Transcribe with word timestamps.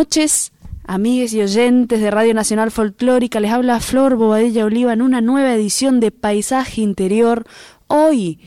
Noches, 0.00 0.52
amigues 0.84 1.34
y 1.34 1.42
oyentes 1.42 2.00
de 2.00 2.10
Radio 2.10 2.32
Nacional 2.32 2.70
Folclórica. 2.70 3.38
Les 3.38 3.52
habla 3.52 3.80
Flor 3.80 4.16
Bobadilla 4.16 4.64
Oliva 4.64 4.94
en 4.94 5.02
una 5.02 5.20
nueva 5.20 5.52
edición 5.52 6.00
de 6.00 6.10
Paisaje 6.10 6.80
Interior. 6.80 7.44
Hoy 7.86 8.38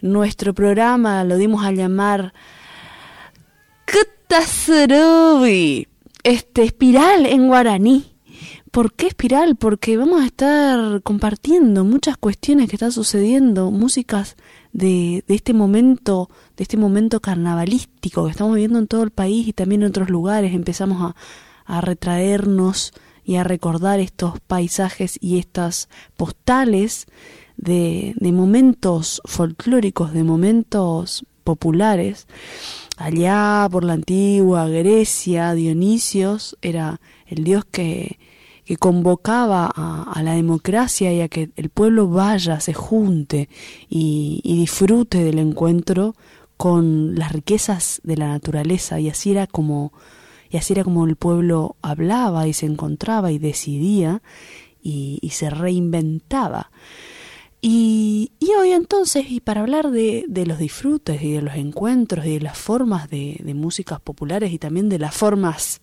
nuestro 0.00 0.54
programa 0.54 1.22
lo 1.24 1.36
dimos 1.36 1.62
a 1.62 1.72
llamar 1.72 2.32
Kutasarubi, 3.84 5.88
este 6.22 6.62
espiral 6.62 7.26
en 7.26 7.48
guaraní. 7.48 8.14
¿Por 8.70 8.94
qué 8.94 9.08
espiral? 9.08 9.56
Porque 9.56 9.98
vamos 9.98 10.22
a 10.22 10.26
estar 10.26 11.02
compartiendo 11.02 11.84
muchas 11.84 12.16
cuestiones 12.16 12.70
que 12.70 12.76
están 12.76 12.92
sucediendo, 12.92 13.70
músicas 13.70 14.36
de, 14.74 15.24
de 15.26 15.34
este 15.34 15.54
momento 15.54 16.28
de 16.56 16.62
este 16.64 16.76
momento 16.76 17.20
carnavalístico 17.20 18.24
que 18.24 18.30
estamos 18.32 18.54
viviendo 18.54 18.78
en 18.78 18.88
todo 18.88 19.02
el 19.02 19.10
país 19.10 19.48
y 19.48 19.54
también 19.54 19.82
en 19.82 19.88
otros 19.88 20.10
lugares. 20.10 20.52
Empezamos 20.52 21.00
a, 21.00 21.16
a 21.64 21.80
retraernos 21.80 22.92
y 23.24 23.36
a 23.36 23.44
recordar 23.44 24.00
estos 24.00 24.38
paisajes 24.40 25.16
y 25.20 25.38
estas 25.38 25.88
postales 26.16 27.06
de, 27.56 28.14
de 28.16 28.32
momentos 28.32 29.22
folclóricos, 29.24 30.12
de 30.12 30.24
momentos 30.24 31.24
populares. 31.44 32.26
Allá 32.96 33.66
por 33.70 33.84
la 33.84 33.94
antigua 33.94 34.68
Grecia, 34.68 35.54
Dionisios 35.54 36.56
era 36.62 37.00
el 37.26 37.44
dios 37.44 37.64
que, 37.64 38.18
que 38.64 38.76
convocaba 38.76 39.70
a, 39.74 40.22
la 40.22 40.34
democracia 40.34 41.12
y 41.12 41.20
a 41.20 41.28
que 41.28 41.50
el 41.56 41.68
pueblo 41.68 42.08
vaya, 42.08 42.60
se 42.60 42.72
junte 42.72 43.48
y, 43.88 44.40
disfrute 44.42 45.22
del 45.22 45.38
encuentro 45.38 46.14
con 46.56 47.14
las 47.16 47.32
riquezas 47.32 48.00
de 48.04 48.16
la 48.16 48.28
naturaleza 48.28 49.00
y 49.00 49.10
así 49.10 49.32
era 49.32 49.46
como 49.46 49.92
y 50.50 50.56
así 50.56 50.72
era 50.72 50.84
como 50.84 51.04
el 51.04 51.16
pueblo 51.16 51.76
hablaba 51.82 52.46
y 52.46 52.52
se 52.52 52.66
encontraba 52.66 53.32
y 53.32 53.38
decidía 53.38 54.22
y, 54.82 55.18
se 55.32 55.50
reinventaba. 55.50 56.70
Y, 57.60 58.32
y, 58.38 58.50
hoy 58.60 58.72
entonces, 58.72 59.24
y 59.30 59.40
para 59.40 59.62
hablar 59.62 59.90
de, 59.90 60.26
de, 60.28 60.46
los 60.46 60.58
disfrutes 60.58 61.22
y 61.22 61.32
de 61.32 61.42
los 61.42 61.54
encuentros 61.54 62.26
y 62.26 62.34
de 62.34 62.40
las 62.40 62.58
formas 62.58 63.08
de, 63.08 63.40
de 63.42 63.54
músicas 63.54 64.00
populares 64.00 64.52
y 64.52 64.58
también 64.58 64.90
de 64.90 64.98
las 64.98 65.14
formas 65.14 65.80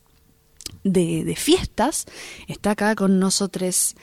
de, 0.83 1.23
de, 1.23 1.35
fiestas, 1.35 2.05
está 2.47 2.71
acá 2.71 2.95
con 2.95 3.19
nosotros 3.19 3.95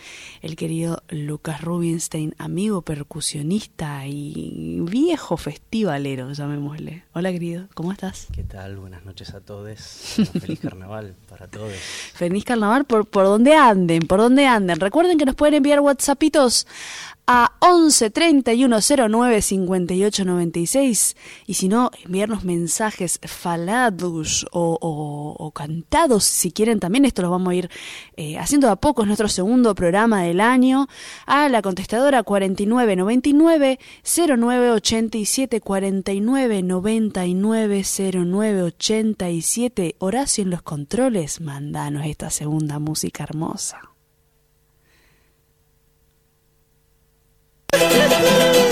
el 0.43 0.56
querido 0.56 1.02
Lucas 1.08 1.60
Rubinstein, 1.60 2.34
amigo 2.38 2.82
percusionista 2.82 4.06
y 4.06 4.78
viejo 4.82 5.37
festivalero, 5.37 6.32
llamémosle. 6.32 7.05
Hola 7.12 7.32
querido, 7.32 7.66
¿cómo 7.75 7.93
estás? 7.93 8.28
¿Qué 8.32 8.44
tal? 8.44 8.76
Buenas 8.76 9.05
noches 9.05 9.34
a 9.34 9.40
todos. 9.40 9.78
feliz 10.40 10.60
carnaval 10.60 11.14
para 11.28 11.49
todos. 11.49 11.75
Feliz 12.14 12.44
carnaval 12.44 12.84
por, 12.84 13.06
por 13.06 13.25
donde 13.25 13.55
anden, 13.55 14.06
por 14.06 14.20
donde 14.20 14.46
anden. 14.46 14.78
Recuerden 14.78 15.19
que 15.19 15.25
nos 15.25 15.34
pueden 15.34 15.55
enviar 15.55 15.81
WhatsAppitos 15.81 16.66
a 17.31 17.53
11 17.61 18.09
31 18.09 18.79
09 18.81 19.43
58 19.43 20.25
96 20.25 21.17
y 21.47 21.55
si 21.55 21.69
no, 21.69 21.91
enviarnos 22.03 22.43
mensajes 22.43 23.21
falados 23.23 24.47
o, 24.51 25.53
cantados 25.55 26.25
si 26.25 26.51
quieren 26.51 26.81
también. 26.81 27.05
Esto 27.05 27.21
lo 27.21 27.31
vamos 27.31 27.51
a 27.51 27.55
ir 27.55 27.71
eh, 28.17 28.39
haciendo 28.39 28.71
a 28.71 28.77
poco, 28.77 29.03
es 29.03 29.09
nuestro 29.09 29.29
segundo 29.29 29.75
programa 29.75 30.23
del 30.23 30.41
año. 30.41 30.89
A 31.27 31.51
la 31.51 31.61
contestadora 31.61 32.23
49 32.23 32.97
99 32.97 33.79
09 34.03 34.71
87 34.71 35.61
49 35.61 36.63
99 36.63 37.85
09 38.25 38.63
87. 38.63 39.97
Horacio 39.99 40.45
en 40.45 40.51
los 40.51 40.63
controles, 40.63 41.43
mandanos 41.43 42.07
esta 42.07 42.31
segunda 42.31 42.79
música 42.79 43.25
hermosa. 43.25 43.88
Thank 47.70 48.56
you. 48.56 48.68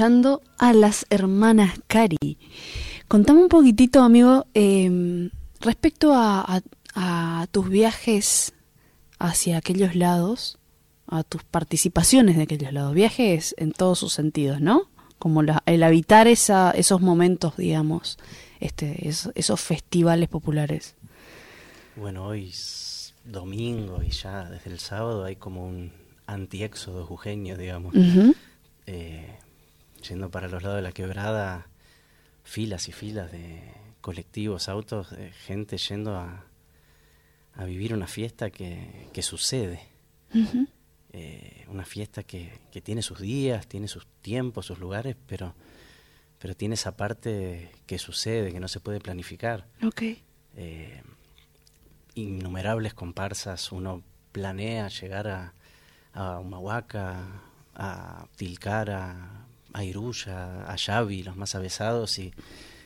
Escuchando 0.00 0.40
a 0.56 0.72
las 0.72 1.04
hermanas 1.10 1.78
Cari. 1.86 2.38
Contame 3.06 3.42
un 3.42 3.48
poquitito, 3.50 4.02
amigo, 4.02 4.46
em, 4.54 5.28
respecto 5.60 6.14
a, 6.14 6.62
tus 7.50 7.68
viajes 7.68 8.54
hacia 9.18 9.58
aquellos 9.58 9.94
lados, 9.94 10.58
a 11.06 11.22
tus 11.22 11.44
participaciones 11.44 12.36
de 12.38 12.44
aquellos 12.44 12.72
lados. 12.72 12.94
Viajes 12.94 13.54
en 13.58 13.72
todos 13.72 13.98
sus 13.98 14.14
sentidos, 14.14 14.62
¿no? 14.62 14.88
Como 15.18 15.42
el 15.42 15.82
habitar 15.82 16.28
esa, 16.28 16.70
esos 16.70 17.02
momentos, 17.02 17.58
digamos, 17.58 18.16
este, 18.58 19.06
esos 19.06 19.60
festivales 19.60 20.30
populares. 20.30 20.94
Bueno, 21.96 22.24
hoy 22.24 22.48
es 22.48 23.12
domingo 23.24 24.02
y 24.02 24.10
ya 24.10 24.48
desde 24.48 24.70
el 24.70 24.78
sábado 24.78 25.24
hay 25.24 25.36
como 25.36 25.66
un 25.66 25.92
antiéxodo 26.26 27.04
jujeño, 27.04 27.58
digamos. 27.58 27.94
Eh, 28.86 29.39
yendo 30.02 30.30
para 30.30 30.48
los 30.48 30.62
lados 30.62 30.76
de 30.76 30.82
la 30.82 30.92
quebrada, 30.92 31.68
filas 32.44 32.88
y 32.88 32.92
filas 32.92 33.30
de 33.32 33.62
colectivos, 34.00 34.68
autos, 34.68 35.10
de 35.10 35.32
gente 35.32 35.76
yendo 35.76 36.16
a, 36.16 36.44
a 37.54 37.64
vivir 37.64 37.94
una 37.94 38.06
fiesta 38.06 38.50
que, 38.50 39.08
que 39.12 39.22
sucede. 39.22 39.88
Eh, 41.12 41.66
una 41.68 41.84
fiesta 41.84 42.22
que, 42.22 42.60
que, 42.70 42.80
tiene 42.80 43.02
sus 43.02 43.18
días, 43.18 43.66
tiene 43.66 43.88
sus 43.88 44.06
tiempos, 44.22 44.66
sus 44.66 44.78
lugares, 44.78 45.16
pero, 45.26 45.54
pero 46.38 46.54
tiene 46.54 46.74
esa 46.74 46.96
parte 46.96 47.72
que 47.86 47.98
sucede, 47.98 48.52
que 48.52 48.60
no 48.60 48.68
se 48.68 48.78
puede 48.78 49.00
planificar. 49.00 49.66
Okay. 49.82 50.22
Eh, 50.56 51.02
innumerables 52.14 52.94
comparsas, 52.94 53.72
uno 53.72 54.04
planea 54.30 54.88
llegar 54.88 55.26
a, 55.26 55.54
a 56.12 56.38
Humahuaca, 56.38 57.42
a 57.74 58.26
Tilcara, 58.36 59.39
a 59.72 59.84
Iruya, 59.84 60.70
a 60.70 60.76
Yavi, 60.76 61.22
los 61.22 61.36
más 61.36 61.54
avesados, 61.54 62.18
y 62.18 62.32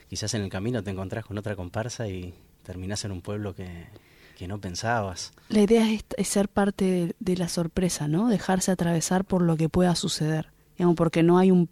quizás 0.09 0.33
en 0.33 0.41
el 0.41 0.49
camino 0.49 0.83
te 0.83 0.91
encontrás 0.91 1.25
con 1.25 1.37
otra 1.37 1.55
comparsa 1.55 2.07
y 2.07 2.33
terminás 2.63 3.05
en 3.05 3.11
un 3.11 3.21
pueblo 3.21 3.53
que, 3.55 3.87
que 4.35 4.47
no 4.47 4.59
pensabas. 4.59 5.33
La 5.49 5.61
idea 5.61 5.87
es, 5.91 6.27
ser 6.27 6.49
parte 6.49 7.15
de, 7.17 7.37
la 7.37 7.47
sorpresa, 7.47 8.07
¿no? 8.07 8.27
Dejarse 8.27 8.71
atravesar 8.71 9.25
por 9.25 9.41
lo 9.41 9.57
que 9.57 9.69
pueda 9.69 9.95
suceder, 9.95 10.51
digamos, 10.77 10.95
porque 10.95 11.23
no 11.23 11.37
hay 11.39 11.51
un, 11.51 11.69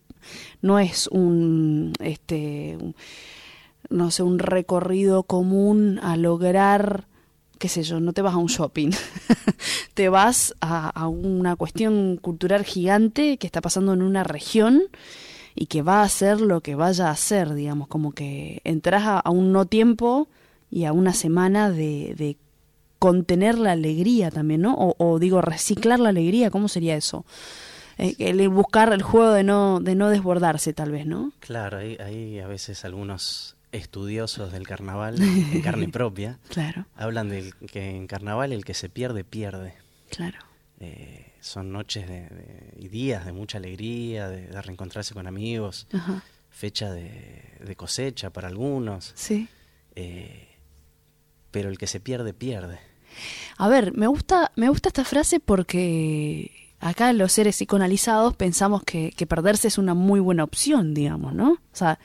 no 0.61 0.79
es 0.79 1.07
un, 1.07 1.93
este, 1.99 2.77
no 3.89 4.11
sé, 4.11 4.23
un 4.23 4.39
recorrido 4.39 5.23
común 5.23 5.99
a 6.01 6.17
lograr 6.17 7.07
qué 7.63 7.69
sé 7.69 7.81
yo, 7.83 8.01
no 8.01 8.11
te 8.11 8.21
vas 8.21 8.33
a 8.33 8.37
un 8.39 8.47
shopping, 8.47 8.89
te 9.93 10.09
vas 10.09 10.53
a, 10.59 11.07
una 11.07 11.55
cuestión 11.55 12.17
cultural 12.17 12.65
gigante 12.65 13.37
que 13.37 13.47
está 13.47 13.61
pasando 13.61 13.93
en 13.93 14.01
una 14.01 14.25
región 14.25 14.83
y 15.55 15.67
que 15.67 15.81
va 15.81 16.01
a 16.01 16.03
hacer 16.03 16.41
lo 16.41 16.59
que 16.59 16.75
vaya 16.75 17.07
a 17.07 17.11
hacer, 17.11 17.53
digamos, 17.53 17.87
como 17.87 18.11
que 18.11 18.59
entras 18.65 19.03
a, 19.05 19.29
un 19.29 19.53
no 19.53 19.65
tiempo 19.65 20.27
y 20.69 20.83
a 20.83 20.91
una 20.91 21.13
semana 21.13 21.71
de, 21.71 22.35
contener 22.99 23.57
la 23.57 23.71
alegría 23.71 24.29
también, 24.29 24.63
¿no? 24.63 24.75
O, 24.77 25.17
digo, 25.17 25.39
reciclar 25.39 26.01
la 26.01 26.09
alegría, 26.09 26.51
¿cómo 26.51 26.67
sería 26.67 26.97
eso? 26.97 27.25
Eh, 27.97 28.15
el 28.19 28.49
buscar 28.49 28.91
el 28.91 29.03
juego 29.03 29.31
de 29.31 29.43
no, 29.43 29.79
de 29.79 29.95
no 29.95 30.09
desbordarse, 30.09 30.73
tal 30.73 30.91
vez, 30.91 31.05
¿no? 31.05 31.31
Claro, 31.39 31.77
hay, 31.77 31.95
hay 31.95 32.39
a 32.39 32.47
veces 32.47 32.83
algunos 32.83 33.52
estudiosos 33.73 34.51
del 34.51 34.65
carnaval 34.65 35.21
en 35.21 35.61
carne 35.63 35.89
propia 35.89 36.39
claro. 36.47 36.85
hablan 36.95 37.27
de 37.29 37.53
que 37.71 37.89
en 37.89 38.07
carnaval 38.07 38.53
el 38.53 38.63
que 38.63 38.73
se 38.73 38.87
pierde, 38.87 39.23
pierde. 39.23 39.73
Claro. 40.09 40.39
Eh, 40.79 41.33
son 41.41 41.71
noches 41.71 42.07
de, 42.07 42.27
y 42.77 42.87
días 42.87 43.25
de 43.25 43.33
mucha 43.33 43.57
alegría, 43.57 44.29
de, 44.29 44.61
reencontrarse 44.61 45.13
con 45.13 45.27
amigos, 45.27 45.87
fecha 46.49 46.91
de, 46.91 47.73
cosecha 47.75 48.29
para 48.29 48.47
algunos. 48.47 49.11
Sí. 49.15 49.49
Eh, 49.95 50.47
pero 51.51 51.69
el 51.69 51.77
que 51.77 51.87
se 51.87 51.99
pierde, 51.99 52.33
pierde. 52.33 52.79
A 53.57 53.67
ver, 53.67 53.93
me 53.93 54.07
gusta, 54.07 54.51
me 54.55 54.69
gusta 54.69 54.89
esta 54.89 55.03
frase 55.03 55.39
porque 55.39 56.71
acá 56.79 57.11
los 57.13 57.31
seres 57.31 57.55
psicoanalizados 57.55 58.35
pensamos 58.35 58.83
que, 58.83 59.11
que 59.11 59.27
perderse 59.27 59.67
es 59.67 59.77
una 59.77 59.93
muy 59.93 60.19
buena 60.19 60.43
opción, 60.43 60.93
digamos, 60.93 61.33
¿no? 61.33 61.51
O 61.51 61.75
sea, 61.75 61.99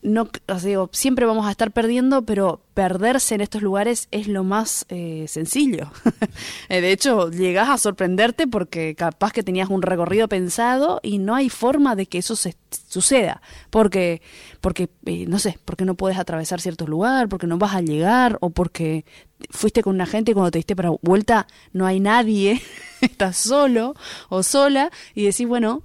no 0.00 0.28
digo, 0.62 0.90
siempre 0.92 1.26
vamos 1.26 1.46
a 1.46 1.50
estar 1.50 1.72
perdiendo, 1.72 2.22
pero 2.22 2.60
perderse 2.74 3.34
en 3.34 3.40
estos 3.40 3.62
lugares 3.62 4.06
es 4.12 4.28
lo 4.28 4.44
más 4.44 4.86
eh, 4.88 5.26
sencillo. 5.28 5.90
Eh, 6.68 6.82
de 6.82 6.92
hecho, 6.92 7.30
llegas 7.30 7.68
a 7.70 7.78
sorprenderte 7.78 8.46
porque 8.46 8.94
capaz 8.94 9.32
que 9.32 9.42
tenías 9.42 9.70
un 9.70 9.80
recorrido 9.80 10.28
pensado 10.28 11.00
y 11.02 11.18
no 11.18 11.34
hay 11.34 11.48
forma 11.48 11.96
de 11.96 12.06
que 12.06 12.18
eso 12.18 12.36
se 12.36 12.56
suceda, 12.88 13.40
porque 13.70 14.20
porque 14.60 14.90
eh, 15.06 15.24
no 15.26 15.38
sé, 15.38 15.58
porque 15.64 15.86
no 15.86 15.94
puedes 15.94 16.18
atravesar 16.18 16.60
cierto 16.60 16.86
lugar, 16.86 17.28
porque 17.28 17.46
no 17.46 17.56
vas 17.56 17.74
a 17.74 17.80
llegar 17.80 18.36
o 18.40 18.50
porque 18.50 19.06
fuiste 19.50 19.82
con 19.82 19.94
una 19.94 20.06
gente 20.06 20.32
y 20.32 20.34
cuando 20.34 20.50
te 20.50 20.58
diste 20.58 20.76
para 20.76 20.90
vuelta 21.00 21.46
no 21.72 21.86
hay 21.86 22.00
nadie, 22.00 22.60
estás 23.00 23.38
solo 23.38 23.94
o 24.28 24.42
sola 24.42 24.90
y 25.14 25.24
decís, 25.24 25.48
bueno, 25.48 25.82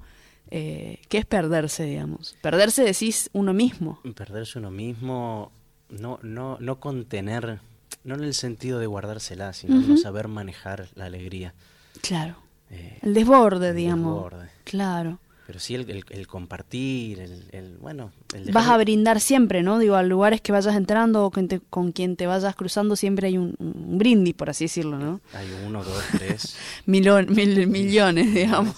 eh, 0.52 1.00
¿qué 1.10 1.20
es 1.20 1.26
perderse, 1.26 1.84
digamos? 1.84 2.36
Perderse 2.42 2.84
decís 2.84 3.30
uno 3.34 3.54
mismo. 3.54 4.00
Perderse 4.16 4.60
uno 4.60 4.72
mismo, 4.72 5.52
no, 5.90 6.20
no, 6.22 6.58
no 6.60 6.80
contener, 6.80 7.60
no 8.04 8.16
en 8.16 8.24
el 8.24 8.34
sentido 8.34 8.80
de 8.80 8.88
guardársela, 8.88 9.54
sino 9.54 9.76
no 9.76 9.98
saber 9.98 10.28
manejar 10.28 10.90
la 10.96 11.06
alegría. 11.06 11.54
Claro. 12.02 12.36
Eh, 12.70 13.00
el 13.02 13.14
desborde, 13.14 13.74
digamos. 13.74 14.16
Desborde. 14.16 14.50
Claro. 14.64 15.20
Pero 15.46 15.60
sí 15.60 15.76
el, 15.76 16.06
el, 16.10 16.28
compartir, 16.28 17.20
el, 17.20 17.78
bueno... 17.82 18.12
Vas 18.54 18.68
a 18.68 18.78
brindar 18.78 19.20
siempre, 19.20 19.62
¿no? 19.62 19.78
Digo, 19.78 19.96
a 19.96 20.04
lugares 20.04 20.40
que 20.40 20.54
vayas 20.54 20.74
entrando 20.76 21.26
o 21.26 21.32
con, 21.70 21.92
quien 21.92 22.16
te 22.16 22.28
vayas 22.28 22.56
cruzando 22.56 22.96
siempre 22.96 23.28
hay 23.28 23.38
un, 23.38 23.56
brindis, 23.60 24.36
por 24.36 24.50
así 24.50 24.66
decirlo, 24.66 24.98
¿no? 24.98 25.20
Hay 25.34 25.48
uno, 25.68 25.84
dos, 25.84 26.02
tres. 26.14 26.56
Milón, 26.86 27.28
mil, 27.34 27.68
millones, 27.68 28.34
digamos. 28.34 28.74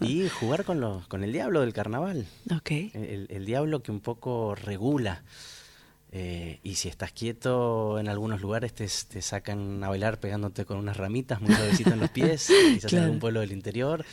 Y 0.00 0.28
jugar 0.28 0.64
con, 0.64 0.80
los, 0.80 1.06
con 1.08 1.24
el 1.24 1.32
diablo 1.32 1.60
del 1.60 1.72
carnaval. 1.72 2.26
Okay. 2.54 2.90
El, 2.94 3.46
diablo 3.46 3.82
que 3.82 3.90
un 3.90 4.00
poco 4.00 4.54
regula. 4.54 5.22
Eh, 6.12 6.60
y 6.62 6.76
si 6.76 6.88
estás 6.88 7.12
quieto 7.12 7.98
en 7.98 8.08
algunos 8.08 8.40
lugares 8.40 8.72
te, 8.72 8.86
te, 9.08 9.20
sacan 9.20 9.82
a 9.82 9.88
bailar 9.88 10.20
pegándote 10.20 10.64
con 10.64 10.78
unas 10.78 10.96
ramitas 10.96 11.40
muy 11.40 11.54
suavecito 11.54 11.90
en 11.90 12.00
los 12.00 12.10
pies, 12.10 12.50
quizás 12.74 12.92
en 12.92 13.00
algún 13.00 13.18
pueblo 13.18 13.40
del 13.40 13.52
interior. 13.52 14.04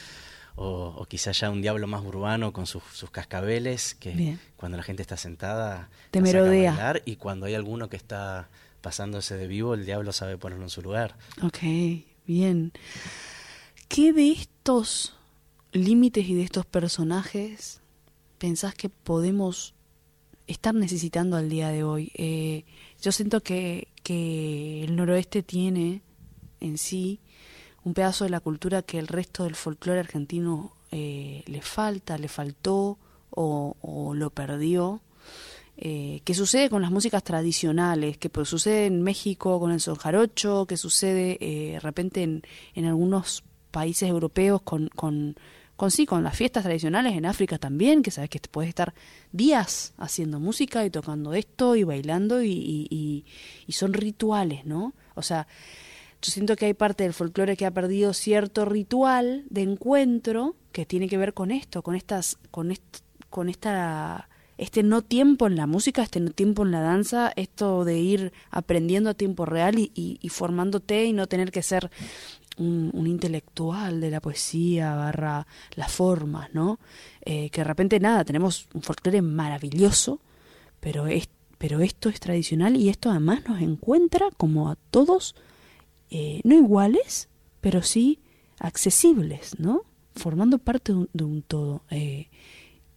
O, 0.56 0.94
o, 0.98 1.06
quizás 1.06 1.40
ya 1.40 1.50
un 1.50 1.62
diablo 1.62 1.88
más 1.88 2.04
urbano 2.04 2.54
con 2.54 2.68
sus, 2.68 2.84
sus 2.94 3.10
cascabeles, 3.10 3.96
que 3.96 4.38
cuando 4.56 4.78
la 4.78 4.84
gente 4.84 5.02
está 5.02 5.18
sentada 5.18 5.90
te 6.12 6.22
merodea. 6.22 6.74
A 6.74 6.76
bailar, 6.76 7.02
y 7.06 7.16
cuando 7.16 7.48
hay 7.48 7.56
alguno 7.56 7.90
que 7.90 7.98
está 7.98 8.50
pasándose 8.82 9.36
de 9.36 9.48
vivo, 9.48 9.74
el 9.74 9.86
diablo 9.86 10.14
sabe 10.14 10.38
ponerlo 10.38 10.66
en 10.66 10.70
su 10.70 10.84
lugar. 10.84 11.16
Ok, 11.42 11.60
bien. 12.28 12.72
¿Qué 13.88 14.14
de 14.14 14.32
estos 14.32 15.16
límites 15.74 16.28
y 16.28 16.36
de 16.36 16.44
estos 16.44 16.66
personajes 16.66 17.82
pensás 18.38 18.76
que 18.76 18.90
podemos 18.90 19.74
estar 20.48 20.74
necesitando 20.74 21.36
al 21.36 21.50
día 21.50 21.70
de 21.70 21.84
hoy? 21.84 22.12
Eh, 22.16 22.66
yo 23.02 23.12
siento 23.12 23.42
que, 23.42 23.88
que 24.04 24.84
el 24.84 24.96
noroeste 24.96 25.44
tiene 25.44 26.02
en 26.60 26.78
sí 26.78 27.20
un 27.84 27.94
pedazo 27.94 28.24
de 28.24 28.30
la 28.30 28.40
cultura 28.40 28.82
que 28.82 29.00
el 29.00 29.08
resto 29.08 29.44
del 29.44 29.56
folclore 29.56 30.00
argentino 30.00 30.74
eh, 30.92 31.44
le 31.48 31.62
falta, 31.62 32.18
le 32.18 32.28
faltó 32.28 32.98
o, 33.32 34.14
lo 34.16 34.30
perdió. 34.30 35.02
Eh, 35.76 36.22
que 36.24 36.36
sucede 36.36 36.70
con 36.70 36.84
las 36.84 36.92
músicas 36.92 37.24
tradicionales, 37.24 38.20
que 38.20 38.30
pues, 38.30 38.48
sucede 38.48 38.86
en 38.86 39.02
México 39.02 39.60
con 39.60 39.72
el 39.72 39.82
son 39.82 39.96
jarocho, 39.96 40.68
que 40.68 40.78
sucede 40.78 41.38
de 41.40 41.80
repente 41.82 42.22
en, 42.22 42.44
en 42.76 42.86
algunos 42.86 43.44
países 43.72 44.08
europeos 44.08 44.62
con, 44.62 44.88
con 44.90 45.36
con 45.76 45.92
sí, 45.92 46.06
con 46.06 46.24
las 46.24 46.36
fiestas 46.36 46.64
tradicionales 46.64 47.14
en 47.14 47.26
África 47.26 47.58
también, 47.58 48.04
que 48.04 48.12
sabes 48.12 48.30
que 48.30 48.40
puedes 48.40 48.70
estar 48.70 48.94
días 49.32 49.94
haciendo 49.98 50.40
música 50.40 50.86
y 50.86 50.90
tocando 50.90 51.34
esto 51.34 51.76
y 51.76 51.84
bailando 51.84 52.44
y, 52.44 52.88
y, 52.90 53.72
son 53.72 53.94
rituales, 53.94 54.66
¿no? 54.66 54.94
O 55.16 55.24
sea, 55.24 55.48
yo 56.22 56.32
siento 56.32 56.56
que 56.56 56.68
hay 56.68 56.74
parte 56.74 57.04
del 57.04 57.14
folclore 57.14 57.58
que 57.58 57.66
ha 57.66 57.72
perdido 57.72 58.14
cierto 58.14 58.66
ritual 58.66 59.46
de 59.50 59.64
encuentro 59.64 60.56
que 60.72 60.86
tiene 60.86 61.10
que 61.10 61.18
ver 61.18 61.34
con 61.34 61.52
esto, 61.52 61.82
con 61.82 61.96
estas, 61.96 62.38
con 62.52 62.74
con 63.30 63.50
esta 63.50 64.30
este 64.58 64.84
no 64.84 65.02
tiempo 65.02 65.48
en 65.48 65.56
la 65.56 65.68
música, 65.68 66.04
este 66.04 66.20
no 66.20 66.32
tiempo 66.32 66.64
en 66.64 66.72
la 66.72 66.82
danza, 66.82 67.34
esto 67.36 67.84
de 67.84 67.98
ir 68.00 68.34
aprendiendo 68.52 69.10
a 69.10 69.14
tiempo 69.14 69.46
real 69.46 69.80
y, 69.80 69.92
y 69.94 70.30
formándote 70.30 71.06
y 71.06 71.14
no 71.14 71.28
tener 71.28 71.52
que 71.52 71.64
ser 71.64 71.90
un, 72.58 73.08
intelectual 73.08 74.02
de 74.02 74.12
la 74.12 74.22
poesía, 74.22 74.96
barra 74.96 75.48
las 75.76 75.92
formas, 75.92 76.54
¿no? 76.54 76.80
Eh, 77.26 77.50
que 77.50 77.62
de 77.62 77.66
repente 77.66 78.00
nada, 78.00 78.24
tenemos 78.24 78.68
un 78.74 78.82
folclore 78.82 79.22
maravilloso, 79.22 80.20
pero, 80.80 81.08
es, 81.08 81.30
pero 81.58 81.80
esto 81.80 82.10
es 82.10 82.20
tradicional 82.20 82.76
y 82.76 82.90
esto 82.90 83.10
además 83.10 83.44
nos 83.48 83.62
encuentra 83.62 84.30
como 84.38 84.70
a 84.70 84.76
todos, 84.92 85.36
eh, 86.10 86.42
no 86.44 86.56
iguales, 86.56 87.30
pero 87.62 87.82
sí 87.82 88.20
accesibles, 88.60 89.60
¿no? 89.60 89.84
formando 90.16 90.60
parte 90.60 90.94
de 91.14 91.24
un, 91.24 91.42
todo. 91.42 91.84
Eh, 91.90 92.30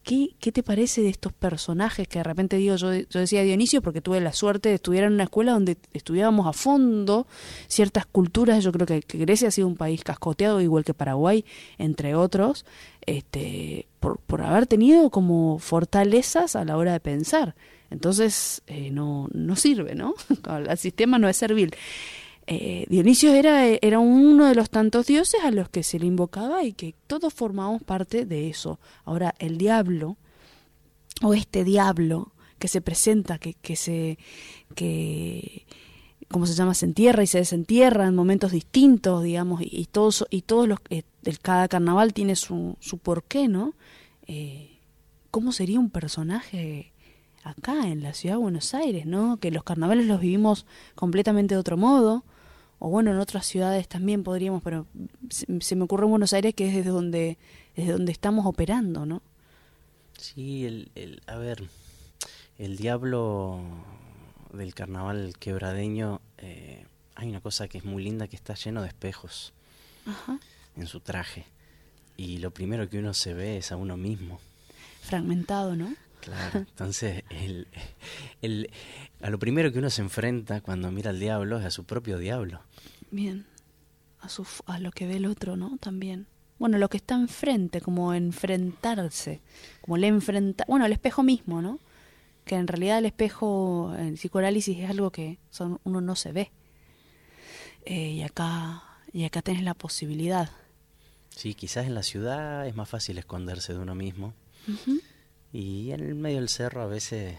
¿qué, 0.06 0.36
¿Qué 0.38 0.52
te 0.52 0.62
parece 0.62 1.02
de 1.02 1.08
estos 1.08 1.32
personajes 1.32 2.06
que 2.06 2.20
de 2.20 2.22
repente 2.22 2.56
digo, 2.56 2.76
yo, 2.76 2.90
decía 2.90 3.42
Dionisio 3.42 3.82
porque 3.82 4.00
tuve 4.00 4.20
la 4.20 4.32
suerte 4.32 4.68
de 4.68 4.76
estudiar 4.76 5.04
en 5.04 5.14
una 5.14 5.24
escuela 5.24 5.52
donde 5.52 5.76
estudiábamos 5.92 6.46
a 6.46 6.52
fondo 6.52 7.26
ciertas 7.66 8.06
culturas, 8.06 8.62
yo 8.62 8.70
creo 8.70 8.86
que, 8.86 9.02
Grecia 9.18 9.48
ha 9.48 9.50
sido 9.50 9.66
un 9.66 9.76
país 9.76 10.04
cascoteado 10.04 10.60
igual 10.60 10.84
que 10.84 10.94
Paraguay, 10.94 11.44
entre 11.76 12.14
otros, 12.14 12.64
este, 13.04 13.88
por, 13.98 14.20
por 14.20 14.42
haber 14.42 14.68
tenido 14.68 15.10
como 15.10 15.58
fortalezas 15.58 16.54
a 16.54 16.64
la 16.64 16.76
hora 16.76 16.92
de 16.92 17.00
pensar. 17.00 17.56
Entonces 17.90 18.62
eh, 18.68 18.90
no, 18.92 19.28
no 19.32 19.56
sirve, 19.56 19.96
¿no? 19.96 20.14
El 20.68 20.78
sistema 20.78 21.18
no 21.18 21.28
es 21.28 21.36
servil. 21.36 21.74
Eh, 22.48 22.86
Dionisio 22.88 23.34
era, 23.34 23.66
era 23.66 23.98
uno 23.98 24.46
de 24.46 24.54
los 24.54 24.70
tantos 24.70 25.06
dioses 25.06 25.42
a 25.42 25.50
los 25.50 25.68
que 25.68 25.82
se 25.82 25.98
le 25.98 26.06
invocaba 26.06 26.62
y 26.62 26.72
que 26.72 26.94
todos 27.06 27.34
formamos 27.34 27.82
parte 27.82 28.24
de 28.24 28.48
eso. 28.48 28.78
Ahora, 29.04 29.34
el 29.38 29.58
diablo, 29.58 30.16
o 31.22 31.34
este 31.34 31.64
diablo 31.64 32.32
que 32.58 32.68
se 32.68 32.80
presenta, 32.80 33.38
que, 33.38 33.54
que 33.54 33.74
se, 33.74 34.18
que, 34.76 35.66
¿cómo 36.28 36.46
se 36.46 36.54
llama? 36.54 36.74
Se 36.74 36.86
entierra 36.86 37.24
y 37.24 37.26
se 37.26 37.38
desentierra 37.38 38.06
en 38.06 38.14
momentos 38.14 38.52
distintos, 38.52 39.24
digamos, 39.24 39.60
y, 39.64 39.86
todos, 39.86 40.24
y 40.30 40.42
todos 40.42 40.68
los, 40.68 40.78
eh, 40.90 41.02
cada 41.42 41.66
carnaval 41.66 42.14
tiene 42.14 42.36
su, 42.36 42.76
su 42.80 42.98
porqué, 42.98 43.48
¿no? 43.48 43.74
Eh, 44.28 44.78
¿Cómo 45.32 45.50
sería 45.50 45.80
un 45.80 45.90
personaje 45.90 46.92
acá 47.42 47.88
en 47.88 48.02
la 48.02 48.14
ciudad 48.14 48.36
de 48.36 48.42
Buenos 48.42 48.72
Aires, 48.72 49.04
¿no? 49.04 49.38
Que 49.38 49.50
los 49.50 49.64
carnavales 49.64 50.06
los 50.06 50.20
vivimos 50.20 50.64
completamente 50.94 51.54
de 51.54 51.60
otro 51.60 51.76
modo 51.76 52.24
o 52.78 52.88
bueno, 52.88 53.10
en 53.10 53.18
otras 53.18 53.46
ciudades 53.46 53.88
también 53.88 54.22
podríamos, 54.22 54.62
pero 54.62 54.86
se, 55.30 55.76
me 55.76 55.84
ocurre 55.84 56.04
en 56.04 56.10
Buenos 56.10 56.32
Aires 56.32 56.54
que 56.54 56.68
es 56.68 56.74
desde 56.74 56.90
donde, 56.90 57.38
desde 57.74 57.92
donde 57.92 58.12
estamos 58.12 58.46
operando, 58.46 59.06
¿no? 59.06 59.22
Sí, 60.18 60.64
el, 60.64 60.90
el, 60.94 61.22
a 61.26 61.36
ver, 61.36 61.68
el 62.58 62.76
diablo 62.76 63.60
del 64.52 64.74
carnaval 64.74 65.34
quebradeño, 65.38 66.20
eh, 66.38 66.86
hay 67.14 67.28
una 67.28 67.40
cosa 67.40 67.68
que 67.68 67.78
es 67.78 67.84
muy 67.84 68.02
linda, 68.02 68.28
que 68.28 68.36
está 68.36 68.54
lleno 68.54 68.82
de 68.82 68.88
espejos 68.88 69.52
en 70.76 70.86
su 70.86 71.00
traje. 71.00 71.46
Y 72.16 72.38
lo 72.38 72.50
primero 72.50 72.88
que 72.88 72.98
uno 72.98 73.12
se 73.14 73.34
ve 73.34 73.58
es 73.58 73.72
a 73.72 73.76
uno 73.76 73.96
mismo. 73.96 74.40
Fragmentado, 75.02 75.76
¿no? 75.76 75.94
Claro, 76.26 76.58
entonces 76.58 77.22
el, 77.30 77.68
el, 78.42 78.68
a 79.20 79.30
lo 79.30 79.38
primero 79.38 79.70
que 79.70 79.78
uno 79.78 79.90
se 79.90 80.02
enfrenta 80.02 80.60
cuando 80.60 80.90
mira 80.90 81.10
al 81.10 81.20
diablo 81.20 81.60
es 81.60 81.64
a 81.64 81.70
su 81.70 81.84
propio 81.84 82.18
diablo. 82.18 82.62
Bien, 83.12 83.46
a, 84.18 84.28
su, 84.28 84.44
a 84.66 84.80
lo 84.80 84.90
que 84.90 85.06
ve 85.06 85.18
el 85.18 85.26
otro, 85.26 85.56
¿no? 85.56 85.78
También. 85.78 86.26
Bueno, 86.58 86.78
lo 86.78 86.88
que 86.88 86.96
está 86.96 87.14
enfrente, 87.14 87.80
como 87.80 88.12
enfrentarse, 88.12 89.40
como 89.82 89.98
le 89.98 90.08
enfrenta, 90.08 90.64
bueno, 90.66 90.84
el 90.84 90.92
espejo 90.92 91.22
mismo, 91.22 91.62
¿no? 91.62 91.78
Que 92.44 92.56
en 92.56 92.66
realidad 92.66 92.98
el 92.98 93.06
espejo, 93.06 93.94
en 93.96 94.14
psicoanálisis 94.14 94.78
es 94.78 94.90
algo 94.90 95.12
que 95.12 95.38
son, 95.50 95.78
uno 95.84 96.00
no 96.00 96.16
se 96.16 96.32
ve. 96.32 96.50
Eh, 97.84 98.14
y 98.14 98.22
acá, 98.22 98.82
y 99.12 99.24
acá 99.24 99.42
tenés 99.42 99.62
la 99.62 99.74
posibilidad. 99.74 100.50
Sí, 101.30 101.54
quizás 101.54 101.86
en 101.86 101.94
la 101.94 102.02
ciudad 102.02 102.66
es 102.66 102.74
más 102.74 102.88
fácil 102.88 103.16
esconderse 103.18 103.74
de 103.74 103.78
uno 103.78 103.94
mismo. 103.94 104.34
Y 105.52 105.90
en 105.92 106.00
el 106.00 106.14
medio 106.14 106.38
del 106.38 106.48
cerro 106.48 106.82
a 106.82 106.86
veces... 106.86 107.36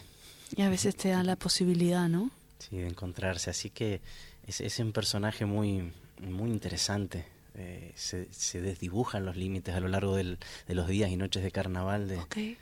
Y 0.55 0.61
a 0.61 0.69
veces 0.69 0.95
te 0.95 1.09
da 1.09 1.23
la 1.23 1.35
posibilidad, 1.35 2.07
¿no? 2.07 2.31
Sí, 2.59 2.77
de 2.77 2.87
encontrarse. 2.87 3.49
Así 3.49 3.69
que 3.69 4.01
es, 4.45 4.61
es 4.61 4.79
un 4.79 4.93
personaje 4.93 5.45
muy, 5.45 5.91
muy 6.21 6.49
interesante. 6.49 7.25
Eh, 7.55 7.91
se, 7.95 8.31
se, 8.31 8.61
desdibujan 8.61 9.25
los 9.25 9.35
límites 9.35 9.73
a 9.73 9.79
lo 9.79 9.87
largo 9.87 10.15
del, 10.15 10.37
de 10.67 10.75
los 10.75 10.87
días 10.87 11.09
y 11.09 11.17
noches 11.17 11.41
de 11.41 11.51
carnaval 11.51 12.07
de, 12.07 12.57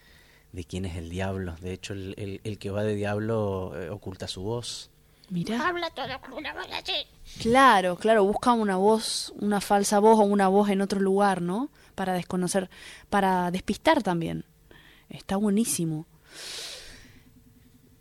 de 0.54 0.64
quién 0.64 0.86
es 0.86 0.96
el 0.96 1.10
diablo. 1.10 1.56
De 1.60 1.74
hecho, 1.74 1.94
el, 1.94 2.40
el, 2.44 2.58
que 2.58 2.72
va 2.72 2.84
de 2.84 2.96
diablo 2.96 3.74
eh, 3.76 3.90
oculta 3.90 4.28
su 4.28 4.42
voz. 4.42 4.90
Mira. 5.30 5.68
Habla 5.68 5.90
todo 5.90 6.08
con 6.22 6.34
una 6.34 6.54
voz 6.54 6.68
así. 6.72 6.94
Claro, 7.42 7.98
claro, 7.98 8.24
busca 8.24 8.54
una 8.54 8.78
voz, 8.78 9.34
una 9.38 9.60
falsa 9.60 10.00
voz 10.00 10.18
o 10.20 10.24
una 10.24 10.48
voz 10.48 10.70
en 10.70 10.82
otro 10.82 11.02
lugar, 11.02 11.42
¿no? 11.42 11.70
Para 11.94 12.14
desconocer, 12.14 12.70
para 13.10 13.52
despistar 13.52 14.02
también. 14.02 14.46
Está 15.10 15.38
buenísimo. 15.38 16.08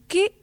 ¿Qué 0.08 0.40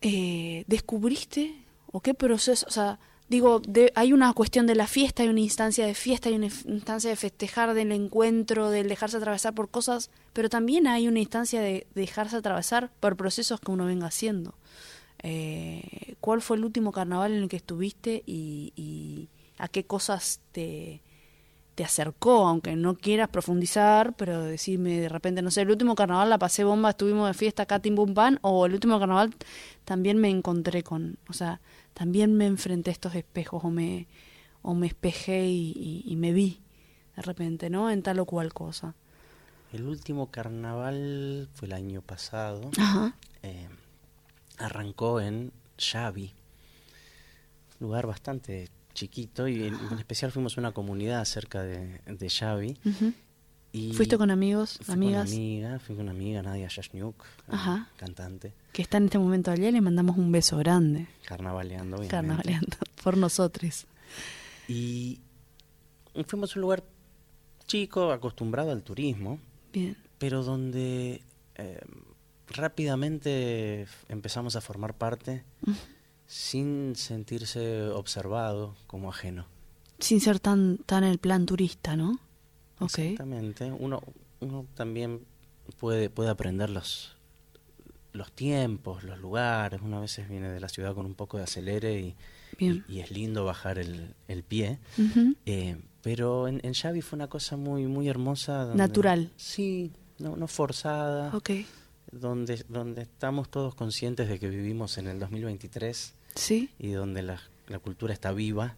eh, 0.00 0.64
descubriste 0.66 1.64
o 1.86 2.00
qué 2.00 2.14
proceso? 2.14 2.66
O 2.68 2.70
sea, 2.70 2.98
digo, 3.28 3.60
hay 3.94 4.12
una 4.12 4.32
cuestión 4.32 4.66
de 4.66 4.74
la 4.74 4.86
fiesta, 4.86 5.22
hay 5.22 5.28
una 5.28 5.40
instancia 5.40 5.86
de 5.86 5.94
fiesta, 5.94 6.28
hay 6.28 6.36
una 6.36 6.46
instancia 6.46 7.10
de 7.10 7.16
festejar, 7.16 7.74
del 7.74 7.92
encuentro, 7.92 8.70
del 8.70 8.88
dejarse 8.88 9.16
atravesar 9.16 9.54
por 9.54 9.70
cosas, 9.70 10.10
pero 10.32 10.48
también 10.48 10.86
hay 10.86 11.08
una 11.08 11.20
instancia 11.20 11.60
de 11.60 11.86
dejarse 11.94 12.36
atravesar 12.36 12.92
por 13.00 13.16
procesos 13.16 13.60
que 13.60 13.70
uno 13.70 13.86
venga 13.86 14.06
haciendo. 14.06 14.54
Eh, 15.22 16.14
¿Cuál 16.20 16.42
fue 16.42 16.56
el 16.56 16.64
último 16.64 16.92
carnaval 16.92 17.32
en 17.32 17.42
el 17.44 17.48
que 17.48 17.56
estuviste 17.56 18.22
y 18.26 19.28
a 19.58 19.68
qué 19.68 19.84
cosas 19.84 20.40
te, 20.52 21.00
te 21.76 21.84
acercó, 21.84 22.48
aunque 22.48 22.74
no 22.74 22.96
quieras 22.96 23.28
profundizar, 23.28 24.14
pero 24.14 24.42
decirme 24.42 24.98
de 24.98 25.10
repente, 25.10 25.42
no 25.42 25.50
sé, 25.50 25.60
el 25.60 25.70
último 25.70 25.94
carnaval 25.94 26.30
la 26.30 26.38
pasé 26.38 26.64
bomba, 26.64 26.90
estuvimos 26.90 27.28
de 27.28 27.34
fiesta 27.34 27.64
acá, 27.64 27.80
tim 27.80 27.94
bum 27.94 28.14
pan, 28.14 28.38
o 28.40 28.64
el 28.64 28.72
último 28.72 28.98
carnaval 28.98 29.34
también 29.84 30.16
me 30.16 30.30
encontré 30.30 30.82
con, 30.82 31.18
o 31.28 31.34
sea, 31.34 31.60
también 31.92 32.34
me 32.34 32.46
enfrenté 32.46 32.90
a 32.90 32.92
estos 32.92 33.14
espejos 33.14 33.62
o 33.62 33.70
me, 33.70 34.08
o 34.62 34.72
me 34.72 34.86
espejé 34.86 35.48
y, 35.48 36.14
me 36.16 36.32
vi 36.32 36.62
de 37.14 37.22
repente, 37.22 37.68
¿no? 37.68 37.90
En 37.90 38.02
tal 38.02 38.20
o 38.20 38.24
cual 38.24 38.54
cosa. 38.54 38.94
El 39.70 39.86
último 39.86 40.30
carnaval 40.30 41.50
fue 41.52 41.68
el 41.68 41.74
año 41.74 42.00
pasado. 42.00 42.70
Eh, 43.42 43.68
arrancó 44.56 45.20
en 45.20 45.52
Xavi, 45.78 46.32
lugar 47.80 48.06
bastante 48.06 48.70
chiquito 48.96 49.46
y 49.46 49.64
en, 49.64 49.74
especial 49.98 50.32
fuimos 50.32 50.56
a 50.56 50.60
una 50.60 50.72
comunidad 50.72 51.24
cerca 51.26 51.62
de, 51.62 52.00
de 52.06 52.30
Xavi. 52.30 52.76
y 53.70 53.92
¿Fuiste 53.92 54.16
con 54.16 54.30
amigos, 54.30 54.80
amigas? 54.88 55.28
Con 55.28 55.34
amiga, 55.36 55.78
fui 55.78 55.94
con 55.94 56.04
una 56.04 56.12
amiga, 56.12 56.42
Nadia 56.42 56.66
Yashniuk, 56.66 57.22
cantante. 57.96 58.54
Que 58.72 58.82
está 58.82 58.96
en 58.96 59.04
este 59.04 59.18
momento 59.18 59.50
allá, 59.50 59.70
le 59.70 59.80
mandamos 59.80 60.16
un 60.16 60.32
beso 60.32 60.56
grande. 60.56 61.06
Carnavaleando, 61.26 61.98
obviamente. 61.98 62.10
Carnavaleando, 62.10 62.76
por 63.04 63.16
nosotros. 63.16 63.86
Y 64.66 65.20
fuimos 66.26 66.56
a 66.56 66.58
un 66.58 66.62
lugar 66.62 66.82
chico, 67.66 68.10
acostumbrado 68.12 68.72
al 68.72 68.82
turismo. 68.82 69.38
Bien. 69.72 69.96
Pero 70.18 70.42
donde 70.42 71.20
eh, 71.56 71.80
rápidamente 72.48 73.86
empezamos 74.08 74.56
a 74.56 74.62
formar 74.62 74.94
parte 74.94 75.44
sin 76.26 76.96
sentirse 76.96 77.82
observado 77.88 78.74
como 78.86 79.10
ajeno. 79.10 79.46
Sin 79.98 80.20
ser 80.20 80.40
tan, 80.40 80.78
tan 80.78 81.04
el 81.04 81.18
plan 81.18 81.46
turista, 81.46 81.96
¿no? 81.96 82.18
Exactamente. 82.80 83.72
Uno, 83.72 84.02
uno 84.40 84.66
también 84.74 85.22
puede, 85.78 86.10
puede 86.10 86.30
aprender 86.30 86.68
los, 86.68 87.16
los 88.12 88.30
tiempos, 88.32 89.04
los 89.04 89.18
lugares. 89.18 89.80
Uno 89.82 89.98
a 89.98 90.00
veces 90.00 90.28
viene 90.28 90.50
de 90.50 90.60
la 90.60 90.68
ciudad 90.68 90.94
con 90.94 91.06
un 91.06 91.14
poco 91.14 91.38
de 91.38 91.44
acelere 91.44 92.00
y, 92.00 92.16
y, 92.58 93.00
es 93.00 93.10
lindo 93.10 93.44
bajar 93.44 93.78
el, 93.78 94.14
el 94.28 94.42
pie. 94.42 94.78
Eh, 95.46 95.80
pero 96.02 96.48
en, 96.48 96.60
en 96.62 96.74
Xavi 96.74 97.00
fue 97.00 97.16
una 97.16 97.28
cosa 97.28 97.56
muy, 97.56 97.86
muy 97.86 98.08
hermosa. 98.08 98.72
Natural. 98.74 99.32
Sí, 99.36 99.92
no, 100.18 100.36
no 100.36 100.46
forzada. 100.46 101.34
Okay 101.34 101.66
donde, 102.12 102.64
donde 102.68 103.02
estamos 103.02 103.50
todos 103.50 103.74
conscientes 103.74 104.28
de 104.28 104.38
que 104.38 104.48
vivimos 104.48 104.98
en 104.98 105.08
el 105.08 105.18
2023 105.18 106.14
¿Sí? 106.34 106.70
y 106.78 106.90
donde 106.90 107.22
la, 107.22 107.40
la 107.68 107.78
cultura 107.78 108.12
está 108.12 108.32
viva 108.32 108.76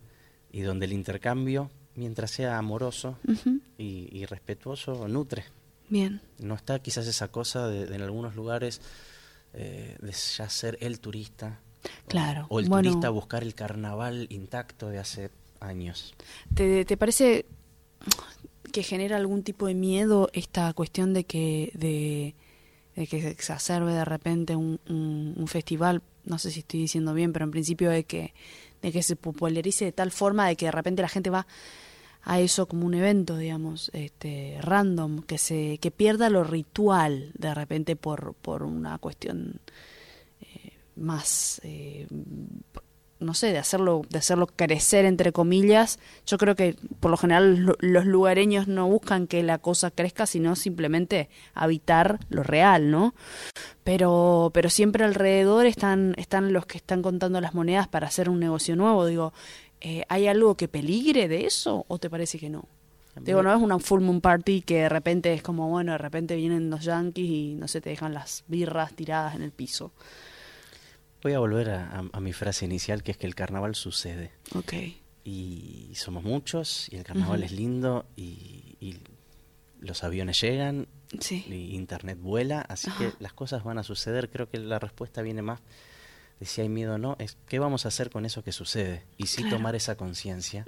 y 0.51 0.63
donde 0.63 0.87
el 0.87 0.93
intercambio, 0.93 1.71
mientras 1.95 2.31
sea 2.31 2.59
amoroso 2.59 3.19
y, 3.77 4.25
respetuoso, 4.27 5.09
nutre. 5.09 5.45
Bien. 5.89 6.21
No 6.39 6.55
está 6.55 6.79
quizás 6.81 7.07
esa 7.07 7.29
cosa 7.29 7.69
de, 7.69 7.95
en 7.95 8.03
algunos 8.03 8.35
lugares 8.35 8.81
eh, 9.55 9.97
de 10.01 10.13
ya 10.13 10.49
ser 10.49 10.79
el 10.81 11.01
turista. 11.01 11.61
Claro. 12.07 12.47
O, 12.51 12.61
el 12.61 12.69
turista 12.69 13.11
buscar 13.11 13.43
el 13.43 13.55
carnaval 13.55 14.27
intacto 14.31 14.89
de 14.89 14.99
hace 14.99 15.31
años. 15.61 16.15
¿Te, 16.55 16.85
¿Te 16.85 16.97
parece 16.97 17.47
que 18.73 18.83
genera 18.83 19.17
algún 19.17 19.43
tipo 19.43 19.67
de 19.67 19.75
miedo 19.75 20.31
esta 20.33 20.73
cuestión 20.75 21.15
de 21.15 21.25
que 21.25 21.73
de 21.75 22.35
de 22.99 23.07
que 23.07 23.23
se 23.23 23.31
exacerbe 23.31 23.93
de 23.93 24.05
repente 24.05 24.57
un, 24.57 24.81
un, 24.89 25.47
festival, 25.47 26.03
no 26.25 26.37
sé 26.37 26.51
si 26.51 26.61
estoy 26.61 26.81
diciendo 26.81 27.15
bien, 27.15 27.33
pero 27.33 27.45
en 27.45 27.53
principio 27.53 27.91
de 27.91 28.03
que, 28.03 28.35
de 28.83 28.91
que 28.91 29.05
se 29.05 29.15
popularice 29.15 29.85
de 29.85 29.93
tal 29.93 30.11
forma 30.11 30.49
de 30.49 30.57
que 30.57 30.67
de 30.67 30.73
repente 30.73 31.03
la 31.03 31.09
gente 31.09 31.31
va 31.31 31.47
a 32.25 32.41
eso 32.41 32.67
como 32.67 32.87
un 32.87 32.95
evento, 32.95 33.37
digamos, 33.37 33.93
este, 33.95 34.59
random, 34.63 35.23
que 35.23 35.39
se, 35.39 35.79
que 35.79 35.93
pierda 35.93 36.29
lo 36.29 36.43
ritual 36.43 37.31
de 37.39 37.55
repente 37.55 37.95
por, 37.95 38.35
por 38.35 38.65
una 38.65 38.99
cuestión 38.99 39.61
eh, 40.41 40.73
más, 40.97 41.61
eh, 41.63 42.09
no 43.21 43.35
sé, 43.35 43.53
de 43.53 43.59
hacerlo, 43.59 44.03
de 44.09 44.19
hacerlo 44.19 44.47
crecer 44.47 45.05
entre 45.05 45.33
comillas. 45.33 45.99
Yo 46.27 46.39
creo 46.39 46.55
que 46.55 46.77
por 47.01 47.11
lo 47.11 47.17
general 47.17 47.77
los 47.81 48.07
lugareños 48.07 48.69
no 48.69 48.89
buscan 48.89 49.27
que 49.27 49.43
la 49.43 49.59
cosa 49.59 49.91
crezca, 49.91 50.27
sino 50.27 50.57
simplemente 50.57 51.29
habitar 51.55 52.21
lo 52.29 52.43
real, 52.43 52.91
¿no? 52.91 53.15
Pero, 53.85 54.51
pero 54.55 54.71
siempre 54.71 55.05
alrededor 55.05 55.67
están, 55.67 56.15
están 56.17 56.53
los 56.53 56.67
que 56.67 56.79
están 56.79 57.03
contando 57.03 57.41
las 57.41 57.55
monedas 57.55 57.89
para 57.89 58.07
hacer 58.07 58.29
un 58.29 58.39
negocio 58.41 58.77
nuevo. 58.77 59.07
Digo, 59.07 59.33
eh, 59.81 60.05
¿hay 60.09 60.27
algo 60.27 60.57
que 60.57 60.69
peligre 60.69 61.29
de 61.29 61.47
eso 61.47 61.85
o 61.89 61.99
te 61.99 62.11
parece 62.11 62.39
que 62.39 62.51
no? 62.51 62.69
Digo, 63.21 63.43
no 63.43 63.53
es 63.53 63.61
una 63.61 63.81
full 63.81 64.01
moon 64.01 64.21
party 64.21 64.63
que 64.63 64.83
de 64.83 64.89
repente 64.89 65.33
es 65.33 65.43
como, 65.43 65.69
bueno, 65.69 65.93
de 65.93 65.99
repente 65.99 66.37
vienen 66.37 66.71
los 66.71 66.85
yankees 66.85 67.29
y 67.29 67.55
no 67.55 67.67
sé, 67.67 67.81
te 67.81 67.91
dejan 67.91 68.15
las 68.15 68.45
birras 68.47 68.95
tiradas 68.95 69.35
en 69.35 69.43
el 69.43 69.51
piso. 69.51 69.93
Voy 71.23 71.33
a 71.33 71.41
volver 71.41 71.71
a, 71.71 72.21
mi 72.21 72.33
frase 72.33 72.65
inicial, 72.65 73.03
que 73.03 73.11
es 73.11 73.17
que 73.17 73.27
el 73.27 73.35
carnaval 73.35 73.75
sucede. 73.75 74.31
Ok. 74.55 74.75
Y 75.25 75.91
somos 75.95 76.23
muchos, 76.23 76.89
y 76.91 76.97
el 76.97 77.05
carnaval 77.05 77.43
es 77.43 77.53
lindo, 77.53 78.07
y, 78.17 78.99
los 79.81 80.03
aviones 80.03 80.41
llegan, 80.41 80.89
y 81.31 81.75
internet 81.75 82.19
vuela, 82.21 82.61
así 82.63 82.91
que 82.99 83.13
las 83.21 83.33
cosas 83.33 83.63
van 83.63 83.79
a 83.79 83.83
suceder. 83.83 84.29
Creo 84.29 84.49
que 84.49 84.59
la 84.59 84.79
respuesta 84.79 85.23
viene 85.23 85.43
más 85.43 85.61
de 86.41 86.47
si 86.47 86.61
hay 86.61 86.69
miedo 86.69 86.95
o 86.95 86.99
no, 86.99 87.17
es 87.19 87.37
qué 87.49 87.59
vamos 87.59 87.85
a 87.85 87.89
hacer 87.89 88.11
con 88.11 88.25
eso 88.25 88.43
que 88.43 88.53
sucede, 88.53 89.05
y 89.17 89.27
sí 89.27 89.49
tomar 89.49 89.75
esa 89.75 89.97
conciencia. 89.97 90.65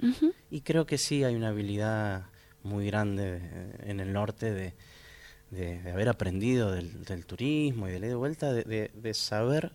Y 0.49 0.61
creo 0.61 0.85
que 0.85 0.97
sí 0.97 1.23
hay 1.23 1.35
una 1.35 1.49
habilidad 1.49 2.25
muy 2.63 2.85
grande 2.85 3.41
en 3.83 3.99
el 3.99 4.11
norte 4.11 4.51
de, 4.51 4.73
de, 5.49 5.91
haber 5.91 6.09
aprendido 6.09 6.71
del, 6.71 7.25
turismo 7.25 7.87
y 7.87 7.91
de 7.91 7.99
ley 7.99 8.09
de 8.09 8.15
vuelta, 8.15 8.51
de, 8.51 8.91
de 8.93 9.13
saber 9.13 9.71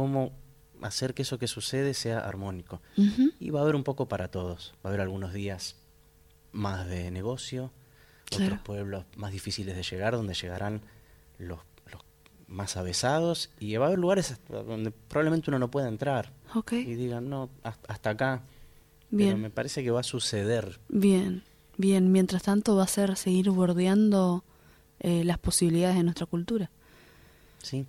cómo 0.00 0.32
hacer 0.80 1.12
que 1.12 1.20
eso 1.20 1.38
que 1.38 1.46
sucede 1.46 1.92
sea 1.92 2.20
armónico. 2.20 2.80
Y 3.38 3.50
va 3.50 3.60
a 3.60 3.62
haber 3.64 3.76
un 3.76 3.84
poco 3.84 4.08
para 4.08 4.30
todos. 4.30 4.72
Va 4.76 4.84
a 4.84 4.88
haber 4.88 5.02
algunos 5.02 5.34
días 5.34 5.76
más 6.52 6.88
de 6.88 7.10
negocio, 7.10 7.70
otros 8.32 8.58
pueblos 8.60 9.04
más 9.16 9.30
difíciles 9.30 9.76
de 9.76 9.82
llegar, 9.82 10.14
donde 10.14 10.32
llegarán 10.32 10.80
los, 11.38 11.58
más 12.48 12.78
avesados, 12.78 13.50
y 13.60 13.76
va 13.76 13.84
a 13.84 13.88
haber 13.88 13.98
lugares 13.98 14.40
donde 14.48 14.90
probablemente 14.90 15.50
uno 15.50 15.58
no 15.58 15.70
pueda 15.70 15.88
entrar. 15.88 16.32
Y 16.72 16.94
digan, 16.94 17.28
no, 17.28 17.50
hasta 17.62 18.10
acá. 18.10 18.40
Bien. 19.10 19.30
Pero 19.32 19.42
me 19.42 19.50
parece 19.50 19.84
que 19.84 19.90
va 19.90 20.00
a 20.00 20.04
suceder. 20.04 20.80
Bien, 20.88 21.42
bien. 21.76 22.10
Mientras 22.10 22.44
tanto 22.44 22.74
va 22.74 22.84
a 22.84 22.88
ser 22.88 23.16
seguir 23.16 23.50
bordeando 23.50 24.44
eh, 25.00 25.24
las 25.24 25.36
posibilidades 25.36 25.96
de 25.96 26.04
nuestra 26.04 26.24
cultura. 26.24 26.70
Sí, 27.62 27.84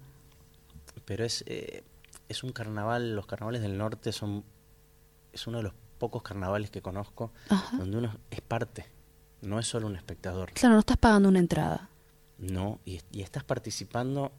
pero 1.06 1.24
es... 1.24 1.46
Eh, 1.48 1.84
es 2.32 2.44
un 2.44 2.52
carnaval, 2.52 3.16
los 3.16 3.26
carnavales 3.26 3.62
del 3.62 3.78
norte 3.78 4.12
son, 4.12 4.44
es 5.32 5.48
uno 5.48 5.58
de 5.58 5.64
los 5.66 5.74
pocos 5.98 6.24
carnavales 6.24 6.72
que 6.72 6.82
conozco 6.82 7.32
donde 7.78 7.98
uno 7.98 8.18
es 8.32 8.42
parte, 8.42 8.88
no 9.42 9.60
es 9.60 9.68
solo 9.68 9.88
un 9.88 9.96
espectador. 9.96 10.52
Claro, 10.54 10.74
no 10.74 10.80
estás 10.80 10.98
pagando 10.98 11.30
una 11.30 11.40
entrada. 11.40 11.90
No, 12.40 12.80
y, 12.86 13.02
estás 13.22 13.44
participando 13.44 14.32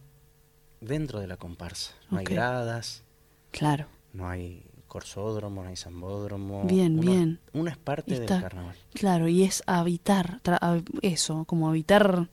dentro 0.80 1.20
de 1.20 1.28
la 1.28 1.36
comparsa. 1.36 1.92
No 2.10 2.18
hay 2.18 2.24
gradas. 2.24 3.04
Claro. 3.52 3.86
No 4.12 4.28
hay 4.28 4.66
corsódromo, 4.88 5.62
no 5.62 5.68
hay 5.68 5.76
zambódromo. 5.76 6.64
Bien, 6.64 6.98
bien. 7.00 7.40
Uno 7.52 7.70
es 7.70 7.76
parte 7.76 8.18
del 8.18 8.26
carnaval. 8.26 8.76
Claro, 8.92 9.28
y 9.28 9.44
es 9.44 9.62
habitar, 9.66 10.40
eso, 11.00 11.44
como 11.44 11.68
habitar 11.68 12.28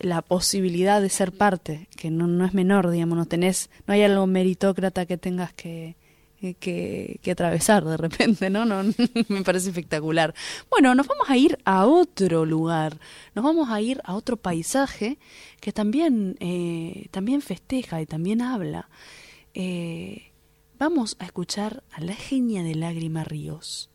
la 0.00 0.22
posibilidad 0.22 1.00
de 1.00 1.08
ser 1.08 1.32
parte, 1.32 1.88
que 1.96 2.10
no, 2.10 2.26
no 2.26 2.44
es 2.44 2.54
menor, 2.54 2.90
digamos, 2.90 3.18
no 3.18 3.26
tenés, 3.26 3.70
no 3.86 3.94
hay 3.94 4.02
algo 4.02 4.26
meritócrata 4.26 5.06
que 5.06 5.16
tengas 5.16 5.52
que, 5.52 5.96
que, 6.60 7.18
que, 7.22 7.30
atravesar 7.30 7.84
de 7.84 7.96
repente, 7.96 8.48
¿no? 8.50 8.64
no 8.64 8.84
me 9.28 9.42
parece 9.42 9.70
espectacular. 9.70 10.34
Bueno, 10.70 10.94
nos 10.94 11.06
vamos 11.06 11.28
a 11.28 11.36
ir 11.36 11.58
a 11.64 11.86
otro 11.86 12.44
lugar, 12.44 12.98
nos 13.34 13.44
vamos 13.44 13.70
a 13.70 13.80
ir 13.80 14.00
a 14.04 14.14
otro 14.14 14.36
paisaje 14.36 15.18
que 15.60 15.72
también, 15.72 16.36
eh, 16.40 17.08
también 17.10 17.42
festeja 17.42 18.00
y 18.00 18.06
también 18.06 18.42
habla. 18.42 18.88
Eh, 19.54 20.30
vamos 20.78 21.16
a 21.18 21.24
escuchar 21.24 21.82
a 21.90 22.00
la 22.00 22.14
genia 22.14 22.62
de 22.62 22.74
Lágrima 22.74 23.24
Ríos. 23.24 23.90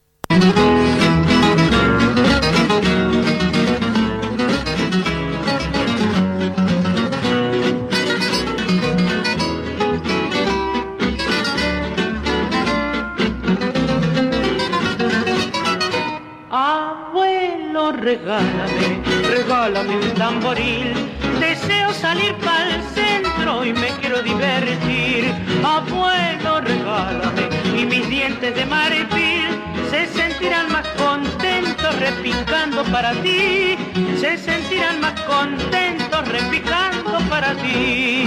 Regálame, 18.04 19.02
regálame 19.30 19.96
un 19.98 20.12
tamboril. 20.16 20.94
Deseo 21.40 21.94
salir 21.94 22.36
para 22.36 22.76
el 22.76 22.84
centro 22.84 23.66
y 23.66 23.74
me 23.74 23.88
quiero 24.02 24.22
divertir. 24.22 25.34
Abuelo, 25.64 26.62
regálame 26.62 27.50
y 27.78 27.86
mis 27.86 28.08
dientes 28.10 28.54
de 28.56 28.66
marfil 28.66 29.50
se 29.90 30.06
sentirán 30.08 30.72
más 30.72 30.88
contentos 30.90 32.00
repicando 32.00 32.84
para 32.86 33.12
ti. 33.24 33.78
Se 34.20 34.38
sentirán 34.38 35.00
más 35.00 35.20
contentos 35.22 36.28
repicando 36.28 37.20
para 37.30 37.54
ti. 37.56 38.26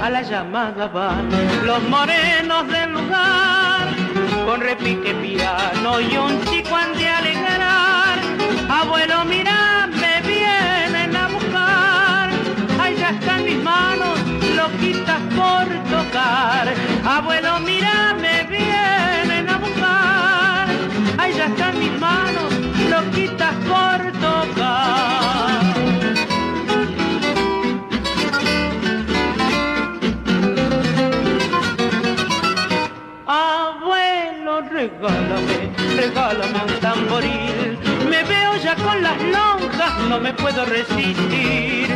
A 0.00 0.10
la 0.10 0.22
llamada 0.22 0.86
van 0.88 1.28
los 1.64 1.82
morenos 1.88 2.68
del 2.68 2.92
lugar 2.92 3.88
con 4.44 4.60
repique 4.60 5.14
piano 5.14 6.00
y 6.00 6.16
un 6.16 6.44
chico 6.46 6.76
de 6.96 7.08
alegrar 7.08 7.51
Abuelo, 8.68 9.24
mira, 9.24 9.88
me 10.00 10.20
vienen 10.26 11.16
a 11.16 11.28
buscar. 11.28 12.30
Ahí 12.80 12.96
ya 12.96 13.10
están 13.10 13.44
mis 13.44 13.62
manos, 13.62 14.18
loquitas 14.56 15.20
por 15.36 15.66
tocar. 15.90 16.74
Abuelo, 17.04 17.60
mira, 17.60 18.14
me 18.20 18.44
vienen 18.44 19.48
a 19.48 19.58
buscar. 19.58 20.68
Ahí 21.18 21.32
ya 21.34 21.46
están 21.46 21.78
mis 21.78 21.92
manos, 21.98 22.52
loquitas 22.90 23.54
por 23.70 24.12
tocar. 24.20 25.62
Abuelo, 33.26 34.60
regálame, 34.62 35.72
regálame 35.96 36.58
un 36.66 36.80
tamboril 36.80 37.51
no 40.12 40.20
me 40.20 40.34
puedo 40.34 40.66
resistir. 40.66 41.88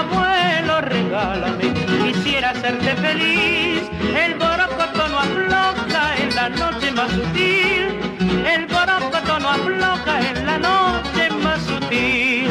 Abuelo, 0.00 0.80
regálame, 0.82 1.74
quisiera 2.04 2.50
hacerte 2.50 2.94
feliz. 3.06 3.82
El 4.24 4.34
borocoto 4.36 5.08
no 5.08 5.18
afloja 5.18 6.04
en 6.22 6.30
la 6.36 6.48
noche 6.50 6.92
más 6.92 7.10
sutil. 7.10 7.82
El 8.54 8.66
borocoto 8.66 9.40
no 9.40 9.48
afloja 9.58 10.14
en 10.30 10.46
la 10.46 10.56
noche 10.58 11.30
más 11.42 11.60
sutil. 11.62 12.48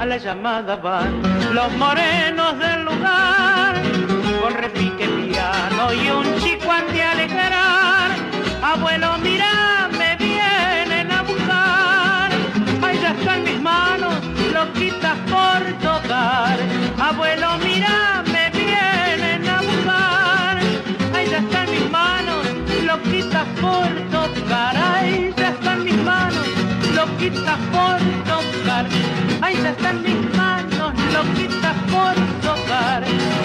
A 0.00 0.06
la 0.06 0.16
llamada 0.16 0.76
van 0.76 1.20
los 1.52 1.72
morenos 1.72 2.56
del 2.60 2.84
lugar, 2.84 3.74
con 4.40 4.54
repique 4.54 5.08
piano 5.08 5.92
y 5.92 6.08
un 6.08 6.26
chico 6.38 6.70
ante 6.70 7.02
alegrar. 7.02 8.10
Abuelo, 8.62 9.18
mira, 9.24 9.55
Abuelo, 17.08 17.56
mira, 17.58 18.24
me 18.32 18.50
vienen 18.50 19.48
a 19.48 19.60
buscar. 19.62 20.58
Ahí 21.14 21.28
ya 21.30 21.38
están 21.38 21.70
mis 21.70 21.88
manos, 21.88 22.44
loquitas 22.84 23.46
por 23.60 23.88
tocar. 24.10 24.76
Ahí 24.76 25.32
ya 25.36 25.50
están 25.50 25.84
mis 25.84 25.96
manos, 26.02 26.46
loquitas 26.96 27.58
por 27.70 27.98
tocar. 28.26 28.86
Ahí 29.40 29.56
ya 29.62 29.70
están 29.70 30.02
mis 30.02 30.36
manos, 30.36 30.94
loquitas 31.12 31.76
por 31.92 32.14
tocar. 32.42 33.04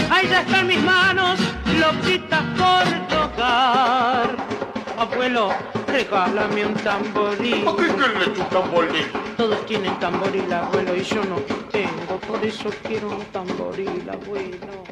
Ahí 0.09 0.27
ya 0.27 0.39
están 0.41 0.65
mis 0.65 0.81
manos, 0.83 1.39
loquitas 1.79 2.43
por 2.57 2.85
tocar. 3.15 4.60
Abuelo, 5.01 5.49
regálame 5.87 6.63
un 6.63 6.75
tamboril. 6.75 7.67
¿A 7.67 7.75
qué 7.75 7.87
quieres 7.87 8.37
un 8.37 8.49
tamboril? 8.49 9.05
Todos 9.35 9.65
tienen 9.65 9.99
tamboril, 9.99 10.53
abuelo, 10.53 10.95
y 10.95 11.01
yo 11.01 11.25
no 11.25 11.37
tengo, 11.71 12.19
por 12.27 12.45
eso 12.45 12.69
quiero 12.83 13.09
un 13.09 13.25
tamboril, 13.25 14.07
abuelo. 14.07 14.83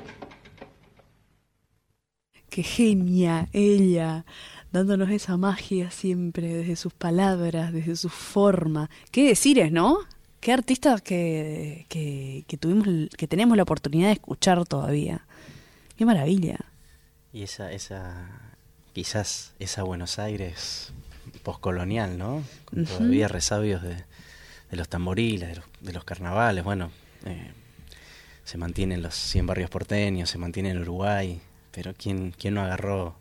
Qué 2.49 2.63
genia 2.63 3.49
ella, 3.53 4.25
dándonos 4.71 5.11
esa 5.11 5.37
magia 5.37 5.91
siempre, 5.91 6.55
desde 6.55 6.75
sus 6.75 6.91
palabras, 6.91 7.71
desde 7.71 7.95
su 7.95 8.09
forma. 8.09 8.89
¿Qué 9.11 9.27
decires, 9.27 9.71
no? 9.71 9.99
Qué 10.39 10.53
artistas 10.53 11.03
que, 11.03 11.85
que, 11.87 12.45
que 12.47 12.57
tuvimos, 12.57 13.15
que 13.15 13.27
tenemos 13.27 13.55
la 13.55 13.61
oportunidad 13.61 14.07
de 14.07 14.13
escuchar 14.13 14.65
todavía. 14.65 15.27
Qué 15.97 16.03
maravilla. 16.03 16.57
Y 17.31 17.43
esa, 17.43 17.71
esa 17.71 18.48
quizás 18.93 19.53
esa 19.59 19.83
Buenos 19.83 20.19
Aires 20.19 20.91
poscolonial, 21.43 22.17
¿no? 22.17 22.43
Con 22.65 22.85
todavía 22.85 23.27
resabios 23.27 23.81
de, 23.81 24.03
los 24.71 24.89
tamboriles, 24.89 25.59
de 25.81 25.93
los, 25.93 26.03
carnavales, 26.03 26.63
bueno, 26.63 26.91
eh, 27.25 27.51
se 28.43 28.57
mantienen 28.57 29.01
los 29.01 29.15
100 29.15 29.47
barrios 29.47 29.69
porteños, 29.69 30.29
se 30.29 30.37
mantiene 30.37 30.71
en 30.71 30.79
Uruguay, 30.79 31.41
pero 31.71 31.93
¿quién, 31.93 32.31
quién 32.37 32.55
no 32.55 32.61
agarró 32.61 33.15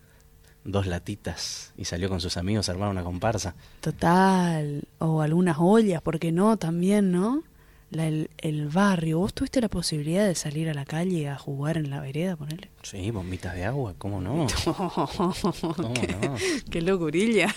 dos 0.64 0.86
latitas 0.86 1.72
y 1.76 1.84
salió 1.84 2.08
con 2.08 2.20
sus 2.20 2.36
amigos 2.36 2.68
a 2.68 2.72
armar 2.72 2.88
una 2.88 3.02
comparsa? 3.02 3.54
Total, 3.80 4.84
o 4.98 5.22
algunas 5.22 5.56
ollas, 5.58 6.02
¿por 6.02 6.18
qué 6.18 6.32
no? 6.32 6.56
También, 6.56 7.12
¿no? 7.12 7.42
El, 7.90 8.68
barrio. 8.68 9.18
¿Vos 9.18 9.34
tuviste 9.34 9.60
la 9.60 9.68
posibilidad 9.68 10.26
de 10.26 10.34
salir 10.34 10.68
a 10.68 10.74
la 10.74 10.84
calle 10.84 11.28
a 11.28 11.38
jugar 11.38 11.76
en 11.76 11.90
la 11.90 12.00
vereda, 12.00 12.36
ponele? 12.36 12.70
Sí, 12.82 13.10
bombitas 13.10 13.54
de 13.54 13.64
agua, 13.64 13.94
¿cómo 13.98 14.20
no? 14.20 14.46
¿Cómo 14.64 15.94
qué, 15.94 16.16
no? 16.20 16.36
qué 16.70 16.82
locurilla. 16.82 17.54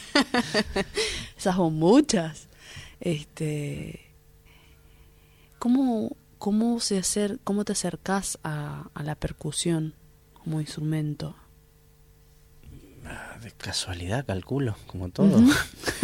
Esas 1.38 1.58
bombuchas. 1.58 2.48
Este, 3.00 4.00
¿cómo, 5.60 6.16
cómo, 6.38 6.80
se 6.80 6.98
hacer, 6.98 7.40
¿Cómo 7.44 7.66
te 7.66 7.74
acercás 7.74 8.40
a, 8.44 8.90
a 8.94 9.04
la 9.04 9.16
percusión 9.16 9.96
como 10.34 10.62
instrumento? 10.62 11.36
De 13.42 13.52
casualidad, 13.52 14.26
calculo, 14.26 14.76
como 14.88 15.10
todo. 15.10 15.42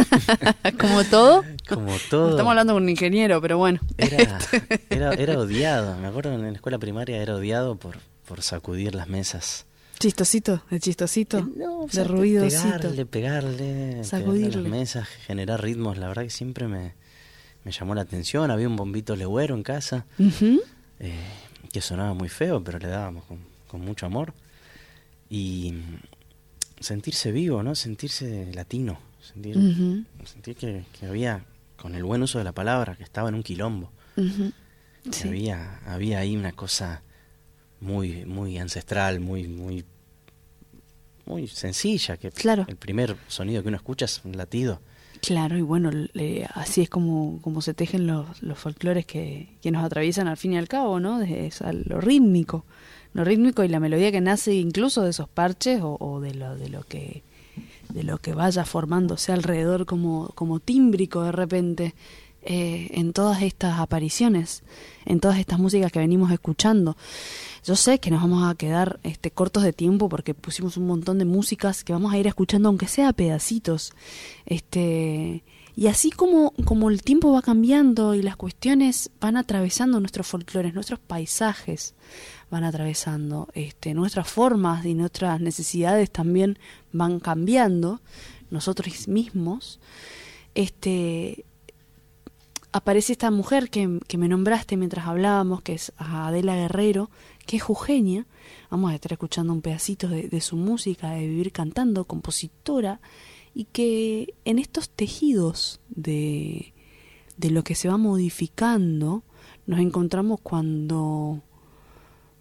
como 0.80 1.04
todo. 1.04 1.44
Como 1.68 1.96
todo. 2.10 2.32
Estamos 2.32 2.52
hablando 2.52 2.74
con 2.74 2.84
un 2.84 2.90
ingeniero, 2.90 3.40
pero 3.42 3.58
bueno. 3.58 3.80
Era, 3.98 4.40
era, 5.14 5.40
odiado. 5.40 5.98
Me 5.98 6.08
acuerdo 6.08 6.34
en 6.34 6.42
la 6.42 6.52
escuela 6.52 6.80
primaria 6.80 7.18
era 7.18 7.36
odiado 7.36 7.76
por, 7.76 8.00
por 8.28 8.42
sacudir 8.42 8.96
las 8.96 9.08
mesas. 9.08 9.66
Chistosito, 10.00 10.64
de 10.70 10.80
chistosito, 10.80 11.40
eh, 11.40 11.88
de 11.92 12.04
ruido. 12.04 12.48
Pegarle, 12.48 13.06
pegarle, 13.06 14.04
sacudirle. 14.04 14.62
las 14.62 14.72
mesas, 14.72 15.08
generar 15.08 15.62
ritmos. 15.62 15.98
La 15.98 16.08
verdad 16.08 16.24
que 16.24 16.30
siempre 16.30 16.68
me, 16.68 16.94
me 17.64 17.72
llamó 17.72 17.94
la 17.96 18.02
atención. 18.02 18.50
Había 18.50 18.68
un 18.68 18.76
bombito 18.76 19.16
legüero 19.16 19.56
en 19.56 19.64
casa 19.64 20.06
eh, 20.20 21.14
que 21.72 21.82
sonaba 21.82 22.14
muy 22.14 22.30
feo, 22.30 22.64
pero 22.64 22.80
le 22.80 22.88
dábamos 22.88 23.26
con, 23.26 23.40
con 23.68 23.82
mucho 23.82 24.06
amor. 24.06 24.34
Y, 25.30 25.74
sentirse 26.80 27.32
vivo, 27.32 27.64
¿no? 27.64 27.76
Sentirse 27.76 28.52
latino, 28.54 29.00
sentir, 29.22 29.56
sentir 30.26 30.56
que, 30.56 30.84
había, 31.06 31.44
con 31.76 31.96
el 31.96 32.04
buen 32.04 32.22
uso 32.24 32.38
de 32.38 32.44
la 32.44 32.52
palabra, 32.52 32.96
que 32.96 33.04
estaba 33.04 33.30
en 33.30 33.36
un 33.36 33.44
quilombo. 33.44 33.92
había, 35.24 35.80
había 35.86 36.20
ahí 36.20 36.36
una 36.36 36.52
cosa 36.52 37.02
muy, 37.80 38.26
muy 38.26 38.58
ancestral, 38.58 39.20
muy, 39.20 39.48
muy, 39.48 39.86
muy 41.26 41.48
sencilla, 41.48 42.18
que 42.18 42.32
claro. 42.32 42.66
el 42.68 42.78
primer 42.78 43.16
sonido 43.28 43.62
que 43.62 43.70
uno 43.70 43.78
escucha 43.78 44.06
es 44.06 44.22
un 44.24 44.38
latido. 44.38 44.80
Claro, 45.22 45.58
y 45.58 45.62
bueno, 45.62 45.90
así 46.54 46.82
es 46.82 46.90
como, 46.90 47.40
como 47.42 47.62
se 47.62 47.74
tejen 47.74 48.06
los, 48.06 48.42
los 48.44 48.60
folclores 48.60 49.06
que, 49.06 49.50
que 49.62 49.72
nos 49.72 49.84
atraviesan 49.84 50.28
al 50.28 50.38
fin 50.38 50.54
y 50.54 50.58
al 50.58 50.68
cabo, 50.68 51.00
¿no? 51.00 51.20
Desde 51.20 51.50
lo 51.86 52.00
rítmico 52.00 52.66
lo 53.18 53.24
rítmico 53.24 53.64
y 53.64 53.68
la 53.68 53.80
melodía 53.80 54.12
que 54.12 54.22
nace 54.22 54.54
incluso 54.54 55.02
de 55.02 55.10
esos 55.10 55.28
parches 55.28 55.82
o, 55.82 56.20
de 56.22 56.36
lo 56.36 56.56
de 56.56 56.70
lo 56.70 56.84
que 56.84 57.24
de 57.90 58.04
lo 58.04 58.20
que 58.20 58.34
vaya 58.34 58.64
formándose 58.64 59.32
alrededor 59.32 59.88
como, 59.88 60.30
como 60.36 60.60
tímbrico 60.60 61.24
de 61.24 61.32
repente 61.32 61.96
eh, 62.44 62.90
en 62.92 63.14
todas 63.14 63.42
estas 63.42 63.80
apariciones, 63.80 64.62
en 65.06 65.20
todas 65.20 65.40
estas 65.40 65.58
músicas 65.58 65.92
que 65.92 65.98
venimos 65.98 66.32
escuchando. 66.32 66.96
Yo 67.66 67.76
sé 67.76 67.98
que 67.98 68.12
nos 68.12 68.22
vamos 68.22 68.48
a 68.48 68.54
quedar 68.54 69.00
este, 69.02 69.32
cortos 69.32 69.64
de 69.64 69.74
tiempo 69.74 70.10
porque 70.10 70.36
pusimos 70.36 70.78
un 70.78 70.86
montón 70.86 71.18
de 71.18 71.26
músicas 71.26 71.84
que 71.84 71.94
vamos 71.94 72.14
a 72.14 72.20
ir 72.20 72.28
escuchando, 72.28 72.70
aunque 72.70 72.88
sea 72.88 73.14
pedacitos. 73.14 73.94
Este, 74.46 75.44
y 75.78 75.86
así 75.86 76.10
como, 76.10 76.54
como 76.66 76.90
el 76.90 77.04
tiempo 77.04 77.32
va 77.32 77.44
cambiando 77.44 78.16
y 78.16 78.24
las 78.24 78.36
cuestiones 78.36 79.12
van 79.22 79.38
atravesando 79.38 80.00
nuestros 80.00 80.26
folclores, 80.26 80.74
nuestros 80.74 80.98
paisajes, 80.98 81.94
van 82.50 82.64
atravesando. 82.64 83.48
Este, 83.54 83.94
nuestras 83.94 84.28
formas 84.28 84.84
y 84.88 84.96
nuestras 84.96 85.40
necesidades 85.40 86.10
también 86.10 86.58
van 86.94 87.20
cambiando, 87.20 88.02
nosotros 88.50 89.08
mismos. 89.08 89.80
Este, 90.56 91.46
aparece 92.72 93.12
esta 93.12 93.30
mujer 93.30 93.70
que, 93.70 94.00
que 94.08 94.18
me 94.18 94.28
nombraste 94.28 94.78
mientras 94.78 95.06
hablábamos, 95.06 95.62
que 95.62 95.74
es 95.74 95.94
Adela 95.98 96.56
Guerrero, 96.56 97.12
que 97.46 97.58
es 97.58 97.62
jujeña. 97.62 98.26
Vamos 98.72 98.92
a 98.92 98.96
estar 98.96 99.14
escuchando 99.14 99.54
un 99.54 99.62
pedacito 99.62 100.08
de, 100.08 100.28
de 100.28 100.42
su 100.42 100.56
música, 100.56 101.12
de 101.12 101.28
vivir 101.28 101.52
cantando, 101.52 102.06
compositora, 102.06 103.00
y 103.58 103.66
que 103.66 104.36
en 104.46 104.60
estos 104.60 104.88
tejidos 104.88 105.80
de, 105.90 106.76
de 107.38 107.50
lo 107.50 107.64
que 107.64 107.74
se 107.74 107.90
va 107.90 107.98
modificando, 107.98 109.24
nos 109.66 109.80
encontramos 109.80 110.40
cuando 110.44 111.42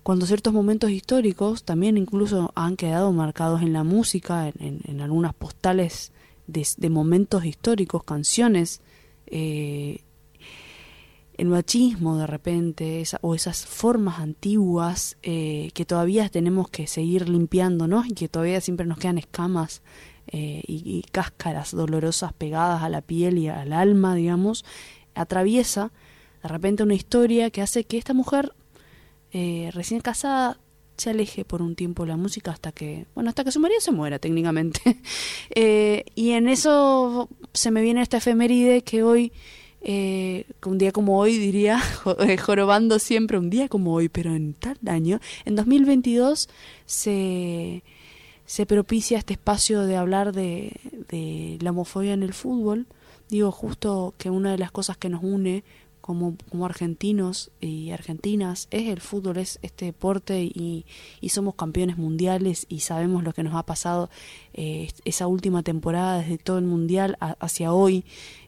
cuando 0.02 0.26
ciertos 0.26 0.52
momentos 0.52 0.90
históricos 0.90 1.64
también 1.64 1.96
incluso 1.96 2.52
han 2.54 2.76
quedado 2.76 3.12
marcados 3.12 3.62
en 3.62 3.72
la 3.72 3.82
música, 3.82 4.52
en, 4.58 5.00
algunas 5.00 5.32
postales 5.32 6.12
de, 6.46 6.90
momentos 6.90 7.46
históricos, 7.46 8.04
canciones, 8.04 8.82
eh, 9.26 10.02
el 11.38 11.48
machismo 11.48 12.18
de 12.18 12.26
repente, 12.26 13.02
o 13.22 13.34
esas 13.34 13.64
formas 13.64 14.20
antiguas 14.20 15.16
eh, 15.22 15.70
que 15.72 15.86
todavía 15.86 16.28
tenemos 16.28 16.68
que 16.68 16.86
seguir 16.86 17.28
limpiándonos 17.30 18.06
y 18.06 18.12
que 18.12 18.28
todavía 18.28 18.60
siempre 18.60 18.86
nos 18.86 18.98
quedan 18.98 19.16
escamas 19.18 19.82
eh, 20.28 20.62
y, 20.66 21.04
cáscaras 21.12 21.70
dolorosas 21.70 22.32
pegadas 22.32 22.82
a 22.82 22.88
la 22.88 23.00
piel 23.00 23.38
y 23.38 23.48
al 23.48 23.72
alma, 23.72 24.14
digamos, 24.14 24.64
atraviesa 25.14 25.92
de 26.42 26.48
repente 26.48 26.82
una 26.82 26.94
historia 26.94 27.50
que 27.50 27.62
hace 27.62 27.84
que 27.84 27.96
esta 27.96 28.12
mujer 28.12 28.52
eh, 29.32 29.70
recién 29.72 30.00
casada 30.00 30.58
se 30.96 31.10
aleje 31.10 31.44
por 31.44 31.62
un 31.62 31.76
tiempo 31.76 32.06
la 32.06 32.16
música 32.16 32.50
hasta 32.50 32.72
que, 32.72 33.06
bueno, 33.14 33.28
hasta 33.28 33.44
que 33.44 33.52
su 33.52 33.60
marido 33.60 33.80
se 33.80 33.92
muera 33.92 34.18
técnicamente. 34.18 34.80
Eh, 35.58 36.04
y 36.14 36.32
en 36.32 36.48
eso 36.48 37.30
se 37.54 37.70
me 37.70 37.80
viene 37.80 38.02
esta 38.02 38.18
efeméride 38.18 38.82
que 38.82 39.02
hoy, 39.02 39.32
un 40.66 40.78
día 40.78 40.92
como 40.92 41.18
hoy 41.18 41.38
diría, 41.38 41.80
jorobando 42.44 42.98
siempre, 42.98 43.38
un 43.38 43.48
día 43.48 43.68
como 43.68 43.94
hoy, 43.94 44.08
pero 44.08 44.34
en 44.34 44.52
tal 44.54 44.78
año, 44.86 45.20
en 45.44 45.54
2022 45.54 46.48
se, 46.84 47.82
se 48.46 48.64
propicia 48.64 49.18
este 49.18 49.34
espacio 49.34 49.82
de 49.82 49.96
hablar 49.96 50.32
de, 50.32 50.80
de 51.08 51.58
la 51.60 51.70
homofobia 51.70 52.14
en 52.14 52.22
el 52.22 52.32
fútbol. 52.32 52.86
Digo 53.28 53.50
justo 53.50 54.14
que 54.18 54.30
una 54.30 54.52
de 54.52 54.58
las 54.58 54.70
cosas 54.70 54.96
que 54.96 55.08
nos 55.08 55.22
une 55.22 55.64
como, 56.06 56.36
como 56.48 56.64
argentinos 56.64 57.50
y 57.60 57.90
argentinas 57.90 58.68
es 58.70 58.88
el 58.88 59.00
fútbol, 59.00 59.38
es 59.38 59.58
este 59.62 59.86
deporte 59.86 60.44
y, 60.44 60.86
y 61.20 61.30
somos 61.30 61.56
campeones 61.56 61.98
mundiales 61.98 62.64
y 62.68 62.80
sabemos 62.80 63.24
lo 63.24 63.32
que 63.32 63.42
nos 63.42 63.56
ha 63.56 63.64
pasado 63.64 64.08
eh, 64.54 64.88
esa 65.04 65.26
última 65.26 65.64
temporada 65.64 66.20
desde 66.20 66.38
todo 66.38 66.58
el 66.58 66.64
mundial 66.64 67.18
hacia 67.18 67.72
hoy, 67.72 68.04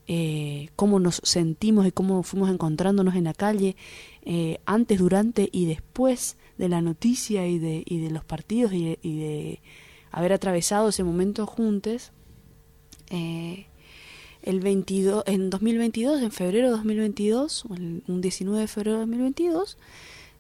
eh, 0.07 0.69
cómo 0.77 1.01
nos 1.01 1.21
sentimos 1.25 1.85
y 1.85 1.91
cómo 1.91 2.23
fuimos 2.23 2.49
encontrándonos 2.49 3.17
en 3.17 3.25
la 3.25 3.35
calle 3.35 3.75
eh, 4.23 4.61
antes, 4.65 5.01
durante 5.01 5.49
y 5.51 5.67
después 5.67 6.37
de 6.59 6.69
la 6.69 6.81
noticia 6.81 7.49
y 7.49 7.59
de, 7.59 7.83
y 7.85 7.99
de 7.99 8.11
los 8.13 8.25
partidos 8.25 8.73
y 8.73 8.85
de, 8.85 8.99
y 9.03 9.19
de 9.19 9.61
haber 10.11 10.33
atravesado 10.33 10.89
ese 10.89 11.05
momento 11.05 11.47
juntos. 11.47 12.13
Eh, 13.11 13.67
el 14.43 14.61
22, 14.61 15.25
en 15.27 15.51
2022, 15.51 16.23
en 16.23 16.31
febrero 16.31 16.69
de 16.69 16.77
2022, 16.77 17.65
un 17.65 18.21
19 18.21 18.61
de 18.61 18.69
febrero 18.69 18.97
de 18.97 19.01
2022, 19.01 19.77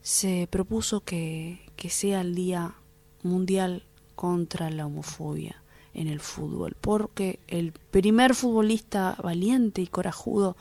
se 0.02 0.48
propuso 0.50 1.00
que, 1.00 1.60
que 1.76 1.90
sea 1.90 2.20
el 2.20 2.34
Día 2.34 2.74
Mundial 3.22 3.82
contra 4.14 4.70
la 4.70 4.86
Homofobia 4.86 5.62
en 5.94 6.08
el 6.08 6.20
fútbol, 6.20 6.76
porque 6.80 7.40
el 7.48 7.72
primer 7.72 8.34
futbolista 8.34 9.16
valiente 9.22 9.82
y 9.82 9.86
corajudo 9.86 10.56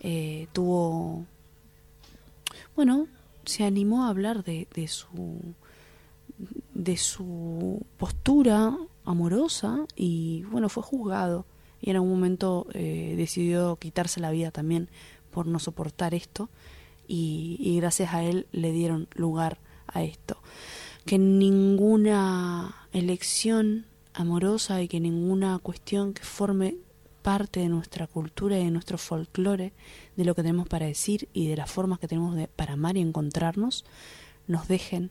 eh, 0.00 0.46
tuvo, 0.52 1.26
bueno, 2.76 3.08
se 3.44 3.64
animó 3.64 4.04
a 4.04 4.10
hablar 4.10 4.44
de, 4.44 4.68
de 4.74 4.86
su 4.88 5.08
de 6.74 6.96
su 6.96 7.84
postura 7.96 8.76
amorosa 9.04 9.86
y 9.94 10.42
bueno 10.50 10.68
fue 10.68 10.82
juzgado 10.82 11.46
y 11.80 11.90
en 11.90 11.96
algún 11.96 12.10
momento 12.10 12.66
eh, 12.72 13.14
decidió 13.16 13.76
quitarse 13.76 14.20
la 14.20 14.30
vida 14.30 14.50
también 14.50 14.88
por 15.30 15.46
no 15.46 15.58
soportar 15.58 16.14
esto 16.14 16.48
y, 17.08 17.76
gracias 17.78 18.14
a 18.14 18.22
él 18.22 18.46
le 18.52 18.72
dieron 18.72 19.08
lugar 19.14 19.58
a 19.86 20.02
esto. 20.02 20.38
Que 21.04 21.18
ninguna 21.18 22.74
elección 22.92 23.86
amorosa 24.12 24.82
y 24.82 24.88
que 24.88 24.98
ninguna 24.98 25.58
cuestión 25.58 26.14
que 26.14 26.24
forme 26.24 26.76
parte 27.22 27.60
de 27.60 27.68
nuestra 27.68 28.06
cultura 28.06 28.58
y 28.58 28.64
de 28.64 28.70
nuestro 28.70 28.98
folclore, 28.98 29.72
de 30.16 30.24
lo 30.24 30.34
que 30.34 30.42
tenemos 30.42 30.68
para 30.68 30.86
decir 30.86 31.28
y 31.32 31.48
de 31.48 31.56
las 31.56 31.70
formas 31.70 31.98
que 31.98 32.08
tenemos 32.08 32.34
de, 32.34 32.48
para 32.48 32.74
amar 32.74 32.96
y 32.96 33.00
encontrarnos, 33.00 33.84
nos 34.46 34.68
dejen 34.68 35.10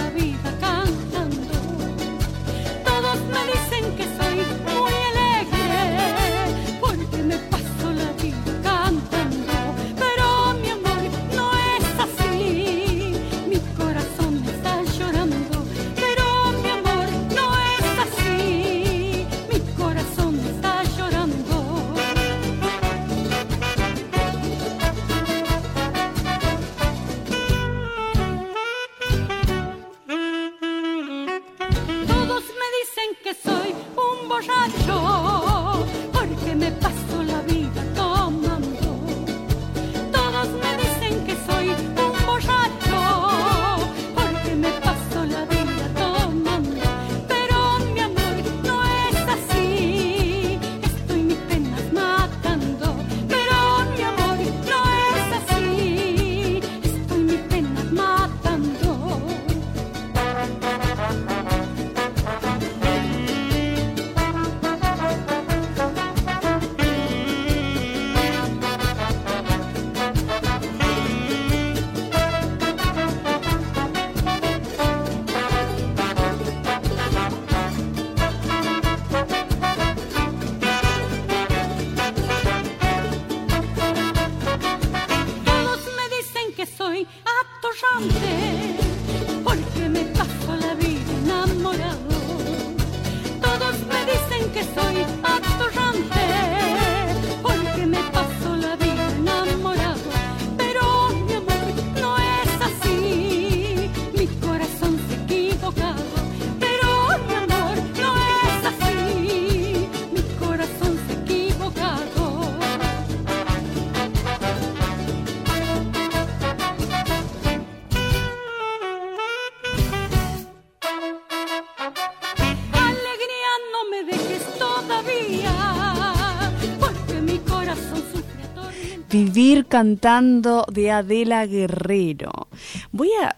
Vivir 129.11 129.65
cantando 129.65 130.65
de 130.71 130.89
Adela 130.89 131.45
Guerrero. 131.45 132.47
Voy 132.93 133.09
a 133.21 133.35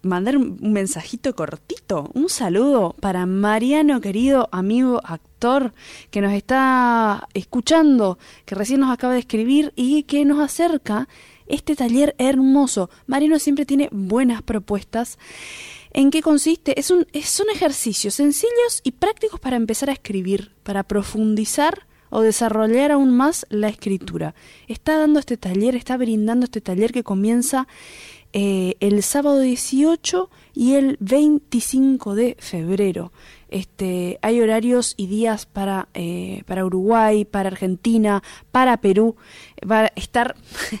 mandar 0.00 0.38
un 0.38 0.72
mensajito 0.72 1.36
cortito, 1.36 2.10
un 2.14 2.30
saludo 2.30 2.96
para 2.98 3.26
Mariano, 3.26 4.00
querido 4.00 4.48
amigo 4.52 5.02
actor, 5.04 5.74
que 6.10 6.22
nos 6.22 6.32
está 6.32 7.28
escuchando, 7.34 8.18
que 8.46 8.54
recién 8.54 8.80
nos 8.80 8.90
acaba 8.90 9.12
de 9.12 9.18
escribir 9.18 9.74
y 9.76 10.04
que 10.04 10.24
nos 10.24 10.40
acerca 10.40 11.08
este 11.46 11.76
taller 11.76 12.14
hermoso. 12.16 12.88
Mariano 13.06 13.38
siempre 13.38 13.66
tiene 13.66 13.90
buenas 13.92 14.40
propuestas. 14.40 15.18
¿En 15.92 16.10
qué 16.10 16.22
consiste? 16.22 16.80
Es 16.80 16.90
un, 16.90 17.06
son 17.22 17.50
ejercicios 17.50 18.14
sencillos 18.14 18.80
y 18.82 18.92
prácticos 18.92 19.38
para 19.40 19.56
empezar 19.56 19.90
a 19.90 19.92
escribir, 19.92 20.52
para 20.62 20.84
profundizar 20.84 21.86
o 22.12 22.20
desarrollar 22.20 22.92
aún 22.92 23.16
más 23.16 23.46
la 23.48 23.68
escritura. 23.68 24.34
Está 24.68 24.98
dando 24.98 25.18
este 25.18 25.38
taller, 25.38 25.74
está 25.74 25.96
brindando 25.96 26.44
este 26.44 26.60
taller 26.60 26.92
que 26.92 27.02
comienza 27.02 27.66
eh, 28.34 28.76
el 28.80 29.02
sábado 29.02 29.40
18 29.40 30.28
y 30.54 30.74
el 30.74 30.98
25 31.00 32.14
de 32.14 32.36
febrero. 32.38 33.12
Este, 33.48 34.18
hay 34.20 34.40
horarios 34.42 34.92
y 34.98 35.06
días 35.06 35.46
para, 35.46 35.88
eh, 35.94 36.42
para 36.46 36.66
Uruguay, 36.66 37.24
para 37.24 37.48
Argentina, 37.48 38.22
para 38.50 38.76
Perú. 38.78 39.16
Va 39.70 39.80
a 39.80 39.92
estar, 39.96 40.36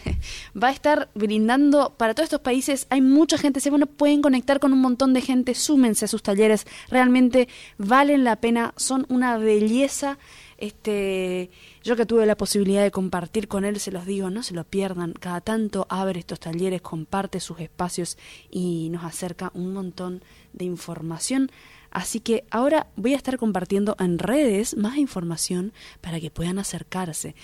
va 0.62 0.68
a 0.68 0.72
estar 0.72 1.08
brindando 1.14 1.94
para 1.96 2.12
todos 2.12 2.26
estos 2.26 2.40
países. 2.40 2.86
Hay 2.90 3.00
mucha 3.00 3.38
gente, 3.38 3.60
se 3.60 3.70
bueno, 3.70 3.86
pueden 3.86 4.20
conectar 4.20 4.60
con 4.60 4.74
un 4.74 4.80
montón 4.80 5.14
de 5.14 5.22
gente. 5.22 5.54
Súmense 5.54 6.04
a 6.04 6.08
sus 6.08 6.22
talleres. 6.22 6.66
Realmente 6.90 7.48
valen 7.78 8.24
la 8.24 8.36
pena. 8.36 8.74
Son 8.76 9.06
una 9.08 9.38
belleza 9.38 10.18
este, 10.62 11.50
yo 11.82 11.96
que 11.96 12.06
tuve 12.06 12.24
la 12.24 12.36
posibilidad 12.36 12.84
de 12.84 12.92
compartir 12.92 13.48
con 13.48 13.64
él, 13.64 13.80
se 13.80 13.90
los 13.90 14.06
digo, 14.06 14.30
no 14.30 14.44
se 14.44 14.54
lo 14.54 14.62
pierdan. 14.62 15.12
Cada 15.12 15.40
tanto 15.40 15.88
abre 15.90 16.20
estos 16.20 16.38
talleres, 16.38 16.80
comparte 16.80 17.40
sus 17.40 17.58
espacios 17.58 18.16
y 18.48 18.88
nos 18.90 19.02
acerca 19.02 19.50
un 19.54 19.72
montón 19.72 20.22
de 20.52 20.64
información. 20.64 21.50
Así 21.90 22.20
que 22.20 22.44
ahora 22.52 22.86
voy 22.94 23.14
a 23.14 23.16
estar 23.16 23.38
compartiendo 23.38 23.96
en 23.98 24.20
redes 24.20 24.76
más 24.76 24.98
información 24.98 25.72
para 26.00 26.20
que 26.20 26.30
puedan 26.30 26.60
acercarse. 26.60 27.34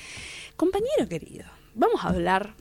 Compañero 0.56 1.08
querido, 1.08 1.46
vamos 1.74 2.04
a 2.04 2.10
hablar 2.10 2.54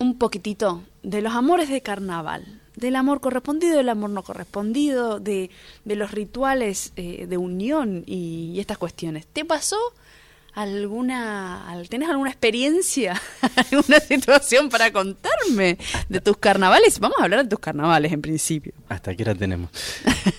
un 0.00 0.18
poquitito 0.18 0.82
de 1.04 1.22
los 1.22 1.32
amores 1.32 1.68
de 1.68 1.80
carnaval 1.80 2.59
del 2.80 2.96
amor 2.96 3.20
correspondido, 3.20 3.76
del 3.76 3.88
amor 3.88 4.10
no 4.10 4.22
correspondido, 4.22 5.20
de, 5.20 5.50
de 5.84 5.96
los 5.96 6.10
rituales 6.10 6.92
eh, 6.96 7.26
de 7.28 7.36
unión 7.36 8.04
y, 8.06 8.58
estas 8.58 8.78
cuestiones. 8.78 9.26
¿Te 9.26 9.44
pasó 9.44 9.78
alguna, 10.54 11.64
tenés 11.88 12.08
alguna 12.08 12.30
experiencia, 12.30 13.20
alguna 13.72 14.00
situación 14.00 14.68
para 14.68 14.92
contarme 14.92 15.78
de 16.08 16.20
tus 16.20 16.36
carnavales? 16.36 16.98
Vamos 16.98 17.18
a 17.20 17.24
hablar 17.24 17.44
de 17.44 17.48
tus 17.48 17.58
carnavales 17.58 18.12
en 18.12 18.20
principio. 18.20 18.72
Hasta 18.88 19.12
aquí 19.12 19.24
la 19.24 19.34
tenemos. 19.34 19.70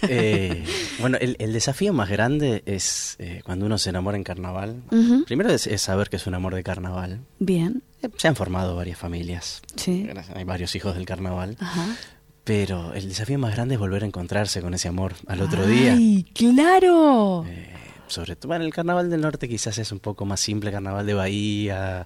Eh, 0.03 0.63
bueno, 0.99 1.17
el, 1.19 1.53
desafío 1.53 1.93
más 1.93 2.09
grande 2.09 2.63
es 2.65 3.15
eh, 3.19 3.41
cuando 3.43 3.65
uno 3.65 3.77
se 3.77 3.89
enamora 3.89 4.17
en 4.17 4.23
carnaval. 4.23 4.81
Primero 5.25 5.49
es, 5.49 5.67
es, 5.67 5.81
saber 5.81 6.09
que 6.09 6.17
es 6.17 6.27
un 6.27 6.35
amor 6.35 6.53
de 6.53 6.63
carnaval. 6.63 7.19
Bien. 7.39 7.81
Se 8.17 8.27
han 8.27 8.35
formado 8.35 8.75
varias 8.75 8.97
familias. 8.97 9.61
Sí. 9.75 10.07
Hay 10.35 10.43
varios 10.43 10.75
hijos 10.75 10.95
del 10.95 11.05
carnaval. 11.05 11.55
Ajá. 11.59 11.95
Pero 12.43 12.93
el 12.93 13.07
desafío 13.07 13.37
más 13.37 13.53
grande 13.55 13.75
es 13.75 13.79
volver 13.79 14.03
a 14.03 14.07
encontrarse 14.07 14.61
con 14.61 14.73
ese 14.73 14.87
amor 14.87 15.13
al 15.27 15.41
otro 15.41 15.65
día. 15.65 15.93
¡Ay, 15.93 16.25
claro! 16.33 17.45
Eh, 17.47 17.69
sobre 18.07 18.35
todo, 18.35 18.49
bueno, 18.49 18.65
el 18.65 18.73
carnaval 18.73 19.09
del 19.09 19.21
norte 19.21 19.47
quizás 19.47 19.77
es 19.77 19.91
un 19.91 19.99
poco 19.99 20.25
más 20.25 20.39
simple, 20.39 20.71
carnaval 20.71 21.05
de 21.05 21.13
Bahía, 21.13 22.05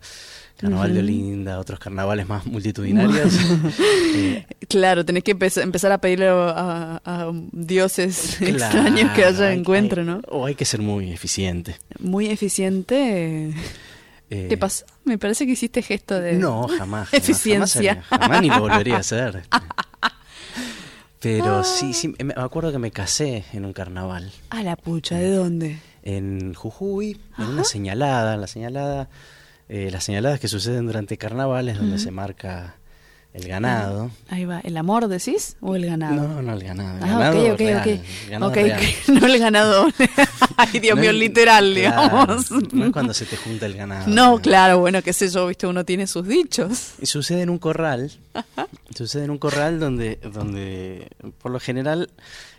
carnaval 0.58 0.94
de 0.94 1.00
Olinda, 1.00 1.60
otros 1.60 1.80
carnavales 1.80 2.28
más 2.28 2.46
multitudinarios. 2.46 3.34
Eh, 4.18 4.46
claro, 4.70 5.04
tenés 5.04 5.24
que 5.24 5.32
empezar 5.32 5.92
a 5.92 5.98
pedirle 5.98 6.28
a, 6.30 7.32
dioses 7.52 8.42
extraños 8.42 9.12
que 9.12 9.26
haya 9.26 9.52
encuentro, 9.52 10.06
¿no? 10.06 10.22
O 10.30 10.46
hay 10.46 10.56
que 10.56 10.64
ser 10.64 10.82
muy 10.82 11.12
eficiente. 11.12 11.76
Muy 12.00 12.28
eficiente. 12.28 13.54
Eh, 14.30 14.46
¿Te 14.48 14.58
pasó? 14.58 14.86
Me 15.04 15.18
parece 15.18 15.46
que 15.46 15.52
hiciste 15.52 15.82
gesto 15.82 16.18
de... 16.18 16.34
No, 16.34 16.70
jamás. 16.70 17.14
Eficiencia. 17.14 18.04
Jamás, 18.04 18.22
jamás, 18.22 18.42
ni 18.42 18.50
lo 18.50 18.60
volvería 18.62 18.96
a 18.96 19.00
hacer. 19.00 19.44
Pero 21.26 21.64
sí, 21.64 21.94
sí, 21.94 22.14
me 22.24 22.34
acuerdo 22.38 22.72
que 22.72 22.80
me 22.80 22.92
casé 22.92 23.46
en 23.52 23.66
un 23.66 23.74
carnaval. 23.74 24.32
A 24.52 24.62
la 24.64 24.76
pucha, 24.76 25.18
¿de 25.18 25.32
dónde? 25.32 25.80
en 26.06 26.54
Jujuy, 26.54 27.20
en 27.38 27.46
una 27.46 27.64
señalada, 27.64 28.38
la 28.38 28.48
señalada, 28.48 29.10
eh, 29.68 29.90
las 29.92 30.04
señaladas 30.04 30.40
que 30.40 30.48
suceden 30.48 30.86
durante 30.86 31.18
carnavales, 31.18 31.78
donde 31.78 31.98
se 31.98 32.12
marca 32.12 32.76
el 33.36 33.48
ganado. 33.48 34.12
Ahí 34.30 34.46
va. 34.46 34.60
¿El 34.62 34.78
amor 34.78 35.08
decís 35.08 35.58
o 35.60 35.76
el 35.76 35.86
ganado? 35.86 36.16
No, 36.16 36.42
no 36.42 36.54
el 36.54 36.64
ganado. 36.64 36.98
El 36.98 37.04
Ah, 37.04 37.08
ganado 37.08 37.42
ok, 37.46 37.52
ok, 37.54 37.60
real, 37.60 37.80
ok. 37.80 37.88
el 37.88 38.30
ganado 38.30 38.52
no 39.20 39.26
el 39.28 39.40
ganado. 39.40 39.88
Ay, 40.58 40.80
Dios 40.80 40.96
No 40.96 41.02
mío, 41.02 41.12
es- 41.12 41.18
literal, 41.18 41.74
claro, 41.74 42.02
digamos. 42.02 42.52
No 42.74 42.86
es 42.86 42.92
cuando 42.94 43.14
se 43.14 43.26
te 43.26 43.36
junta 43.38 43.66
el 43.66 43.76
ganado. 43.76 44.08
No, 44.08 44.40
claro, 44.40 44.80
bueno, 44.80 45.02
qué 45.02 45.12
sé 45.14 45.30
yo, 45.30 45.48
viste, 45.48 45.68
uno 45.68 45.84
tiene 45.84 46.08
sus 46.08 46.26
dichos. 46.28 46.94
Y 47.02 47.06
sucede 47.08 47.42
en 47.42 47.50
un 47.50 47.58
corral. 47.60 48.12
Sucede 48.96 49.26
en 49.26 49.32
un 49.32 49.38
corral 49.38 49.80
donde, 49.80 50.18
donde, 50.34 51.10
por 51.42 51.52
lo 51.52 51.60
general, 51.60 52.10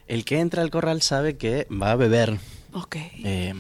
el 0.09 0.25
que 0.25 0.41
entra 0.41 0.63
al 0.63 0.71
corral 0.71 1.01
sabe 1.03 1.37
que 1.37 1.67
va 1.71 1.93
a 1.93 1.97
beber. 1.97 2.39
Ok. 2.73 2.97
Eh, 3.25 3.55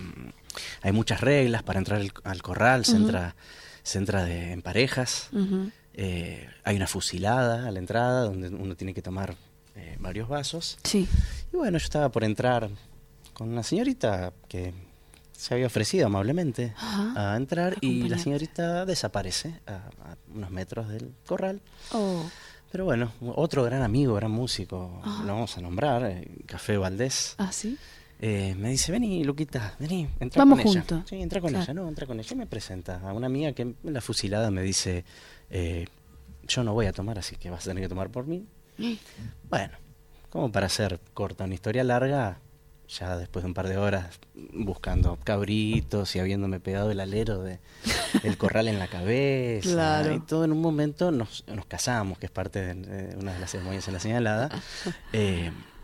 hay 0.82 0.92
muchas 0.92 1.20
reglas 1.22 1.62
para 1.62 1.78
entrar 1.78 2.00
al, 2.00 2.12
al 2.24 2.42
corral. 2.42 2.84
Se 2.84 2.96
entra, 2.96 3.34
se 3.82 3.98
entra 3.98 4.24
de, 4.24 4.52
en 4.52 4.60
parejas. 4.62 5.28
Ujú. 5.32 5.70
Eh, 5.96 6.46
hay 6.64 6.76
una 6.76 6.86
fusilada 6.86 7.66
a 7.66 7.70
la 7.70 7.78
entrada 7.78 8.22
donde 8.24 8.48
uno 8.48 8.76
tiene 8.76 8.92
que 8.92 9.02
tomar 9.02 9.34
eh, 9.74 9.96
varios 9.98 10.28
vasos. 10.28 10.78
Sí. 10.84 11.08
Y 11.52 11.56
bueno, 11.56 11.78
yo 11.78 11.84
estaba 11.84 12.10
por 12.10 12.22
entrar 12.24 12.68
con 13.32 13.48
una 13.48 13.62
señorita 13.62 14.32
que 14.48 14.72
se 15.32 15.54
había 15.54 15.66
ofrecido 15.66 16.06
amablemente 16.06 16.72
Ajá. 16.76 17.32
a 17.32 17.36
entrar 17.36 17.76
y 17.80 18.08
la 18.08 18.18
señorita 18.18 18.84
desaparece 18.86 19.60
a, 19.66 19.72
a 19.74 20.16
unos 20.34 20.50
metros 20.50 20.88
del 20.88 21.12
corral. 21.26 21.60
Oh. 21.92 22.24
Pero 22.72 22.84
bueno, 22.84 23.12
otro 23.34 23.62
gran 23.64 23.82
amigo, 23.82 24.14
gran 24.14 24.30
músico, 24.30 25.00
lo 25.24 25.32
vamos 25.32 25.56
a 25.56 25.60
nombrar, 25.60 26.04
eh, 26.04 26.28
Café 26.46 26.76
Valdés, 26.76 27.34
¿Ah, 27.38 27.52
sí? 27.52 27.78
eh, 28.20 28.54
me 28.58 28.70
dice, 28.70 28.92
vení, 28.92 29.24
Luquita, 29.24 29.74
vení, 29.78 30.08
entra 30.20 30.40
Vamos 30.42 30.60
con 30.60 30.72
juntos. 30.74 30.98
ella. 30.98 31.06
Sí, 31.08 31.22
entra 31.22 31.40
con 31.40 31.50
Claro. 31.50 31.64
ella, 31.64 31.74
no, 31.74 31.88
entra 31.88 32.06
con 32.06 32.18
ella. 32.18 32.28
Y 32.30 32.34
me 32.34 32.46
presenta 32.46 33.00
a 33.08 33.12
una 33.14 33.26
amiga 33.26 33.52
que 33.52 33.62
en 33.62 33.76
la 33.84 34.00
fusilada 34.00 34.50
me 34.50 34.62
dice, 34.62 35.04
eh, 35.50 35.86
yo 36.48 36.62
no 36.64 36.72
voy 36.74 36.86
a 36.86 36.92
tomar, 36.92 37.18
así 37.18 37.36
que 37.36 37.50
vas 37.50 37.66
a 37.66 37.70
tener 37.70 37.82
que 37.82 37.88
tomar 37.88 38.10
por 38.10 38.26
mí. 38.26 38.46
Bueno, 39.48 39.74
como 40.30 40.50
para 40.52 40.66
hacer 40.66 41.00
corta 41.14 41.44
una 41.44 41.54
historia 41.54 41.82
larga, 41.84 42.40
ya 42.88 43.16
después 43.16 43.42
de 43.42 43.48
un 43.48 43.54
par 43.54 43.66
de 43.68 43.76
horas 43.78 44.18
buscando 44.52 45.18
cabritos 45.24 46.14
y 46.14 46.20
habiéndome 46.20 46.60
pegado 46.60 46.90
el 46.90 47.00
alero 47.00 47.42
de 47.42 47.58
el 48.22 48.36
corral 48.38 48.68
en 48.68 48.78
la 48.78 48.86
cabeza 48.88 49.68
Claro. 49.70 50.14
y 50.14 50.20
todo 50.20 50.44
en 50.44 50.52
un 50.52 50.60
momento 50.60 51.10
nos, 51.10 51.44
nos 51.48 51.66
casamos, 51.66 52.18
que 52.18 52.26
es 52.26 52.32
parte 52.32 52.60
de, 52.60 52.74
de 52.74 53.16
una 53.16 53.32
de 53.32 53.40
las 53.40 53.50
ceremonias 53.50 53.86
en 53.88 53.94
la 53.94 54.00
señalada, 54.00 54.50
eh, 55.12 55.50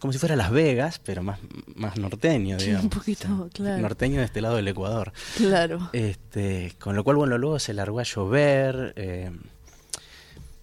como 0.00 0.12
si 0.12 0.18
fuera 0.18 0.36
Las 0.36 0.50
Vegas, 0.50 1.00
pero 1.04 1.22
más, 1.22 1.38
más 1.74 1.96
norteño, 1.98 2.58
Sí, 2.60 2.66
digamos. 2.66 2.84
un 2.84 2.90
poquito, 2.90 3.50
claro. 3.52 3.82
Norteño 3.82 4.20
de 4.20 4.26
este 4.26 4.40
lado 4.40 4.56
del 4.56 4.68
Ecuador. 4.68 5.12
Claro. 5.36 5.90
Este, 5.92 6.74
con 6.78 6.94
lo 6.96 7.02
cual, 7.04 7.16
bueno, 7.16 7.36
luego 7.38 7.58
se 7.58 7.72
largó 7.74 8.00
a 8.00 8.04
llover. 8.04 8.92
eh, 8.96 9.30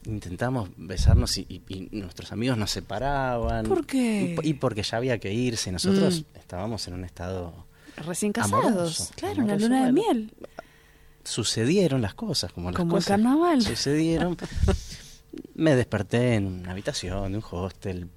intentamos 0.05 0.69
besarnos 0.77 1.35
y, 1.37 1.47
y- 1.49 1.63
y 1.91 1.97
nuestros 1.99 2.31
amigos 2.31 2.57
nos 2.57 2.69
separaban. 2.71 3.65
¿Por 3.65 3.85
qué? 3.87 4.37
Y, 4.43 4.49
y 4.49 4.53
porque 4.53 4.83
ya 4.83 4.97
había 4.97 5.17
que 5.17 5.33
irse. 5.33 5.71
Nosotros 5.71 6.21
Mm. 6.33 6.37
estábamos 6.37 6.87
en 6.87 6.93
un 6.93 7.03
estado. 7.05 7.65
Recién 8.05 8.31
casados. 8.31 8.65
Amoroso, 8.65 9.09
claro, 9.15 9.43
una 9.43 9.55
luna 9.57 9.85
de 9.87 9.91
miel. 9.93 10.31
Sucedieron 11.23 12.03
las 12.03 12.13
cosas, 12.13 12.51
como 12.53 12.69
las 12.69 12.77
Como 12.77 12.91
el 12.97 13.03
cosas 13.03 13.07
carnaval. 13.17 13.61
Sucedieron. 13.63 14.37
Me 15.55 15.75
desperté 15.75 16.35
en 16.35 16.45
una 16.47 16.71
habitación 16.71 17.31
de 17.31 17.37
un 17.37 17.43
hostel, 17.49 18.09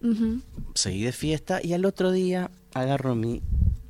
seguí 0.74 1.02
de 1.04 1.12
fiesta 1.12 1.60
y 1.62 1.72
al 1.72 1.84
otro 1.84 2.10
día 2.12 2.50
agarro 2.74 3.14
mi 3.14 3.42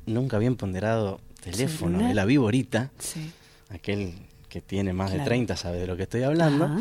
nunca 0.05 0.37
bien 0.37 0.55
ponderado 0.55 1.19
teléfono, 1.41 1.93
Celular. 1.97 2.11
el 2.11 2.19
Avivorita, 2.19 2.91
Sí. 2.99 3.31
aquel 3.69 4.13
que 4.49 4.61
tiene 4.61 4.93
más 4.93 5.11
de 5.11 5.17
Claro. 5.17 5.29
30 5.29 5.55
sabe 5.57 5.77
de 5.79 5.87
lo 5.87 5.95
que 5.97 6.03
estoy 6.03 6.23
hablando, 6.23 6.65
Ajá. 6.65 6.79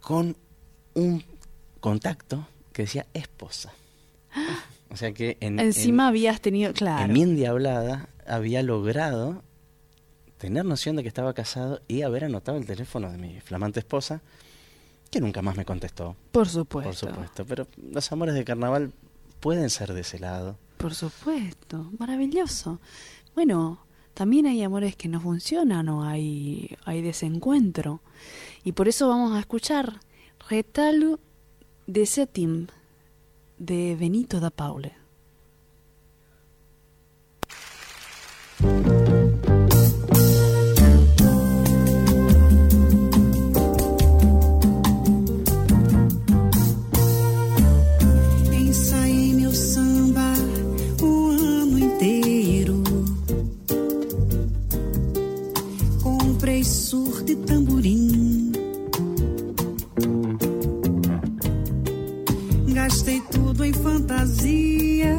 con 0.00 0.36
un 0.94 1.24
contacto 1.80 2.46
que 2.72 2.82
decía 2.82 3.06
esposa. 3.14 3.72
O 4.92 4.96
sea 4.96 5.12
que 5.12 5.36
en, 5.40 5.60
Encima 5.60 6.02
en- 6.02 6.08
habías 6.08 6.40
tenido, 6.40 6.70
en 6.70 6.74
claro. 6.74 7.12
mi 7.12 7.22
endiablada 7.22 8.08
había 8.26 8.60
logrado 8.64 9.44
tener 10.36 10.64
noción 10.64 10.96
de 10.96 11.02
que 11.02 11.08
estaba 11.08 11.32
casado 11.32 11.80
y 11.86 12.02
haber 12.02 12.24
anotado 12.24 12.58
el 12.58 12.66
teléfono 12.66 13.08
de 13.12 13.16
mi 13.16 13.40
flamante 13.40 13.78
esposa, 13.78 14.20
que 15.10 15.20
nunca 15.20 15.42
más 15.42 15.56
me 15.56 15.64
contestó, 15.64 16.16
Por 16.32 16.48
supuesto. 16.48 17.06
por 17.06 17.10
supuesto. 17.14 17.44
Pero 17.44 17.66
los 17.92 18.10
amores 18.12 18.34
de 18.34 18.44
carnaval 18.44 18.92
pueden 19.40 19.68
ser 19.70 19.92
de 19.92 20.02
ese 20.02 20.18
lado. 20.18 20.56
Por 20.76 20.94
supuesto, 20.94 21.90
maravilloso. 21.98 22.78
Bueno, 23.34 23.84
también 24.14 24.46
hay 24.46 24.62
amores 24.62 24.96
que 24.96 25.08
no 25.08 25.20
funcionan 25.20 25.88
o 25.88 26.04
hay, 26.04 26.76
hay 26.84 27.02
desencuentro. 27.02 28.00
Y 28.64 28.72
por 28.72 28.88
eso 28.88 29.08
vamos 29.08 29.32
a 29.36 29.40
escuchar 29.40 30.00
Retalo 30.48 31.18
de 31.86 32.06
Setim 32.06 32.66
de 33.58 33.96
Benito 33.98 34.40
da 34.40 34.50
Paule. 34.50 34.94
Fantasia. 63.90 65.18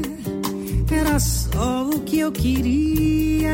Era 0.89 1.19
só 1.19 1.89
o 1.89 1.99
que 2.01 2.19
eu 2.19 2.31
queria 2.31 3.50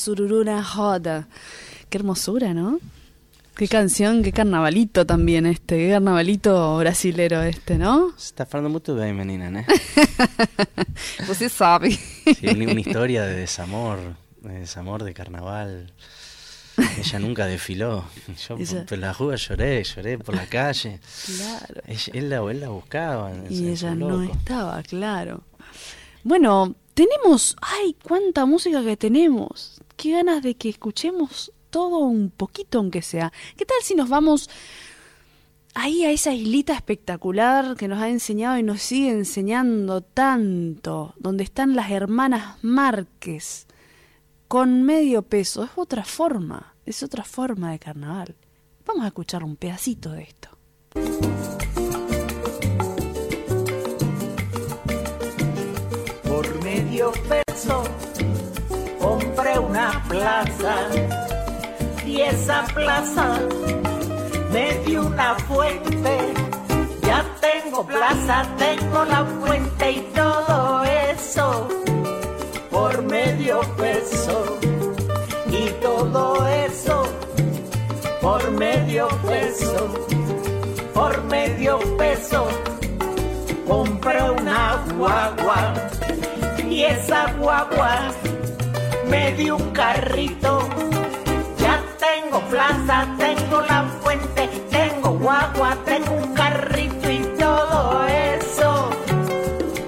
Sururuna 0.00 0.64
Joda. 0.64 1.28
Qué 1.88 1.98
hermosura, 1.98 2.54
¿no? 2.54 2.78
Qué 3.54 3.68
canción, 3.68 4.22
qué 4.22 4.32
carnavalito 4.32 5.04
también 5.04 5.44
este, 5.44 5.76
qué 5.76 5.90
carnavalito 5.90 6.78
brasilero 6.78 7.42
este, 7.42 7.76
¿no? 7.76 8.12
Você 8.16 8.26
está 8.32 8.46
falando 8.46 8.70
muito 8.70 8.94
bem, 8.94 9.12
menina, 9.12 9.50
né? 9.50 9.66
Você 11.26 11.48
sabe. 11.50 11.90
Sí, 11.90 12.46
una, 12.48 12.80
historia 12.80 13.24
de 13.24 13.34
desamor, 13.36 13.98
de 14.40 14.60
desamor 14.60 15.04
de 15.04 15.12
carnaval. 15.12 15.92
Ella 16.98 17.18
nunca 17.18 17.44
desfiló. 17.44 18.04
Yo 18.48 18.56
Ella- 18.56 18.86
por 18.86 18.96
la 18.96 19.12
rúa 19.12 19.36
lloré, 19.36 19.84
lloré 19.84 20.18
por 20.18 20.34
la 20.34 20.46
calle. 20.46 20.98
Claro. 21.26 21.82
Ella- 21.86 22.12
él, 22.14 22.30
la, 22.30 22.36
él 22.50 22.60
la 22.60 22.68
buscaba. 22.70 23.32
Y 23.50 23.68
ella 23.68 23.94
no 23.94 24.22
estaba, 24.22 24.82
claro. 24.84 25.42
Bueno, 26.24 26.74
tenemos, 26.94 27.56
ay, 27.60 27.94
cuánta 28.02 28.46
música 28.46 28.82
que 28.82 28.96
tenemos. 28.96 29.79
Qué 30.00 30.12
ganas 30.12 30.42
de 30.42 30.54
que 30.54 30.70
escuchemos 30.70 31.52
todo 31.68 31.98
un 31.98 32.30
poquito, 32.30 32.78
aunque 32.78 33.02
sea. 33.02 33.34
¿Qué 33.54 33.66
tal 33.66 33.76
si 33.82 33.94
nos 33.94 34.08
vamos 34.08 34.48
ahí 35.74 36.06
a 36.06 36.10
esa 36.10 36.32
islita 36.32 36.72
espectacular 36.72 37.76
que 37.76 37.86
nos 37.86 38.00
ha 38.00 38.08
enseñado 38.08 38.56
y 38.56 38.62
nos 38.62 38.80
sigue 38.80 39.10
enseñando 39.10 40.00
tanto, 40.00 41.12
donde 41.18 41.44
están 41.44 41.76
las 41.76 41.90
hermanas 41.90 42.56
Márquez, 42.62 43.66
con 44.48 44.84
medio 44.84 45.20
peso, 45.20 45.64
es 45.64 45.70
otra 45.76 46.02
forma, 46.02 46.76
es 46.86 47.02
otra 47.02 47.22
forma 47.22 47.72
de 47.72 47.78
carnaval. 47.78 48.36
Vamos 48.86 49.04
a 49.04 49.08
escuchar 49.08 49.44
un 49.44 49.56
pedacito 49.56 50.12
de 50.12 50.22
esto. 50.22 50.48
Por 56.24 56.64
medio 56.64 57.12
peso 57.28 57.49
plaza 60.20 60.74
y 62.04 62.20
esa 62.20 62.64
plaza 62.74 63.38
me 64.52 64.74
dio 64.84 65.06
una 65.06 65.34
fuente. 65.48 66.14
Ya 67.06 67.24
tengo 67.40 67.86
plaza, 67.86 68.44
tengo 68.58 69.04
la 69.06 69.24
fuente 69.24 69.92
y 69.92 70.00
todo 70.14 70.84
eso 70.84 71.68
por 72.70 73.02
medio 73.02 73.60
peso. 73.78 74.58
Y 75.50 75.70
todo 75.82 76.46
eso 76.48 77.02
por 78.20 78.50
medio 78.50 79.08
peso, 79.26 79.88
por 80.92 81.24
medio 81.24 81.78
peso. 81.96 82.46
Compré 83.66 84.22
una 84.30 84.84
guagua 84.96 85.74
y 86.68 86.82
esa 86.84 87.32
guagua 87.38 88.12
me 89.10 89.32
dio 89.32 89.56
un 89.56 89.70
carrito 89.70 90.68
tengo 92.30 92.40
plaza, 92.48 93.06
tengo 93.18 93.60
la 93.62 93.82
fuente, 94.00 94.48
tengo 94.70 95.10
guagua, 95.18 95.76
tengo 95.84 96.14
un 96.14 96.34
carrito 96.34 97.10
y 97.10 97.18
todo 97.38 98.06
eso 98.06 98.90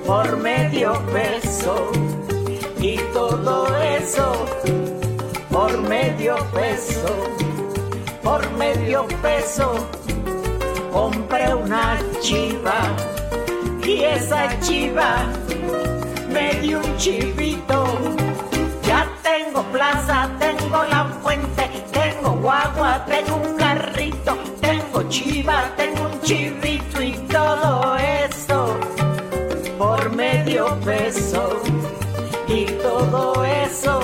por 0.06 0.36
medio 0.38 0.92
peso. 1.12 1.90
Y 2.80 2.96
todo 3.12 3.66
eso 3.82 4.46
por 5.50 5.80
medio 5.82 6.34
peso, 6.52 7.14
por 8.22 8.50
medio 8.52 9.06
peso. 9.22 9.88
Compré 10.92 11.54
una 11.54 11.98
chiva 12.20 12.80
y 13.84 14.02
esa 14.02 14.58
chiva 14.60 15.26
me 16.28 16.54
dio 16.60 16.78
un 16.78 16.96
chivito. 16.96 18.21
Tengo 20.02 20.82
la 20.90 21.04
fuente, 21.22 21.70
tengo 21.92 22.32
guagua, 22.32 23.04
tengo 23.06 23.36
un 23.36 23.56
carrito, 23.56 24.36
tengo 24.60 25.02
chiva, 25.08 25.70
tengo 25.76 26.08
un 26.08 26.20
chivito 26.22 27.00
y 27.00 27.12
todo 27.30 27.96
eso 27.96 28.76
por 29.78 30.10
medio 30.10 30.76
peso. 30.80 31.62
Y 32.48 32.64
todo 32.82 33.44
eso 33.44 34.00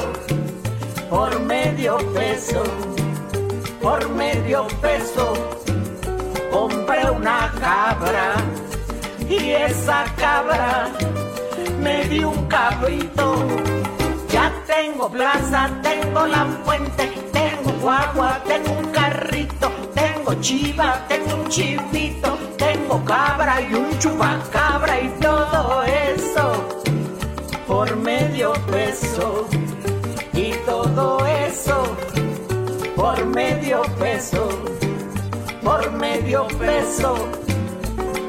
por 1.10 1.40
medio 1.40 1.96
peso, 2.14 2.62
por 3.82 4.08
medio 4.10 4.68
peso. 4.80 5.32
Compré 6.52 7.10
una 7.10 7.52
cabra 7.60 8.36
y 9.28 9.50
esa 9.50 10.04
cabra 10.16 10.90
me 11.82 12.04
dio 12.04 12.30
un 12.30 12.46
cabrito. 12.46 13.34
Tengo 14.66 15.10
plaza, 15.10 15.70
tengo 15.82 16.26
la 16.26 16.44
fuente, 16.64 17.12
guagua, 17.80 18.40
tengo 18.44 18.72
un 18.78 18.86
carrito, 18.90 19.70
tengo 19.94 20.34
chiva, 20.40 21.04
tengo 21.08 21.34
un 21.36 21.48
chivito, 21.48 22.38
tengo 22.56 23.04
cabra 23.04 23.60
y 23.62 23.74
un 23.74 23.98
chupacabra 23.98 25.00
y 25.00 25.08
todo 25.20 25.82
eso 25.84 26.68
por 27.66 27.96
medio 27.96 28.52
peso. 28.70 29.48
Y 30.32 30.52
todo 30.66 31.26
eso 31.26 31.96
por 32.94 33.24
medio 33.26 33.82
peso, 33.98 34.48
por 35.62 35.90
medio 35.92 36.46
peso. 36.58 37.28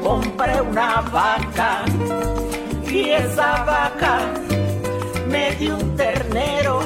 Compré 0.02 0.60
una 0.60 1.02
vaca 1.02 1.84
y 2.84 3.10
esa 3.10 3.64
vaca 3.64 4.39
me 5.30 5.52
dio 5.56 5.76
un 5.76 5.96
ternero 5.96 6.80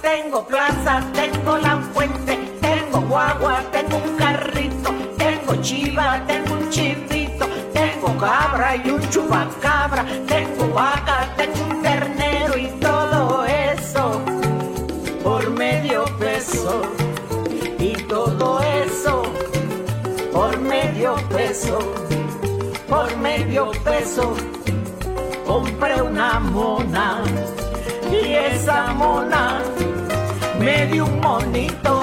tengo 0.00 0.46
plaza, 0.46 1.02
tengo 1.12 1.56
la 1.58 1.76
fuente, 1.92 2.38
tengo 2.60 3.00
guagua, 3.02 3.62
tengo 3.72 3.96
un 3.96 4.16
carrito, 4.16 4.90
tengo 5.16 5.54
chiva, 5.62 6.22
tengo 6.26 6.54
un 6.54 6.70
chivito, 6.70 7.46
tengo 7.72 8.16
cabra 8.18 8.76
y 8.76 8.90
un 8.90 9.00
chupacabra, 9.10 10.04
tengo 10.26 10.68
vaca, 10.72 11.28
tengo 11.36 11.64
un 11.68 11.82
ternero 11.82 12.58
y 12.58 12.66
todo 12.80 13.44
eso 13.44 14.20
por 15.22 15.50
medio 15.50 16.04
peso. 16.18 16.82
Y 17.78 17.92
todo 18.04 18.60
eso 18.60 19.22
por 20.32 20.58
medio 20.60 21.14
peso, 21.28 21.78
por 22.88 23.16
medio 23.16 23.70
peso. 23.84 24.34
Compré 25.50 26.00
una 26.00 26.38
mona 26.38 27.24
y 28.08 28.34
esa 28.34 28.92
mona 28.92 29.60
me 30.60 30.86
dio 30.86 31.06
un 31.06 31.18
monito. 31.18 32.02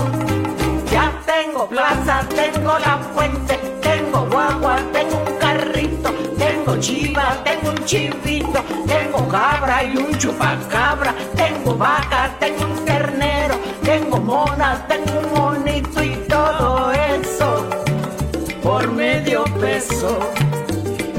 Ya 0.91 1.13
tengo 1.25 1.65
plaza, 1.69 2.27
tengo 2.35 2.77
la 2.77 2.97
fuente, 3.13 3.57
tengo 3.81 4.27
guagua, 4.29 4.75
tengo 4.91 5.15
un 5.25 5.37
carrito, 5.39 6.09
tengo 6.37 6.75
chiva, 6.81 7.37
tengo 7.45 7.69
un 7.69 7.85
chivito, 7.85 8.59
tengo 8.85 9.25
cabra 9.29 9.81
y 9.81 9.95
un 9.95 10.17
chupacabra, 10.17 11.15
tengo 11.37 11.73
vaca, 11.77 12.35
tengo 12.41 12.65
un 12.65 12.83
ternero, 12.83 13.55
tengo 13.81 14.17
mona, 14.17 14.85
tengo 14.89 15.19
un 15.19 15.33
monito 15.33 16.03
y 16.03 16.17
todo 16.27 16.91
eso 16.91 17.65
por 18.61 18.91
medio 18.91 19.45
peso. 19.61 20.19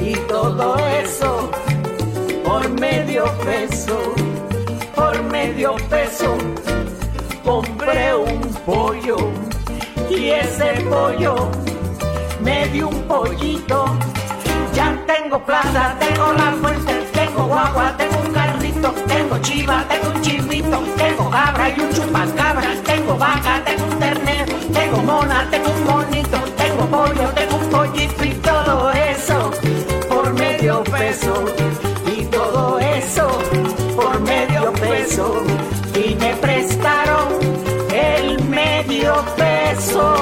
Y 0.01 0.15
todo 0.29 0.77
eso 0.79 1.51
por 2.49 2.67
medio 2.81 3.25
peso 3.45 4.15
por 4.95 5.23
medio 5.25 5.77
peso 5.91 6.35
compré 7.45 8.15
un 8.15 8.41
pollo 8.65 9.19
y 10.09 10.31
ese 10.31 10.71
pollo 10.89 11.51
me 12.41 12.67
dio 12.69 12.89
un 12.89 13.03
pollito. 13.03 13.85
Ya 14.73 14.97
tengo 15.07 15.39
plaza, 15.45 15.95
tengo 15.99 16.33
la 16.33 16.53
fuente, 16.63 16.95
tengo 17.13 17.43
guagua, 17.45 17.95
tengo 17.99 18.19
un 18.25 18.33
carrito, 18.33 18.95
tengo 19.07 19.39
chiva, 19.39 19.85
tengo 19.91 20.09
un 20.15 20.23
chivito, 20.23 20.79
tengo 20.97 21.31
cabra 21.31 21.69
y 21.69 21.81
un 21.81 21.91
chupacabra, 21.93 22.71
tengo 22.85 23.19
vaca, 23.19 23.63
tengo 23.67 23.85
un 23.85 23.99
ternero, 23.99 24.55
tengo 24.73 24.97
mona, 25.03 25.47
tengo 25.51 25.71
un 25.71 25.85
monito, 25.85 26.39
tengo 26.57 26.87
pollo, 26.87 27.29
tengo 27.35 27.57
un 27.57 27.71
pollito 27.71 28.25
y 28.25 28.33
todo 28.49 28.91
eso 28.93 29.51
por 30.09 30.33
medio 30.33 30.83
peso 30.85 31.58
y 35.19 36.15
me 36.15 36.35
prestaron 36.37 37.29
el 37.93 38.43
medio 38.45 39.25
peso. 39.37 40.15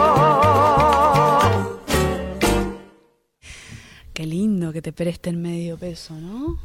Qué 4.14 4.24
lindo 4.24 4.72
que 4.72 4.80
te 4.80 4.92
presten 4.92 5.42
medio 5.42 5.76
peso, 5.76 6.14
¿no? 6.14 6.58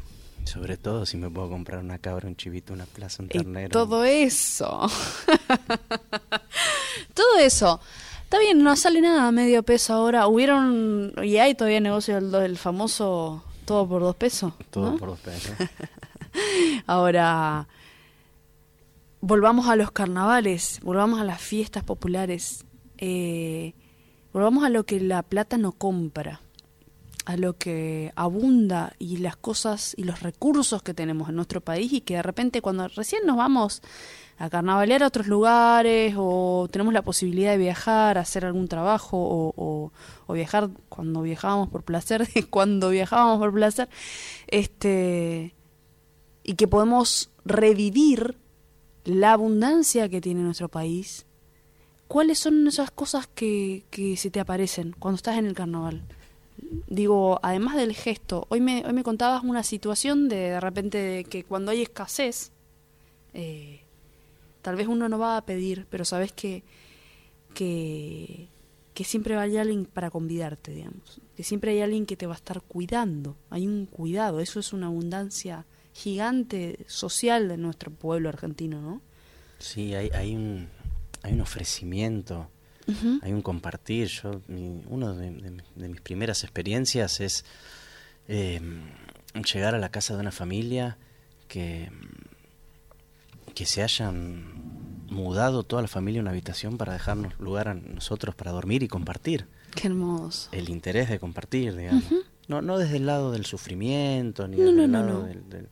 Sobre 0.44 0.76
todo 0.76 1.04
si 1.04 1.18
me 1.18 1.28
puedo 1.28 1.50
comprar 1.50 1.80
una 1.80 1.98
cabra, 1.98 2.26
un 2.26 2.36
chivito, 2.36 2.72
una 2.72 2.86
plaza, 2.86 3.22
un 3.22 3.28
ternero. 3.28 3.68
todo 3.68 4.04
eso. 4.04 4.90
todo 7.14 7.38
eso. 7.38 7.80
Está 8.24 8.38
bien, 8.38 8.62
no 8.62 8.74
sale 8.76 9.02
nada 9.02 9.28
a 9.28 9.32
medio 9.32 9.62
peso 9.62 9.92
ahora. 9.92 10.26
Hubieron, 10.26 11.12
y 11.22 11.36
hay 11.36 11.54
todavía 11.54 11.80
negocio 11.80 12.18
del, 12.18 12.56
famoso 12.56 13.44
todo 13.66 13.86
por 13.86 14.00
dos 14.00 14.16
pesos. 14.16 14.54
Todo 14.70 14.96
por 14.96 15.10
dos 15.10 15.20
pesos. 15.20 15.54
Ahora, 16.86 17.68
volvamos 19.22 19.68
a 19.68 19.76
los 19.76 19.92
carnavales, 19.92 20.80
volvamos 20.82 21.20
a 21.20 21.24
las 21.24 21.40
fiestas 21.40 21.84
populares, 21.84 22.66
eh, 22.98 23.72
volvamos 24.32 24.64
a 24.64 24.68
lo 24.68 24.84
que 24.84 25.00
la 25.00 25.22
plata 25.22 25.56
no 25.56 25.70
compra, 25.72 26.40
a 27.24 27.36
lo 27.36 27.56
que 27.56 28.12
abunda 28.16 28.94
y 28.98 29.18
las 29.18 29.36
cosas 29.36 29.94
y 29.96 30.02
los 30.02 30.22
recursos 30.22 30.82
que 30.82 30.92
tenemos 30.92 31.28
en 31.28 31.36
nuestro 31.36 31.60
país 31.60 31.92
y 31.92 32.00
que 32.00 32.16
de 32.16 32.22
repente 32.22 32.60
cuando 32.60 32.88
recién 32.88 33.24
nos 33.24 33.36
vamos 33.36 33.80
a 34.38 34.50
carnavalear 34.50 35.04
a 35.04 35.06
otros 35.06 35.28
lugares 35.28 36.14
o 36.18 36.66
tenemos 36.72 36.92
la 36.92 37.02
posibilidad 37.02 37.52
de 37.52 37.58
viajar, 37.58 38.18
hacer 38.18 38.44
algún 38.44 38.66
trabajo 38.66 39.18
o, 39.18 39.92
o 40.26 40.32
viajar 40.32 40.70
cuando 40.88 41.22
viajábamos 41.22 41.68
por 41.68 41.84
placer, 41.84 42.26
cuando 42.50 42.90
viajábamos 42.90 43.38
por 43.38 43.54
placer, 43.54 43.88
este 44.48 45.54
y 46.42 46.54
que 46.54 46.66
podemos 46.66 47.30
revivir 47.44 48.41
la 49.04 49.32
abundancia 49.32 50.08
que 50.08 50.20
tiene 50.20 50.42
nuestro 50.42 50.68
país 50.68 51.26
¿cuáles 52.12 52.40
son 52.40 52.68
esas 52.68 52.90
cosas 52.90 53.26
que, 53.26 53.84
que 53.88 54.18
se 54.18 54.30
te 54.30 54.38
aparecen 54.38 54.94
cuando 54.98 55.16
estás 55.16 55.38
en 55.38 55.46
el 55.46 55.54
carnaval? 55.54 56.02
Digo, 56.86 57.40
además 57.42 57.74
del 57.76 57.94
gesto, 57.94 58.46
hoy 58.50 58.60
me, 58.60 58.84
hoy 58.84 58.92
me 58.92 59.02
contabas 59.02 59.42
una 59.42 59.62
situación 59.62 60.28
de 60.28 60.36
de 60.36 60.60
repente 60.60 60.98
de 60.98 61.24
que 61.24 61.42
cuando 61.42 61.70
hay 61.70 61.80
escasez, 61.80 62.52
eh, 63.32 63.80
tal 64.60 64.76
vez 64.76 64.88
uno 64.88 65.08
no 65.08 65.18
va 65.18 65.38
a 65.38 65.46
pedir, 65.46 65.86
pero 65.88 66.04
sabes 66.04 66.32
que, 66.32 66.64
que, 67.54 68.48
que 68.92 69.04
siempre 69.04 69.34
va 69.34 69.40
a 69.40 69.44
alguien 69.44 69.86
para 69.86 70.10
convidarte, 70.10 70.74
digamos. 70.74 71.18
Que 71.34 71.44
siempre 71.44 71.70
hay 71.70 71.80
alguien 71.80 72.04
que 72.04 72.18
te 72.18 72.26
va 72.26 72.34
a 72.34 72.36
estar 72.36 72.60
cuidando. 72.60 73.38
Hay 73.48 73.66
un 73.66 73.86
cuidado, 73.86 74.40
eso 74.40 74.60
es 74.60 74.74
una 74.74 74.88
abundancia 74.88 75.64
gigante 75.94 76.78
social 76.86 77.48
de 77.48 77.56
nuestro 77.56 77.90
pueblo 77.90 78.28
argentino, 78.28 78.80
¿no? 78.80 79.02
Sí, 79.58 79.94
hay, 79.94 80.10
hay, 80.14 80.34
un, 80.34 80.68
hay 81.22 81.32
un 81.34 81.40
ofrecimiento, 81.40 82.48
hay 83.22 83.32
un 83.32 83.42
compartir. 83.42 84.08
Yo, 84.08 84.40
mi, 84.48 84.82
uno 84.88 85.14
de, 85.14 85.30
de- 85.30 85.62
de 85.76 85.88
mis 85.88 86.00
primeras 86.00 86.42
experiencias 86.44 87.20
es 87.20 87.44
eh, 88.28 88.60
llegar 89.52 89.74
a 89.74 89.78
la 89.78 89.90
casa 89.90 90.14
de 90.14 90.20
una 90.20 90.32
familia 90.32 90.96
que, 91.48 91.90
que 93.54 93.66
se 93.66 93.82
hayan 93.82 95.04
mudado 95.10 95.62
toda 95.62 95.82
la 95.82 95.88
familia 95.88 96.20
a 96.20 96.22
una 96.22 96.30
habitación 96.30 96.78
para 96.78 96.94
dejarnos 96.94 97.38
lugar 97.38 97.68
a 97.68 97.74
nosotros 97.74 98.34
para 98.34 98.50
dormir 98.50 98.82
y 98.82 98.88
compartir. 98.88 99.46
Qué 99.74 99.86
hermoso. 99.88 100.48
El 100.52 100.68
interés 100.70 101.08
de 101.08 101.18
compartir, 101.20 101.76
digamos. 101.76 102.04
No, 102.52 102.62
no 102.62 102.78
desde 102.78 102.96
el 102.96 103.06
lado 103.06 103.32
del 103.32 103.44
sufrimiento, 103.46 104.46
ni 104.48 104.56
No, 104.56 104.64
desde 104.64 104.76
no, 104.76 104.84
el 104.84 104.92
lado 104.92 105.24
del, 105.24 105.48
del, 105.48 105.68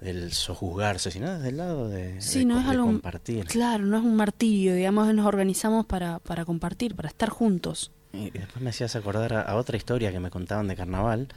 del 0.00 0.32
sojuzgarse, 0.32 1.10
sino 1.10 1.32
desde 1.34 1.50
el 1.50 1.56
lado 1.58 1.88
de, 1.88 2.20
Sí, 2.20 2.40
de 2.40 2.44
no 2.46 2.54
co- 2.54 2.60
es 2.60 2.64
de 2.66 2.70
algo. 2.72 2.84
compartir. 2.86 3.44
Claro, 3.46 3.84
no 3.84 3.96
es 3.98 4.02
un 4.02 4.16
martirio, 4.16 4.74
digamos, 4.74 5.12
nos 5.14 5.26
organizamos 5.26 5.86
para, 5.86 6.18
para 6.20 6.44
compartir, 6.44 6.94
para 6.94 7.08
estar 7.08 7.28
juntos. 7.28 7.90
Y 8.12 8.30
después 8.30 8.60
me 8.60 8.70
hacías 8.70 8.96
acordar 8.96 9.32
a, 9.34 9.42
a 9.42 9.54
otra 9.56 9.76
historia 9.76 10.10
que 10.10 10.18
me 10.18 10.30
contaban 10.30 10.66
de 10.66 10.74
carnaval, 10.74 11.28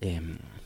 eh, 0.00 0.22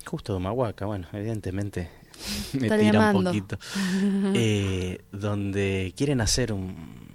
justo 0.07 0.33
de 0.33 0.37
Humahuaca, 0.37 0.87
bueno, 0.87 1.09
evidentemente 1.13 1.91
me 2.53 2.67
Está 2.69 2.79
tira 2.79 3.11
un 3.11 3.25
poquito, 3.25 3.59
eh, 4.35 5.01
donde 5.11 5.93
quieren 5.97 6.21
hacer 6.21 6.53
un, 6.53 7.09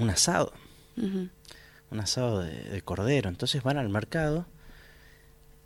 un 0.00 0.10
asado, 0.10 0.52
un 0.96 2.00
asado 2.00 2.40
de, 2.40 2.50
de 2.64 2.82
cordero, 2.82 3.28
entonces 3.28 3.62
van 3.62 3.76
al 3.78 3.88
mercado 3.88 4.46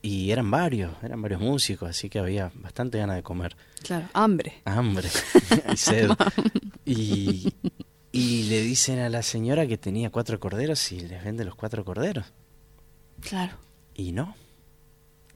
y 0.03 0.31
eran 0.31 0.51
varios, 0.51 0.93
eran 1.03 1.21
varios 1.21 1.41
músicos, 1.41 1.91
así 1.91 2.09
que 2.09 2.19
había 2.19 2.51
bastante 2.55 2.99
ganas 2.99 3.17
de 3.17 3.23
comer. 3.23 3.57
Claro, 3.83 4.09
hambre. 4.13 4.63
hambre 4.65 5.09
y 5.73 5.77
sed. 5.77 6.11
Y, 6.85 7.53
y 8.13 8.45
le 8.45 8.63
dicen 8.63 8.99
a 8.99 9.09
la 9.09 9.23
señora 9.23 9.67
que 9.67 9.79
tenía 9.79 10.11
cuatro 10.11 10.41
corderos 10.41 10.91
y 10.93 11.01
les 11.01 11.23
vende 11.23 11.45
los 11.45 11.55
cuatro 11.55 11.85
corderos. 11.85 12.33
Claro. 13.21 13.57
Y 13.95 14.13
no. 14.13 14.35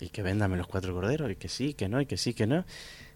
Y 0.00 0.08
que 0.08 0.22
véndame 0.22 0.56
los 0.56 0.66
cuatro 0.66 0.94
corderos, 0.94 1.30
y 1.30 1.36
que 1.36 1.48
sí, 1.48 1.74
que 1.74 1.88
no, 1.88 2.00
y 2.00 2.06
que 2.06 2.16
sí, 2.16 2.34
que 2.34 2.46
no. 2.46 2.64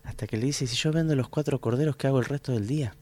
Hasta 0.05 0.27
que 0.27 0.37
le 0.37 0.47
dice, 0.47 0.67
si 0.67 0.77
yo 0.77 0.93
vendo 0.93 1.17
los 1.17 1.29
cuatro 1.29 1.61
corderos, 1.61 1.97
¿qué 1.97 2.07
hago 2.07 2.19
el 2.19 2.27
resto 2.27 2.53
del 2.53 2.67
día? 2.67 2.95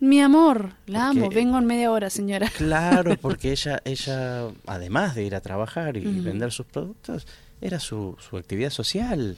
Mi 0.00 0.20
amor, 0.20 0.72
la 0.86 1.06
Porque- 1.08 1.20
amo, 1.20 1.28
vengo 1.30 1.58
en 1.58 1.66
media 1.66 1.90
hora, 1.90 2.08
señora. 2.10 2.48
Claro, 2.56 3.16
porque 3.20 3.52
ella, 3.52 3.80
ella 3.84 4.48
además 4.66 5.14
de 5.14 5.24
ir 5.24 5.34
a 5.34 5.40
trabajar 5.42 5.96
y, 5.98 6.06
Ujú. 6.06 6.22
vender 6.22 6.50
sus 6.52 6.66
productos, 6.66 7.26
era 7.60 7.78
su, 7.78 8.16
su 8.18 8.36
actividad 8.38 8.70
social. 8.70 9.36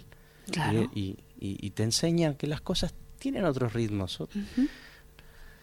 Claro. 0.51 0.91
Y, 0.95 1.19
y- 1.41 1.71
te 1.71 1.83
enseñan 1.83 2.35
que 2.37 2.47
las 2.47 2.61
cosas 2.61 2.95
tienen 3.19 3.45
otros 3.45 3.73
ritmos. 3.73 4.19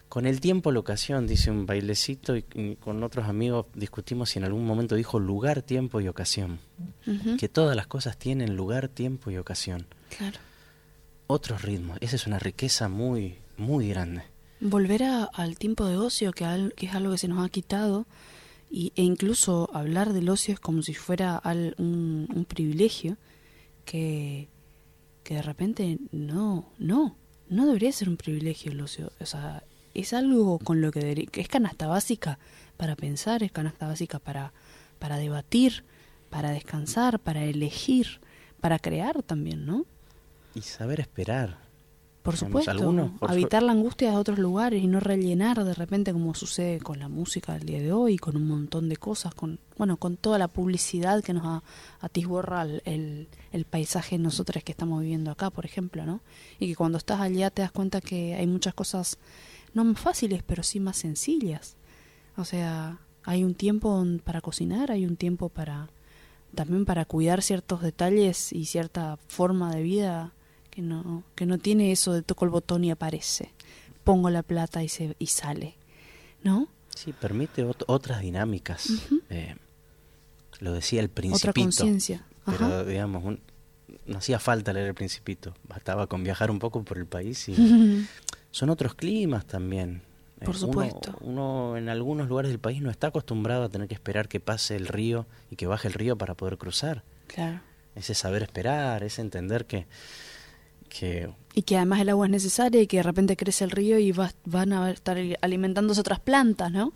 Con 0.09 0.25
el 0.25 0.41
tiempo, 0.41 0.71
la 0.71 0.79
ocasión, 0.79 1.27
dice 1.27 1.51
un 1.51 1.65
bailecito, 1.65 2.35
y, 2.35 2.43
y 2.55 2.75
con 2.77 3.01
otros 3.03 3.27
amigos 3.27 3.67
discutimos 3.75 4.31
si 4.31 4.39
en 4.39 4.45
algún 4.45 4.65
momento 4.65 4.95
dijo 4.95 5.19
lugar, 5.19 5.61
tiempo 5.61 6.01
y 6.01 6.07
ocasión. 6.07 6.59
Que 7.37 7.47
todas 7.47 7.75
las 7.75 7.87
cosas 7.87 8.17
tienen 8.17 8.55
lugar, 8.55 8.87
tiempo 8.89 9.29
y 9.31 9.37
ocasión. 9.37 9.85
Claro. 10.17 10.39
Otros 11.27 11.61
ritmos. 11.61 11.97
Esa 12.01 12.15
es 12.15 12.25
una 12.27 12.39
riqueza 12.39 12.89
muy, 12.89 13.37
muy 13.57 13.87
grande. 13.89 14.23
Volver 14.61 15.03
a- 15.03 15.23
al 15.23 15.57
tiempo 15.57 15.85
de 15.85 15.97
ocio, 15.97 16.31
que, 16.33 16.45
al- 16.45 16.73
que 16.75 16.87
es 16.87 16.93
algo 16.95 17.11
que 17.11 17.17
se 17.17 17.27
nos 17.27 17.43
ha 17.45 17.49
quitado, 17.49 18.05
y, 18.71 18.91
e 18.95 19.01
incluso 19.03 19.69
hablar 19.73 20.13
del 20.13 20.29
ocio 20.29 20.53
es 20.53 20.59
como 20.59 20.81
si 20.83 20.93
fuera 20.93 21.37
al- 21.37 21.75
un, 21.77 22.45
privilegio 22.47 23.17
que, 23.85 24.47
que 25.23 25.35
de 25.35 25.41
repente 25.41 25.97
no, 26.11 26.69
no, 26.77 27.15
no 27.49 27.65
debería 27.67 27.91
ser 27.91 28.09
un 28.09 28.17
privilegio 28.17 28.71
el 28.71 28.81
ocio. 28.81 29.11
O 29.19 29.25
sea, 29.25 29.63
es 29.93 30.13
algo 30.13 30.59
con 30.59 30.81
lo 30.81 30.91
que, 30.91 30.99
debería- 30.99 31.25
que 31.27 31.41
es 31.41 31.47
canasta 31.47 31.87
básica 31.87 32.37
para 32.77 32.95
pensar, 32.95 33.41
es 33.43 33.51
canasta 33.51 33.87
básica 33.87 34.19
para, 34.19 34.53
para 34.99 35.17
debatir, 35.17 35.83
para 36.29 36.51
descansar, 36.51 37.19
para 37.19 37.43
elegir, 37.45 38.19
para 38.61 38.77
crear 38.77 39.23
también, 39.23 39.65
¿no? 39.65 39.85
Y 40.53 40.61
saber 40.61 40.99
esperar. 40.99 41.57
Por 42.23 42.35
supuesto, 42.37 42.69
algunos, 42.71 43.11
por 43.11 43.29
su- 43.29 43.33
habitar 43.33 43.63
la 43.63 43.71
angustia 43.71 44.11
de 44.11 44.17
otros 44.17 44.37
lugares 44.39 44.83
y 44.83 44.87
no 44.87 44.99
rellenar 44.99 45.63
de 45.63 45.73
repente 45.73 46.11
como 46.13 46.35
sucede 46.35 46.79
con 46.79 46.99
la 46.99 47.07
música 47.07 47.53
del 47.53 47.65
día 47.65 47.79
de 47.81 47.91
hoy, 47.93 48.17
con 48.17 48.35
un 48.35 48.45
montón 48.47 48.89
de 48.89 48.97
cosas, 48.97 49.33
con 49.33 49.57
bueno, 49.77 49.97
con 49.97 50.17
toda 50.17 50.37
la 50.37 50.49
publicidad 50.49 51.23
que 51.23 51.33
nos 51.33 51.63
atisborra 52.01 52.63
el, 52.63 52.81
el, 52.85 53.27
el 53.51 53.65
paisaje 53.65 54.17
nosotros 54.17 54.63
que 54.63 54.71
estamos 54.73 55.01
viviendo 55.01 55.31
acá, 55.31 55.49
por 55.49 55.65
ejemplo, 55.65 56.05
¿no? 56.05 56.19
Y 56.59 56.67
que 56.67 56.75
cuando 56.75 56.97
estás 56.97 57.21
allá 57.21 57.49
te 57.49 57.61
das 57.61 57.71
cuenta 57.71 58.01
que 58.01 58.35
hay 58.35 58.47
muchas 58.47 58.73
cosas 58.73 59.17
no 59.73 59.83
más 59.85 59.99
fáciles, 59.99 60.43
pero 60.45 60.61
sí 60.63 60.79
más 60.79 60.97
sencillas. 60.97 61.75
O 62.37 62.43
sea, 62.45 62.99
hay 63.23 63.43
un 63.43 63.53
tiempo 63.55 64.05
para 64.23 64.41
cocinar, 64.41 64.91
hay 64.91 65.05
un 65.05 65.15
tiempo 65.15 65.49
para 65.49 65.89
también 66.53 66.83
para 66.85 67.05
cuidar 67.05 67.41
ciertos 67.43 67.81
detalles 67.81 68.51
y 68.53 68.65
cierta 68.65 69.17
forma 69.27 69.73
de 69.73 69.83
vida 69.83 70.33
que 70.69 70.81
no 70.81 71.23
que 71.35 71.45
no 71.45 71.57
tiene 71.57 71.91
eso 71.91 72.13
de 72.13 72.21
toco 72.21 72.45
el 72.45 72.51
botón 72.51 72.83
y 72.83 72.91
aparece 72.91 73.51
pongo 74.03 74.29
la 74.29 74.43
plata 74.43 74.83
y 74.83 74.89
se 74.89 75.15
y 75.19 75.27
sale 75.27 75.75
no 76.43 76.67
Sí, 76.95 77.13
permite 77.13 77.63
ot- 77.65 77.85
otras 77.87 78.19
dinámicas. 78.21 78.89
Eh, 79.29 79.55
lo 80.59 80.73
decía 80.73 80.99
el 80.99 81.05
otra 81.05 81.13
principito. 81.21 81.61
conciencia 81.63 82.25
Pero, 82.45 82.83
digamos, 82.83 83.23
un- 83.23 83.39
no 84.05 84.17
hacía 84.17 84.37
falta 84.39 84.73
leer 84.73 84.87
el 84.87 84.95
principito. 84.95 85.53
Bastaba 85.65 86.07
con 86.07 86.23
viajar 86.25 86.51
un 86.51 86.59
poco 86.59 86.83
por 86.83 86.97
el 86.97 87.05
país 87.05 87.47
y 87.47 87.55
son 88.51 88.69
otros 88.69 88.95
climas 88.95 89.45
también. 89.45 90.01
Eh, 90.41 90.45
Por 90.45 90.55
uno- 90.55 90.59
supuesto. 90.59 91.15
Uno, 91.21 91.77
en 91.77 91.87
algunos 91.87 92.27
lugares 92.27 92.49
del 92.51 92.59
país 92.59 92.81
no 92.81 92.89
está 92.89 93.07
acostumbrado 93.07 93.63
a 93.63 93.69
tener 93.69 93.87
que 93.87 93.93
esperar 93.93 94.27
que 94.27 94.41
pase 94.41 94.75
el 94.75 94.87
río 94.87 95.25
y 95.51 95.55
que 95.55 95.67
baje 95.67 95.87
el 95.87 95.93
río 95.93 96.17
para 96.17 96.33
poder 96.33 96.57
cruzar. 96.57 97.03
claro 97.27 97.61
Ese 97.95 98.13
saber 98.13 98.43
esperar, 98.43 99.03
ese 99.03 99.21
entender 99.21 99.65
que, 99.67 99.85
que 100.89 101.29
y 101.53 101.61
que 101.63 101.77
además 101.77 102.01
el 102.01 102.09
agua 102.09 102.25
es 102.25 102.31
necesaria 102.31 102.81
y 102.81 102.87
que 102.87 102.97
de 102.97 103.03
repente 103.03 103.35
crece 103.37 103.63
el 103.63 103.71
río 103.71 103.97
y 103.99 104.11
va- 104.11 104.33
van 104.45 104.73
a 104.73 104.89
estar 104.91 105.17
alimentándose 105.41 106.01
otras 106.01 106.19
plantas 106.19 106.71
no 106.71 106.93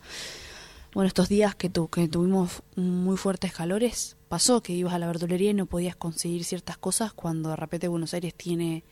bueno 0.94 1.08
estos 1.08 1.30
días 1.30 1.56
que 1.56 1.70
tu, 1.70 1.88
que 1.88 2.08
tuvimos 2.08 2.62
muy 2.76 3.18
fuertes 3.18 3.52
calores 3.54 4.16
pasó 4.30 4.62
que 4.62 4.74
ibas 4.74 4.94
a 4.94 5.00
la 5.00 5.08
verdulería 5.08 5.52
y 5.52 5.54
no 5.54 5.66
podías 5.66 5.96
conseguir 5.96 6.44
ciertas 6.44 6.78
cosas 6.78 7.14
cuando 7.14 7.50
de 7.50 7.56
repente 7.56 7.88
Buenos 7.88 8.14
Aires 8.14 8.34
tiene 8.36 8.84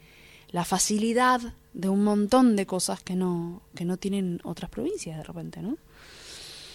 la 0.50 0.66
facilidad 0.66 1.40
de 1.74 1.90
un 1.90 2.04
montón 2.04 2.56
de 2.56 2.66
cosas 2.66 3.02
que 3.02 3.16
no 3.16 3.62
que 3.76 3.86
no 3.86 3.98
tienen 3.98 4.40
otras 4.44 4.70
provincias 4.72 5.18
de 5.18 5.24
repente 5.24 5.62
no 5.62 5.78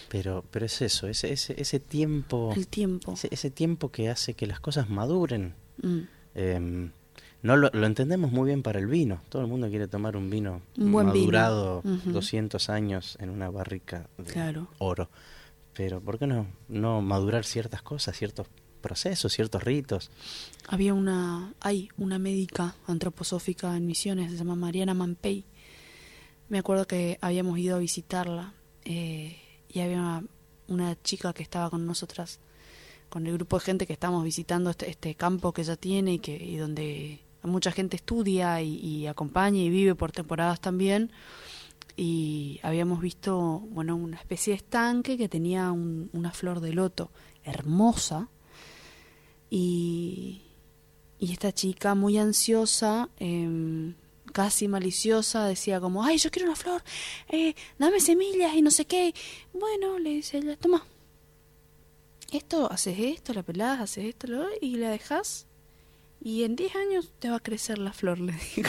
pero, 0.09 0.45
pero 0.53 0.67
es 0.67 0.81
eso, 0.83 1.09
ese, 1.09 1.33
ese, 1.33 1.61
ese 1.61 1.81
tiempo, 1.81 2.53
el 2.55 2.69
tiempo 2.69 3.13
ese, 3.15 3.29
ese 3.33 3.51
tiempo 3.51 3.91
que 3.91 4.09
hace 4.09 4.35
que 4.35 4.47
las 4.47 4.61
cosas 4.61 4.89
maduren. 4.89 5.55
Mm. 5.83 5.99
Eh, 6.37 6.91
no 7.43 7.57
lo, 7.57 7.71
lo 7.73 7.87
entendemos 7.87 8.33
muy 8.33 8.47
bien 8.47 8.63
para 8.63 8.79
el 8.79 8.87
vino. 8.87 9.21
Todo 9.29 9.43
el 9.43 9.49
mundo 9.49 9.69
quiere 9.69 9.87
tomar 9.89 10.17
un 10.17 10.31
vino 10.31 10.63
Un 10.77 10.87
vino. 10.87 11.05
madurado 11.05 11.83
Ujú. 11.85 12.11
200 12.13 12.69
años 12.71 13.17
en 13.21 13.31
una 13.31 13.51
barrica 13.51 14.09
de 14.19 14.33
Claro. 14.33 14.69
oro. 14.79 15.09
Pero 15.75 16.01
¿por 16.01 16.19
qué 16.19 16.27
no, 16.27 16.47
no 16.69 17.03
madurar 17.03 17.45
ciertas 17.45 17.83
cosas, 17.83 18.17
ciertos 18.17 18.47
procesos, 18.81 19.33
ciertos 19.33 19.63
ritos? 19.63 20.11
Había 20.69 20.95
una, 20.95 21.53
hay 21.61 21.91
una 21.99 22.19
médica 22.19 22.75
antroposófica 22.87 23.77
en 23.77 23.87
Misiones, 23.87 24.31
se 24.33 24.39
llama 24.39 24.55
Mariana 24.55 24.95
Mampey. 24.95 25.45
Me 26.49 26.59
acuerdo 26.59 26.87
que 26.87 27.19
habíamos 27.21 27.59
ido 27.59 27.77
a 27.77 27.79
visitarla 27.81 28.55
eh, 28.85 29.37
y 29.69 29.81
había 29.81 29.99
una, 29.99 30.25
una 30.69 31.03
chica 31.03 31.33
que 31.33 31.43
estaba 31.43 31.69
con 31.71 31.85
nosotras, 31.87 32.41
con 33.09 33.27
el 33.27 33.35
grupo 33.35 33.59
de 33.59 33.65
gente 33.65 33.87
que 33.87 33.93
estábamos 33.93 34.25
visitando 34.25 34.71
este, 34.71 34.89
este 34.89 35.15
campo 35.15 35.53
que 35.53 35.63
ella 35.63 35.77
tiene 35.77 36.15
y, 36.15 36.19
que, 36.21 36.37
y 36.43 36.57
donde 36.57 37.21
mucha 37.47 37.73
gente 37.73 37.97
estudia 37.97 38.61
y, 38.63 39.07
acompaña 39.07 39.61
y 39.61 39.71
vive 39.71 39.95
por 39.95 40.13
temporadas 40.13 40.61
también. 40.61 41.11
Y 41.97 42.61
habíamos 42.63 43.01
visto, 43.01 43.61
bueno, 43.71 43.97
una 43.97 44.17
especie 44.19 44.53
de 44.53 44.59
estanque 44.59 45.17
que 45.17 45.29
tenía 45.29 45.73
un- 45.73 46.11
una 46.13 46.31
flor 46.33 46.61
de 46.61 46.73
loto 46.75 47.11
hermosa, 47.45 48.29
y, 49.51 50.43
y 51.19 51.33
esta 51.33 51.53
chica 51.53 51.95
muy 51.95 52.19
ansiosa, 52.19 53.09
em, 53.19 53.95
casi 54.33 54.69
maliciosa, 54.69 55.47
decía 55.47 55.81
como, 55.81 56.05
ay, 56.05 56.19
yo 56.19 56.31
quiero 56.31 56.49
una 56.49 56.57
flor, 56.57 56.83
eh, 57.29 57.55
dame 57.79 58.01
semillas 58.01 58.55
y 58.55 58.63
no 58.63 58.71
sé 58.71 58.85
qué. 58.87 59.15
Bueno, 59.53 59.99
le 59.99 60.11
dice 60.11 60.39
ella, 60.39 60.57
toma. 60.57 60.85
Esto, 62.33 62.71
haces 62.71 62.99
esto, 62.99 63.33
la 63.33 63.43
pelás, 63.45 63.81
haces 63.81 64.05
esto, 64.07 64.27
lo, 64.27 64.47
y 64.61 64.77
la 64.77 64.91
dejas 64.91 65.47
y 66.27 66.43
en 66.43 66.57
10 66.57 66.75
años 66.75 67.13
te 67.21 67.31
va 67.31 67.37
a 67.37 67.41
crecer 67.41 67.79
la 67.79 67.93
flor, 67.93 68.19
le 68.19 68.33
digo. 68.57 68.69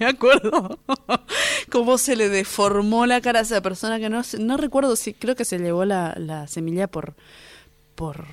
Me 0.00 0.06
acuerdo 0.06 0.80
cómo 1.70 1.96
se 1.96 2.16
le 2.16 2.28
deformó 2.28 3.06
la 3.06 3.20
cara 3.20 3.38
a 3.38 3.42
esa 3.42 3.60
persona 3.60 4.00
que 4.00 4.10
no, 4.10 4.22
no 4.40 4.56
recuerdo 4.56 4.96
si, 4.96 5.14
creo 5.14 5.36
que 5.36 5.44
se 5.44 5.60
llevó 5.60 5.84
la, 5.84 6.12
la 6.18 6.48
semilla 6.48 6.88
por, 6.88 7.14
por, 7.94 8.26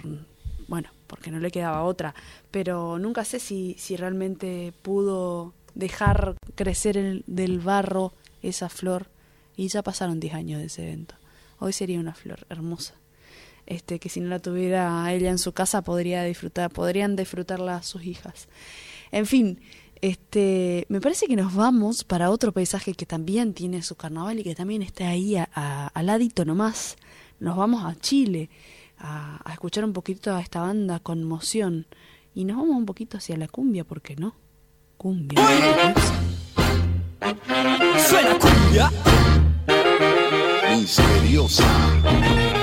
bueno, 0.67 0.89
porque 1.05 1.29
no 1.29 1.37
le 1.37 1.51
quedaba 1.51 1.83
otra, 1.83 2.15
pero 2.49 2.97
nunca 2.97 3.23
sé 3.23 3.39
si, 3.39 3.75
si 3.77 3.95
realmente 3.95 4.73
pudo 4.81 5.53
dejar 5.75 6.33
crecer 6.55 6.97
el, 6.97 7.23
del 7.27 7.59
barro 7.59 8.13
esa 8.41 8.67
flor 8.67 9.11
y 9.57 9.67
ya 9.67 9.83
pasaron 9.83 10.19
10 10.19 10.33
años 10.33 10.59
de 10.59 10.65
ese 10.65 10.87
evento. 10.87 11.13
Hoy 11.59 11.71
sería 11.71 11.99
una 11.99 12.15
flor 12.15 12.47
hermosa. 12.49 12.95
Este, 13.69 13.99
que 13.99 14.09
si 14.09 14.19
no 14.19 14.29
la 14.29 14.39
tuviera 14.39 15.13
ella 15.13 15.29
en 15.29 15.37
su 15.37 15.53
casa 15.53 15.83
podría 15.83 16.23
disfrutar, 16.23 16.71
podrían 16.71 17.15
disfrutarla 17.15 17.83
sus 17.83 18.03
hijas. 18.03 18.49
En 19.11 19.27
fin, 19.27 19.61
este, 20.01 20.87
me 20.89 20.99
parece 20.99 21.27
que 21.27 21.35
nos 21.35 21.53
vamos 21.53 22.03
para 22.03 22.31
otro 22.31 22.51
paisaje 22.51 22.95
que 22.95 23.05
también 23.05 23.53
tiene 23.53 23.83
su 23.83 23.95
carnaval 23.95 24.39
y 24.39 24.43
que 24.43 24.55
también 24.55 24.81
está 24.81 25.09
ahí 25.09 25.35
al 25.35 26.05
ladito 26.05 26.45
nomás. 26.45 26.97
Nos 27.39 27.55
vamos 27.55 27.85
a 27.85 27.95
Chile 27.99 28.49
a, 28.97 29.39
escuchar 29.51 29.85
un 29.85 29.93
poquito 29.93 30.33
a 30.33 30.41
esta 30.41 30.61
banda 30.61 30.99
Conmoción 30.99 31.85
y 32.33 32.45
nos 32.45 32.57
vamos 32.57 32.75
un 32.75 32.87
poquito 32.87 33.17
hacia 33.17 33.37
la 33.37 33.47
cumbia, 33.47 33.83
¿por 33.83 34.01
qué 34.01 34.15
no? 34.15 34.35
Cumbia. 34.97 35.39
Suena 38.07 38.39
cumbia. 38.39 38.91
Misteriosa. 40.75 42.58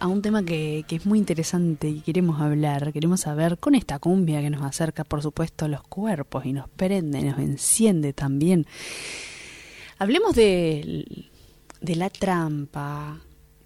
A 0.00 0.06
un 0.06 0.22
tema 0.22 0.42
que, 0.42 0.84
es 0.88 1.06
muy 1.06 1.18
interesante 1.18 1.88
y 1.88 2.00
queremos 2.00 2.40
hablar, 2.40 2.92
queremos 2.92 3.20
saber 3.20 3.58
con 3.58 3.74
esta 3.74 3.98
cumbia 3.98 4.40
que 4.40 4.50
nos 4.50 4.62
acerca, 4.62 5.04
por 5.04 5.22
supuesto, 5.22 5.64
a 5.64 5.68
los 5.68 5.82
cuerpos 5.82 6.46
y 6.46 6.52
nos 6.52 6.68
prende, 6.68 7.22
nos 7.22 7.38
enciende 7.38 8.12
también. 8.12 8.66
Hablemos 9.98 10.34
de, 10.34 11.30
de 11.80 11.96
la 11.96 12.10
trampa 12.10 13.20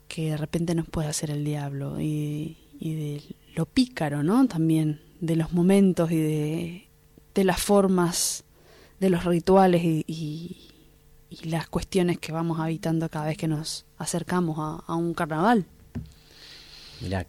que 0.08 0.30
de 0.30 0.36
repente 0.36 0.74
nos 0.74 0.88
puede 0.88 1.08
hacer 1.08 1.30
el 1.30 1.44
diablo 1.44 2.00
y, 2.00 2.56
de 2.80 3.22
lo 3.54 3.66
pícaro, 3.66 4.22
¿no? 4.22 4.46
También 4.46 5.00
de 5.20 5.36
los 5.36 5.52
momentos 5.52 6.10
y 6.10 6.16
de, 6.16 6.88
de 7.34 7.44
las 7.44 7.60
formas, 7.60 8.44
de 9.00 9.10
los 9.10 9.24
rituales 9.24 9.82
y, 9.84 10.68
las 11.44 11.66
cuestiones 11.66 12.18
que 12.18 12.30
vamos 12.30 12.60
habitando 12.60 13.08
cada 13.08 13.26
vez 13.26 13.38
que 13.38 13.48
nos 13.48 13.86
acercamos 13.96 14.82
a 14.86 14.94
un 14.94 15.14
carnaval. 15.14 15.66
Mira, 17.02 17.26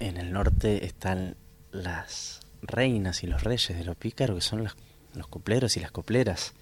en 0.00 0.16
el 0.16 0.32
norte 0.32 0.84
están 0.84 1.36
las 1.70 2.40
reinas 2.62 3.22
y 3.22 3.26
los 3.26 3.42
reyes 3.44 3.76
de 3.76 3.84
lo 3.84 3.94
pícaro, 3.94 4.34
que 4.34 4.40
son 4.40 4.64
los, 4.64 4.76
los 5.14 5.26
copleros 5.28 5.76
y 5.76 5.80
las 5.80 5.90
copleras. 5.90 6.52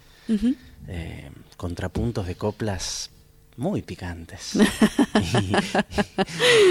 Eh, 0.88 1.30
contrapuntos 1.56 2.26
de 2.26 2.36
coplas 2.36 3.10
muy 3.56 3.82
picantes. 3.82 4.52
y, 5.34 5.54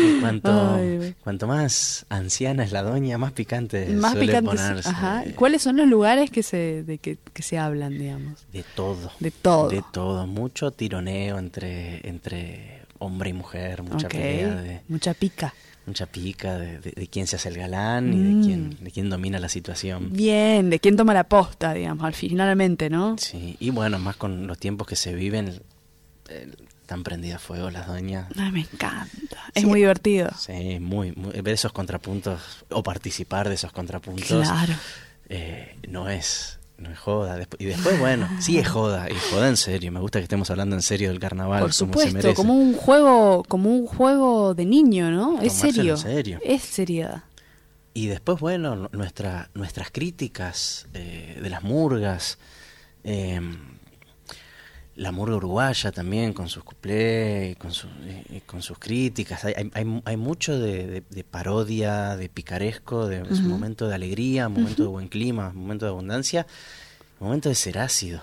y 0.06 0.20
cuanto, 0.22 1.48
más 1.48 2.06
anciana 2.10 2.64
es 2.64 2.72
la 2.72 2.82
doña, 2.84 3.18
más 3.18 3.34
picante 3.34 3.88
Más 3.88 4.14
suele 4.14 4.28
picantes. 4.28 4.60
ponerse. 4.62 4.90
Ajá. 4.90 5.24
¿Cuáles 5.36 5.62
son 5.62 5.78
los 5.78 5.88
lugares 5.88 6.32
que 6.32 6.42
se, 6.44 6.84
de 6.84 6.98
que, 6.98 7.18
que 7.34 7.44
se 7.44 7.58
hablan, 7.58 7.98
digamos? 7.98 8.46
De 8.52 8.64
todo. 8.76 9.12
De 9.20 9.32
todo. 9.32 9.70
De 9.70 9.84
todo. 9.92 10.26
Mucho 10.26 10.72
tironeo 10.72 11.38
entre, 11.38 12.08
entre 12.08 12.82
hombre 12.98 13.30
y 13.32 13.34
mujer, 13.34 13.84
mucha 13.84 14.08
Ok. 14.08 14.14
pelea 14.14 14.56
de, 14.56 14.82
Mucha 14.88 15.14
pica. 15.14 15.54
Mucha 15.90 16.06
pica 16.06 16.58
de, 16.58 16.80
de- 16.80 16.92
de 16.92 17.08
quién 17.08 17.28
se 17.28 17.36
hace 17.36 17.50
el 17.50 17.58
galán 17.58 18.14
y 18.14 18.16
Mm. 18.16 18.40
de 18.42 18.46
quién, 18.48 18.78
de 18.86 18.92
quién 18.92 19.10
domina 19.10 19.40
la 19.40 19.50
situación. 19.50 20.14
Bien, 20.14 20.70
de 20.70 20.80
quién 20.80 20.96
toma 20.96 21.14
la 21.14 21.26
posta, 21.26 21.74
digamos, 21.74 22.06
al 22.06 22.14
finalmente, 22.14 22.90
¿no? 22.90 23.18
Sí, 23.18 23.58
y 23.60 23.70
bueno, 23.72 24.00
más 24.00 24.16
con 24.16 24.48
los 24.48 24.58
tiempos 24.58 24.88
que 24.88 24.96
se 24.96 25.14
viven, 25.14 25.62
eh, 26.30 26.52
están 26.82 27.04
prendidas 27.04 27.38
a 27.38 27.40
fuego 27.40 27.70
las 27.70 27.88
doñas. 27.88 28.28
Ay, 28.38 28.52
me 28.52 28.62
encanta. 28.62 29.38
Es 29.54 29.62
Sí. 29.64 29.66
muy 29.68 29.80
divertido. 29.80 30.30
Sí, 30.40 30.80
muy, 30.80 31.12
muy- 31.14 31.34
ver 31.42 31.54
esos 31.56 31.72
contrapuntos 31.72 32.40
o 32.70 32.82
participar 32.84 33.50
de 33.50 33.56
esos 33.56 33.72
contrapuntos 33.72 34.28
Claro. 34.48 34.74
eh, 35.30 35.76
no 35.88 36.08
es 36.10 36.59
no 36.80 36.90
es 36.92 36.98
joda. 37.00 37.40
Y 37.58 37.66
después, 37.66 38.00
bueno, 38.00 38.28
sí 38.40 38.58
es 38.58 38.68
joda, 38.68 39.08
y 39.10 39.16
joda 39.32 39.48
en 39.50 39.58
serio. 39.58 39.92
Me 39.92 40.00
gusta 40.00 40.20
que 40.20 40.24
estemos 40.24 40.50
hablando 40.50 40.76
en 40.76 40.82
serio 40.82 41.10
del 41.10 41.20
carnaval. 41.20 41.62
Por 41.62 41.76
como 41.76 41.94
se 41.94 42.08
supuesto, 42.10 42.34
como 42.36 42.56
un 42.56 42.74
juego, 42.74 43.44
como 43.48 43.70
un 43.70 43.86
juego 43.88 44.54
de 44.54 44.66
niño, 44.66 45.12
¿no? 45.12 45.42
Es 45.42 45.54
serio. 45.54 45.98
serio. 45.98 46.40
Es 46.44 46.62
seriedad. 46.64 47.24
Y 47.94 48.08
después, 48.08 48.40
bueno, 48.40 48.76
nu- 48.76 48.90
nuestra, 48.94 49.50
nuestras 49.54 49.90
críticas 49.92 50.88
eh, 50.94 51.40
de 51.42 51.50
las 51.50 51.64
murgas, 51.64 52.38
eh, 53.04 53.42
la 55.00 55.12
murga 55.14 55.38
uruguaya 55.38 55.92
también 55.92 56.34
con 56.34 56.50
sus 56.50 56.64
cuplés, 56.64 57.56
con, 57.58 57.72
su- 57.72 57.88
eh, 58.04 58.42
con 58.46 58.62
sus 58.62 58.78
críticas. 58.80 59.46
Hay, 59.46 59.54
hay- 59.74 60.02
hay, 60.06 60.18
mucho 60.18 60.60
de, 60.60 60.88
de- 60.88 61.04
de 61.10 61.24
parodia, 61.24 62.18
de 62.18 62.28
picaresco, 62.28 63.08
de 63.08 63.22
un 63.24 63.48
momento 63.48 63.88
de 63.88 63.96
alegría, 63.96 64.48
un 64.48 64.56
momento 64.56 64.84
de 64.84 64.90
buen 64.90 65.08
clima, 65.08 65.50
un 65.56 65.62
momento 65.62 65.86
de 65.86 65.92
abundancia, 65.92 66.46
un 67.20 67.28
momento 67.28 67.48
de 67.50 67.56
ser 67.56 67.78
ácido. 67.80 68.22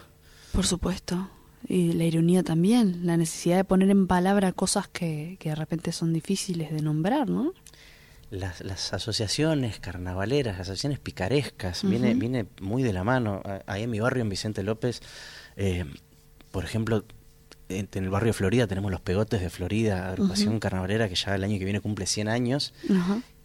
Por 0.52 0.66
supuesto. 0.66 1.30
Y 1.68 1.94
la 1.94 2.04
ironía 2.04 2.42
también, 2.42 3.06
la 3.06 3.16
necesidad 3.16 3.56
de 3.56 3.64
poner 3.64 3.90
en 3.90 4.06
palabra 4.06 4.52
cosas 4.52 4.86
que, 4.86 5.36
que 5.40 5.48
de 5.48 5.54
repente 5.56 5.90
son 5.92 6.12
difíciles 6.12 6.70
de 6.72 6.82
nombrar, 6.82 7.28
¿no? 7.28 7.54
Las, 8.30 8.60
las 8.60 8.92
asociaciones 8.92 9.80
carnavaleras, 9.80 10.54
las 10.58 10.62
asociaciones 10.68 10.98
picarescas, 10.98 11.82
viene, 11.88 12.14
viene 12.14 12.46
muy 12.60 12.82
de 12.82 12.92
la 12.92 13.02
mano. 13.02 13.40
Ahí 13.66 13.84
en 13.84 13.90
mi 13.90 13.98
barrio, 14.00 14.22
en 14.22 14.28
Vicente 14.28 14.62
López, 14.62 15.00
eh, 15.56 15.84
por 16.56 16.64
ejemplo, 16.64 17.04
en, 17.68 17.86
el 17.92 18.08
barrio 18.08 18.28
de 18.28 18.32
Florida 18.32 18.66
tenemos 18.66 18.90
los 18.90 19.02
Pegotes 19.02 19.42
de 19.42 19.50
Florida, 19.50 20.08
agrupación 20.08 20.52
Ujú. 20.54 20.60
carnavalera 20.60 21.06
que 21.06 21.14
ya 21.14 21.34
el 21.34 21.44
año 21.44 21.58
que 21.58 21.64
viene 21.64 21.80
cumple 21.82 22.06
100 22.06 22.28
años 22.28 22.72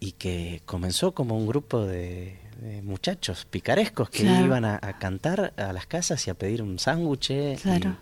y 0.00 0.12
que 0.12 0.62
comenzó 0.64 1.12
como 1.12 1.36
un 1.36 1.46
grupo 1.46 1.84
de, 1.84 2.38
de 2.62 2.80
muchachos 2.80 3.44
picarescos 3.44 4.08
que 4.08 4.22
Claro. 4.22 4.46
iban 4.46 4.64
a, 4.64 4.78
a 4.80 4.98
cantar 4.98 5.52
a 5.58 5.74
las 5.74 5.84
casas 5.86 6.26
y 6.26 6.30
a 6.30 6.34
pedir 6.34 6.62
un 6.62 6.78
sándwich. 6.78 7.30
y- 7.32 7.56
Claro. 7.60 7.98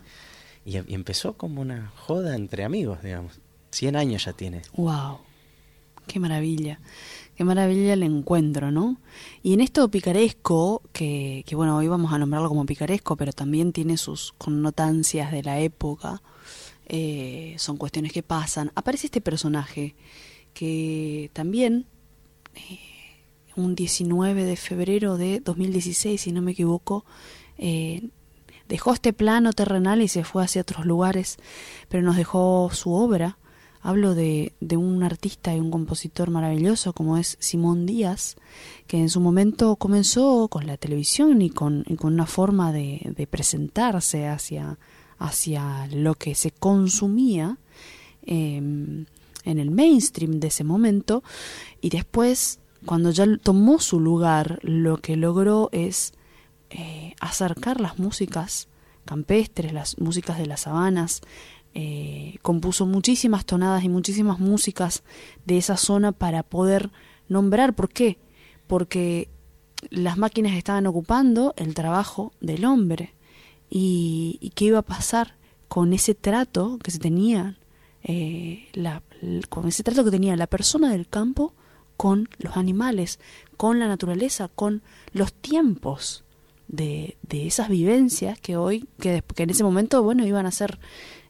Y, 0.63 0.77
y 0.77 0.93
empezó 0.93 1.33
como 1.33 1.59
una 1.59 1.91
joda 1.97 2.35
entre 2.37 2.63
amigos, 2.63 3.03
digamos. 3.03 3.41
100 3.71 3.97
años 3.97 4.23
ya 4.23 4.31
tiene. 4.31 4.61
Wow. 4.77 5.19
Qué 6.07 6.19
maravilla. 6.21 6.79
Qué 7.41 7.45
maravilla 7.45 7.93
el 7.93 8.03
encuentro, 8.03 8.69
¿no? 8.69 9.01
Y 9.41 9.55
en 9.55 9.61
esto 9.61 9.89
picaresco, 9.89 10.83
que, 10.93 11.43
que 11.47 11.55
bueno, 11.55 11.75
hoy 11.75 11.87
vamos 11.87 12.13
a 12.13 12.19
nombrarlo 12.19 12.49
como 12.49 12.67
picaresco, 12.67 13.15
pero 13.15 13.33
también 13.33 13.73
tiene 13.73 13.97
sus 13.97 14.33
connotancias 14.37 15.31
de 15.31 15.41
la 15.41 15.59
época, 15.59 16.21
eh, 16.85 17.55
son 17.57 17.77
cuestiones 17.77 18.11
que 18.11 18.21
pasan. 18.21 18.71
Aparece 18.75 19.07
este 19.07 19.21
personaje 19.21 19.95
que 20.53 21.31
también, 21.33 21.87
eh, 22.53 22.77
un 23.55 23.73
19 23.73 24.43
de 24.43 24.55
febrero 24.55 25.17
de 25.17 25.39
2016, 25.39 26.21
si 26.21 26.31
no 26.31 26.43
me 26.43 26.51
equivoco, 26.51 27.05
eh, 27.57 28.09
dejó 28.69 28.93
este 28.93 29.13
plano 29.13 29.51
terrenal 29.51 30.03
y 30.03 30.09
se 30.09 30.23
fue 30.23 30.43
hacia 30.43 30.61
otros 30.61 30.85
lugares, 30.85 31.39
pero 31.89 32.03
nos 32.03 32.17
dejó 32.17 32.69
su 32.71 32.93
obra. 32.93 33.39
Hablo 33.81 34.13
de, 34.13 34.53
de 34.59 34.77
un 34.77 35.03
artista 35.03 35.55
y 35.55 35.59
un 35.59 35.71
compositor 35.71 36.29
maravilloso 36.29 36.93
como 36.93 37.17
es 37.17 37.37
Simón 37.39 37.85
Díaz, 37.85 38.35
que 38.87 38.97
en 38.97 39.09
su 39.09 39.19
momento 39.19 39.75
comenzó 39.75 40.47
con 40.49 40.67
la 40.67 40.77
televisión 40.77 41.41
y 41.41 41.49
con, 41.49 41.83
y 41.87 41.95
con 41.95 42.13
una 42.13 42.27
forma 42.27 42.71
de, 42.71 43.27
presentarse 43.29 44.27
hacia, 44.27 44.77
hacia 45.17 45.87
lo 45.87 46.15
que 46.15 46.35
se 46.35 46.51
consumía 46.51 47.57
eh, 48.23 48.57
en 48.57 49.59
el 49.59 49.71
mainstream 49.71 50.39
de 50.39 50.47
ese 50.47 50.63
momento. 50.63 51.23
Y 51.81 51.89
después 51.89 52.59
cuando 52.85 53.11
ya 53.11 53.25
tomó 53.37 53.79
su 53.79 53.99
lugar 53.99 54.59
lo 54.63 54.97
que 54.97 55.15
logró 55.15 55.69
es 55.71 56.13
eh, 56.69 57.13
acercar 57.19 57.79
las 57.79 57.99
músicas 57.99 58.67
campestres, 59.05 59.73
las 59.73 59.99
músicas 59.99 60.37
de 60.37 60.45
las 60.45 60.61
sabanas, 60.61 61.21
eh, 61.73 62.37
compuso 62.41 62.85
muchísimas 62.85 63.45
tonadas 63.45 63.83
y 63.83 63.89
muchísimas 63.89 64.39
músicas 64.39 65.03
de 65.45 65.57
esa 65.57 65.77
zona 65.77 66.11
para 66.11 66.43
poder 66.43 66.91
nombrar. 67.27 67.73
Por 67.73 67.89
qué, 67.89 68.17
porque 68.67 69.29
las 69.89 70.17
máquinas 70.17 70.53
estaban 70.53 70.85
ocupando 70.87 71.53
el 71.57 71.73
trabajo 71.73 72.33
del 72.39 72.65
hombre 72.65 73.13
y, 73.69 74.51
qué 74.55 74.65
iba 74.65 74.79
a 74.79 74.83
pasar 74.83 75.35
con 75.67 75.93
ese 75.93 76.13
trato 76.13 76.77
que 76.83 76.91
se 76.91 76.99
tenía, 76.99 77.57
eh, 78.03 78.67
la, 78.73 79.01
con 79.49 79.67
ese 79.67 79.83
trato 79.83 80.03
que 80.03 80.11
tenía 80.11 80.35
la 80.35 80.47
persona 80.47 80.91
del 80.91 81.07
campo 81.07 81.53
con 81.95 82.27
los 82.39 82.57
animales, 82.57 83.19
con 83.57 83.79
la 83.79 83.87
naturaleza, 83.87 84.49
con 84.49 84.81
los 85.13 85.33
tiempos 85.33 86.25
de, 86.67 87.17
de 87.21 87.47
esas 87.47 87.69
vivencias 87.69 88.39
que 88.39 88.57
hoy, 88.57 88.87
que, 88.99 89.23
que, 89.35 89.43
en 89.43 89.51
ese 89.51 89.63
momento, 89.63 90.01
bueno, 90.03 90.25
iban 90.25 90.45
a 90.45 90.51
ser, 90.51 90.79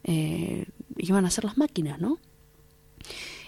eh, 0.04 0.66
iban 0.96 1.24
a 1.24 1.30
ser 1.30 1.44
las 1.44 1.56
máquinas, 1.58 2.00
¿no? 2.00 2.18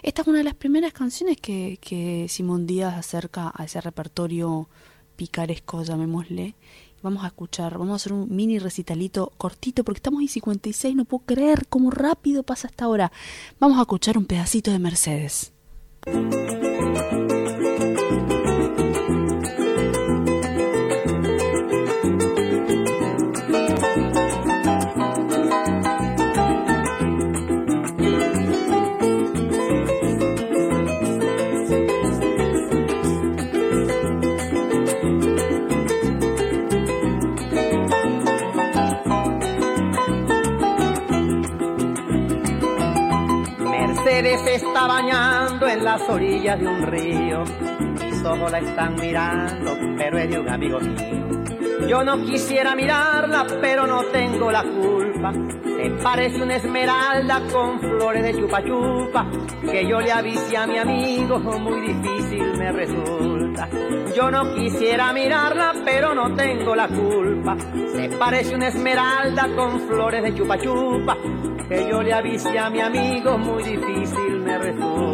Esta 0.03 0.21
es 0.21 0.27
una 0.27 0.39
de 0.39 0.43
las 0.43 0.53
primeras 0.53 0.93
canciones 0.93 1.37
que, 1.37 2.27
Simón 2.29 2.67
Díaz 2.67 2.95
acerca 2.95 3.51
a 3.55 3.65
ese 3.65 3.81
repertorio 3.81 4.69
picaresco, 5.15 5.83
llamémosle. 5.83 6.55
Vamos 7.01 7.23
a 7.23 7.27
escuchar, 7.27 7.77
vamos 7.77 7.93
a 7.93 7.95
hacer 7.95 8.13
un 8.13 8.35
mini 8.35 8.59
recitalito 8.59 9.31
cortito 9.37 9.83
porque 9.83 9.99
estamos 9.99 10.21
en 10.21 10.27
56, 10.27 10.95
no 10.95 11.05
puedo 11.05 11.25
creer 11.25 11.67
cómo 11.67 11.91
rápido 11.91 12.43
pasa 12.43 12.67
esta 12.67 12.87
hora. 12.87 13.11
Vamos 13.59 13.77
a 13.77 13.81
escuchar 13.81 14.17
un 14.17 14.25
pedacito 14.25 14.71
de 14.71 14.79
Mercedes. 14.79 15.53
Se 44.43 44.55
está 44.55 44.85
bañando 44.85 45.67
en 45.67 45.83
las 45.83 46.01
orillas 46.09 46.59
de 46.59 46.67
un 46.67 46.81
río. 46.83 47.43
Mis 48.03 48.23
ojos 48.23 48.51
la 48.51 48.59
están 48.59 48.95
mirando, 48.95 49.77
pero 49.97 50.17
es 50.17 50.29
de 50.29 50.39
un 50.39 50.49
amigo 50.49 50.79
mío. 50.79 51.34
Yo 51.87 52.03
no 52.03 52.25
quisiera 52.25 52.75
mirarla, 52.75 53.45
pero 53.61 53.85
no 53.85 54.03
tengo 54.05 54.51
la 54.51 54.63
culpa. 54.63 55.31
Se 55.31 55.89
parece 56.01 56.41
una 56.41 56.55
esmeralda 56.55 57.41
con 57.51 57.79
flores 57.79 58.23
de 58.23 58.39
chupa 58.39 58.63
chupa. 58.63 59.27
Que 59.61 59.87
yo 59.87 59.99
le 59.99 60.11
avise 60.11 60.57
a 60.57 60.65
mi 60.65 60.77
amigo, 60.77 61.37
muy 61.39 61.93
difícil 61.93 62.57
me 62.57 62.71
resulta. 62.71 63.69
Yo 64.15 64.31
no 64.31 64.55
quisiera 64.55 65.13
mirarla, 65.13 65.73
pero 65.83 66.15
no 66.15 66.33
tengo 66.33 66.75
la 66.75 66.87
culpa. 66.87 67.55
Se 67.93 68.09
parece 68.17 68.55
una 68.55 68.69
esmeralda 68.69 69.47
con 69.55 69.79
flores 69.81 70.23
de 70.23 70.33
chupa 70.33 70.57
chupa. 70.57 71.17
Que 71.67 71.87
yo 71.87 72.01
le 72.01 72.13
avise 72.13 72.57
a 72.57 72.69
mi 72.69 72.79
amigo, 72.79 73.37
muy 73.37 73.61
difícil 73.61 74.39
me 74.39 74.57
resulta. 74.57 75.04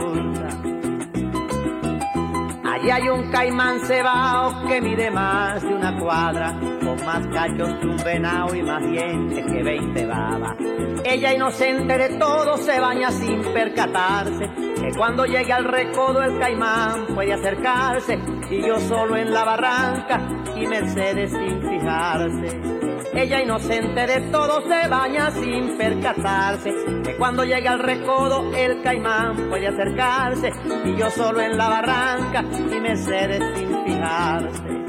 Allí 2.81 2.89
hay 2.89 3.09
un 3.09 3.29
caimán 3.29 3.79
cebao 3.81 4.65
que 4.67 4.81
mide 4.81 5.11
más 5.11 5.61
de 5.61 5.71
una 5.71 5.95
cuadra, 5.99 6.59
con 6.59 7.05
más 7.05 7.27
cachos 7.27 7.69
que 7.79 7.85
un 7.85 7.97
venado 7.97 8.55
y 8.55 8.63
más 8.63 8.83
dientes 8.89 9.45
que 9.45 9.61
veinte 9.61 10.07
babas. 10.07 10.57
Ella 11.05 11.31
inocente 11.31 11.95
de 11.95 12.17
todo 12.17 12.57
se 12.57 12.79
baña 12.79 13.11
sin 13.11 13.43
percatarse, 13.53 14.49
que 14.55 14.97
cuando 14.97 15.25
llegue 15.25 15.53
al 15.53 15.65
recodo 15.65 16.23
el 16.23 16.39
caimán 16.39 17.05
puede 17.13 17.33
acercarse, 17.33 18.17
y 18.49 18.65
yo 18.65 18.79
solo 18.79 19.15
en 19.15 19.31
la 19.31 19.43
barranca 19.43 20.19
y 20.55 20.65
Mercedes 20.65 21.31
sin 21.31 21.61
fijarse. 21.61 22.80
Ella 23.13 23.41
inocente 23.41 24.07
de 24.07 24.21
todo 24.31 24.61
se 24.61 24.87
baña 24.87 25.31
sin 25.31 25.77
percatarse, 25.77 26.73
que 27.03 27.15
cuando 27.17 27.43
llega 27.43 27.71
al 27.71 27.79
recodo 27.79 28.51
el 28.55 28.81
caimán 28.81 29.49
puede 29.49 29.67
acercarse, 29.67 30.49
y 30.85 30.95
yo 30.95 31.09
solo 31.09 31.41
en 31.41 31.57
la 31.57 31.67
barranca 31.67 32.41
y 32.41 32.79
Mercedes 32.79 33.43
sin 33.57 33.83
fijarse. 33.83 34.81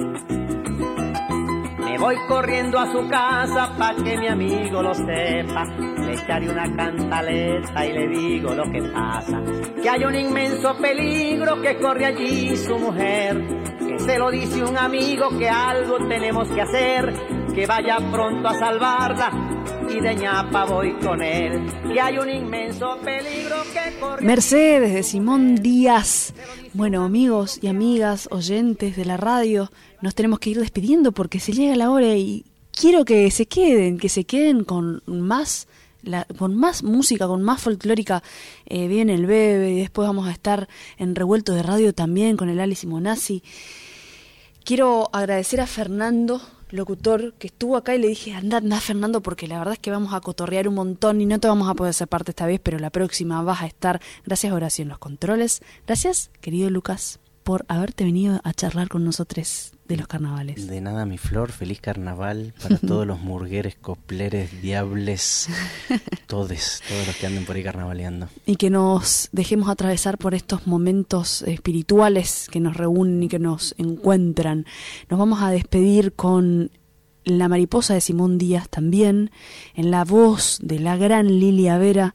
Me 1.84 1.98
voy 1.98 2.16
corriendo 2.28 2.78
a 2.78 2.90
su 2.90 3.08
casa 3.08 3.74
pa' 3.76 3.94
que 3.96 4.16
mi 4.16 4.28
amigo 4.28 4.82
lo 4.82 4.94
sepa. 4.94 5.64
Le 5.64 6.14
echaré 6.14 6.48
una 6.48 6.74
cantaleta 6.74 7.86
y 7.86 7.92
le 7.92 8.08
digo 8.08 8.54
lo 8.54 8.64
que 8.70 8.82
pasa. 8.82 9.42
Que 9.82 9.90
hay 9.90 10.04
un 10.04 10.14
inmenso 10.14 10.74
peligro 10.78 11.60
que 11.60 11.76
corre 11.78 12.06
allí 12.06 12.56
su 12.56 12.78
mujer. 12.78 13.36
Que 13.78 13.98
se 13.98 14.18
lo 14.18 14.30
dice 14.30 14.62
un 14.64 14.78
amigo 14.78 15.28
que 15.38 15.48
algo 15.48 15.98
tenemos 16.08 16.48
que 16.48 16.62
hacer. 16.62 17.12
Que 17.54 17.66
vaya 17.66 17.98
pronto 18.10 18.48
a 18.48 18.58
salvarla 18.58 19.30
y 19.90 20.00
de 20.00 20.14
ñapa 20.14 20.64
voy 20.64 20.94
con 20.94 21.22
él. 21.22 21.66
Que 21.92 22.00
hay 22.00 22.16
un 22.16 22.30
inmenso 22.30 22.96
peligro 23.04 23.56
que 23.74 24.00
corre. 24.00 24.24
Mercedes 24.24 24.94
de 24.94 25.02
Simón 25.02 25.56
Díaz. 25.56 26.32
Bueno, 26.72 27.04
amigos 27.04 27.58
y 27.60 27.66
amigas, 27.66 28.26
oyentes 28.30 28.96
de 28.96 29.04
la 29.04 29.18
radio, 29.18 29.70
nos 30.00 30.14
tenemos 30.14 30.38
que 30.38 30.50
ir 30.50 30.60
despidiendo 30.60 31.12
porque 31.12 31.40
se 31.40 31.52
llega 31.52 31.76
la 31.76 31.90
hora 31.90 32.14
y 32.14 32.46
quiero 32.70 33.04
que 33.04 33.30
se 33.30 33.46
queden, 33.46 33.98
que 33.98 34.08
se 34.08 34.24
queden 34.24 34.64
con 34.64 35.02
más 35.06 35.68
la, 36.02 36.26
con 36.38 36.56
más 36.56 36.82
música, 36.82 37.26
con 37.26 37.42
más 37.42 37.60
folclórica, 37.60 38.22
eh, 38.66 38.88
viene 38.88 39.14
el 39.14 39.26
bebé 39.26 39.72
y 39.72 39.80
después 39.80 40.08
vamos 40.08 40.26
a 40.26 40.32
estar 40.32 40.68
en 40.98 41.14
revuelto 41.14 41.52
de 41.52 41.62
radio 41.62 41.92
también 41.92 42.36
con 42.36 42.48
el 42.48 42.60
Ali 42.60 42.74
Simonazzi. 42.74 43.42
Quiero 44.64 45.10
agradecer 45.12 45.60
a 45.60 45.66
Fernando, 45.66 46.40
locutor, 46.72 47.34
que 47.34 47.48
estuvo 47.48 47.76
acá 47.76 47.94
y 47.94 47.98
le 47.98 48.08
dije, 48.08 48.34
anda, 48.34 48.58
anda 48.58 48.80
Fernando, 48.80 49.22
porque 49.22 49.46
la 49.46 49.58
verdad 49.58 49.74
es 49.74 49.80
que 49.80 49.90
vamos 49.90 50.14
a 50.14 50.20
cotorrear 50.20 50.68
un 50.68 50.74
montón 50.74 51.20
y 51.20 51.26
no 51.26 51.38
te 51.38 51.48
vamos 51.48 51.68
a 51.68 51.74
poder 51.74 51.90
hacer 51.90 52.08
parte 52.08 52.32
esta 52.32 52.46
vez, 52.46 52.60
pero 52.62 52.78
la 52.78 52.90
próxima 52.90 53.42
vas 53.42 53.62
a 53.62 53.66
estar. 53.66 54.00
Gracias 54.24 54.52
Horacio 54.52 54.82
en 54.82 54.88
los 54.88 54.98
controles. 54.98 55.62
Gracias, 55.86 56.30
querido 56.40 56.70
Lucas, 56.70 57.20
por 57.42 57.64
haberte 57.68 58.04
venido 58.04 58.40
a 58.44 58.52
charlar 58.52 58.88
con 58.88 59.04
nosotros 59.04 59.71
de 59.88 59.96
los 59.96 60.06
carnavales. 60.06 60.66
De 60.66 60.80
nada, 60.80 61.06
mi 61.06 61.18
flor, 61.18 61.52
feliz 61.52 61.80
carnaval 61.80 62.54
para 62.62 62.78
todos 62.86 63.06
los 63.06 63.20
murgueres, 63.20 63.74
copleres, 63.74 64.62
diables, 64.62 65.48
todes, 66.26 66.82
todos 66.88 67.06
los 67.06 67.16
que 67.16 67.26
anden 67.26 67.44
por 67.44 67.56
ahí 67.56 67.62
carnavaleando. 67.62 68.28
Y 68.46 68.56
que 68.56 68.70
nos 68.70 69.28
dejemos 69.32 69.68
atravesar 69.68 70.18
por 70.18 70.34
estos 70.34 70.66
momentos 70.66 71.42
espirituales 71.42 72.48
que 72.50 72.60
nos 72.60 72.76
reúnen 72.76 73.22
y 73.22 73.28
que 73.28 73.38
nos 73.38 73.74
encuentran. 73.78 74.66
Nos 75.08 75.18
vamos 75.18 75.42
a 75.42 75.50
despedir 75.50 76.12
con 76.12 76.70
La 77.24 77.48
mariposa 77.48 77.94
de 77.94 78.00
Simón 78.00 78.38
Díaz 78.38 78.68
también, 78.68 79.30
en 79.74 79.90
la 79.90 80.04
voz 80.04 80.58
de 80.62 80.80
la 80.80 80.96
gran 80.96 81.28
Lilia 81.38 81.78
Vera. 81.78 82.14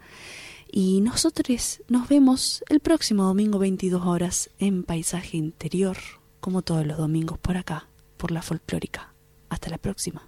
Y 0.70 1.02
nosotros 1.02 1.82
nos 1.88 2.10
vemos 2.10 2.64
el 2.70 2.82
próximo 2.82 3.24
domingo 3.24 3.58
22 3.58 4.06
horas 4.06 4.50
en 4.60 4.84
Paisaje 4.84 5.38
Interior, 5.38 5.98
como 6.40 6.62
todos 6.62 6.86
los 6.86 6.98
domingos 6.98 7.38
por 7.38 7.58
acá, 7.58 7.88
por 8.18 8.32
la 8.32 8.42
folclórica. 8.42 9.14
Hasta 9.50 9.70
la 9.70 9.78
próxima. 9.78 10.28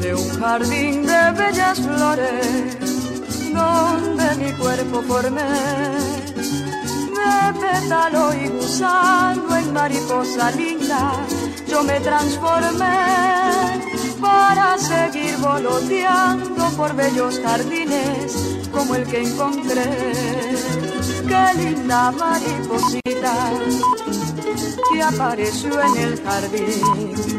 De 0.00 0.14
un 0.14 0.28
jardín 0.40 1.06
de 1.06 1.32
bellas 1.32 1.80
flores 1.80 2.85
donde 3.56 4.26
mi 4.36 4.52
cuerpo 4.52 5.02
formé 5.02 5.42
de 7.18 7.34
pétalo 7.60 8.34
y 8.34 8.48
gusano 8.48 9.56
en 9.56 9.72
mariposa 9.72 10.50
linda 10.52 11.12
yo 11.66 11.82
me 11.82 11.98
transformé 12.00 13.86
para 14.20 14.78
seguir 14.78 15.36
voloteando 15.38 16.70
por 16.76 16.94
bellos 16.94 17.40
jardines 17.40 18.56
como 18.72 18.94
el 18.94 19.06
que 19.06 19.22
encontré. 19.22 19.84
Qué 21.26 21.54
linda 21.56 22.12
mariposita 22.12 23.34
que 24.92 25.02
apareció 25.02 25.80
en 25.80 25.96
el 25.96 26.22
jardín 26.22 27.36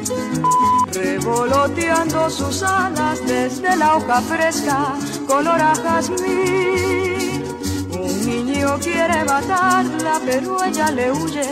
revoloteando 0.98 2.30
sus 2.30 2.64
alas 2.64 3.20
desde 3.26 3.76
la 3.76 3.96
hoja 3.96 4.22
fresca, 4.22 4.96
color 5.28 5.62
a 5.62 5.76
jazmín. 5.76 7.44
Un 7.92 8.26
niño 8.26 8.78
quiere 8.80 9.24
matarla, 9.26 10.20
pero 10.26 10.64
ella 10.64 10.92
le 10.92 11.12
huye 11.12 11.48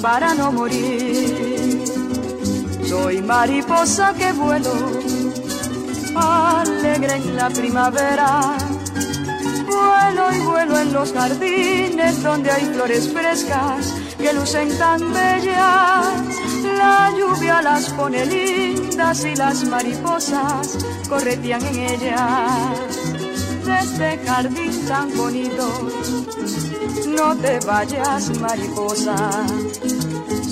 para 0.00 0.34
no 0.34 0.52
morir. 0.52 1.84
Soy 2.88 3.22
mariposa 3.22 4.12
que 4.14 4.32
vuelo, 4.32 4.74
alegre 6.16 7.14
en 7.16 7.36
la 7.36 7.48
primavera. 7.50 8.56
Vuelo 9.66 10.32
y 10.32 10.40
vuelo 10.40 10.78
en 10.78 10.92
los 10.92 11.12
jardines 11.12 12.22
donde 12.22 12.50
hay 12.50 12.64
flores 12.66 13.08
frescas 13.10 14.01
que 14.22 14.32
lucen 14.32 14.68
tan 14.78 15.00
bellas. 15.12 16.36
La 16.78 17.10
lluvia 17.18 17.60
las 17.60 17.90
pone 17.90 18.24
lindas 18.24 19.24
y 19.24 19.34
las 19.34 19.64
mariposas 19.64 20.78
corretean 21.08 21.64
en 21.66 21.76
ellas. 21.94 22.92
De 23.66 23.78
este 23.80 24.18
jardín 24.24 24.86
tan 24.86 25.16
bonito, 25.16 25.66
no 27.16 27.36
te 27.36 27.58
vayas 27.66 28.38
mariposa. 28.38 29.16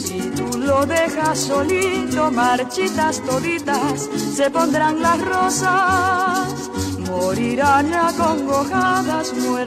Si 0.05 0.19
tú 0.37 0.59
lo 0.59 0.85
dejas 0.87 1.39
solito, 1.39 2.31
marchitas 2.31 3.21
toditas, 3.21 4.09
se 4.37 4.51
pondrán 4.51 5.01
las 5.01 5.21
rosas, 5.21 6.71
morirán 7.09 7.95
acongojadas 7.95 9.33
muertas 9.35 9.61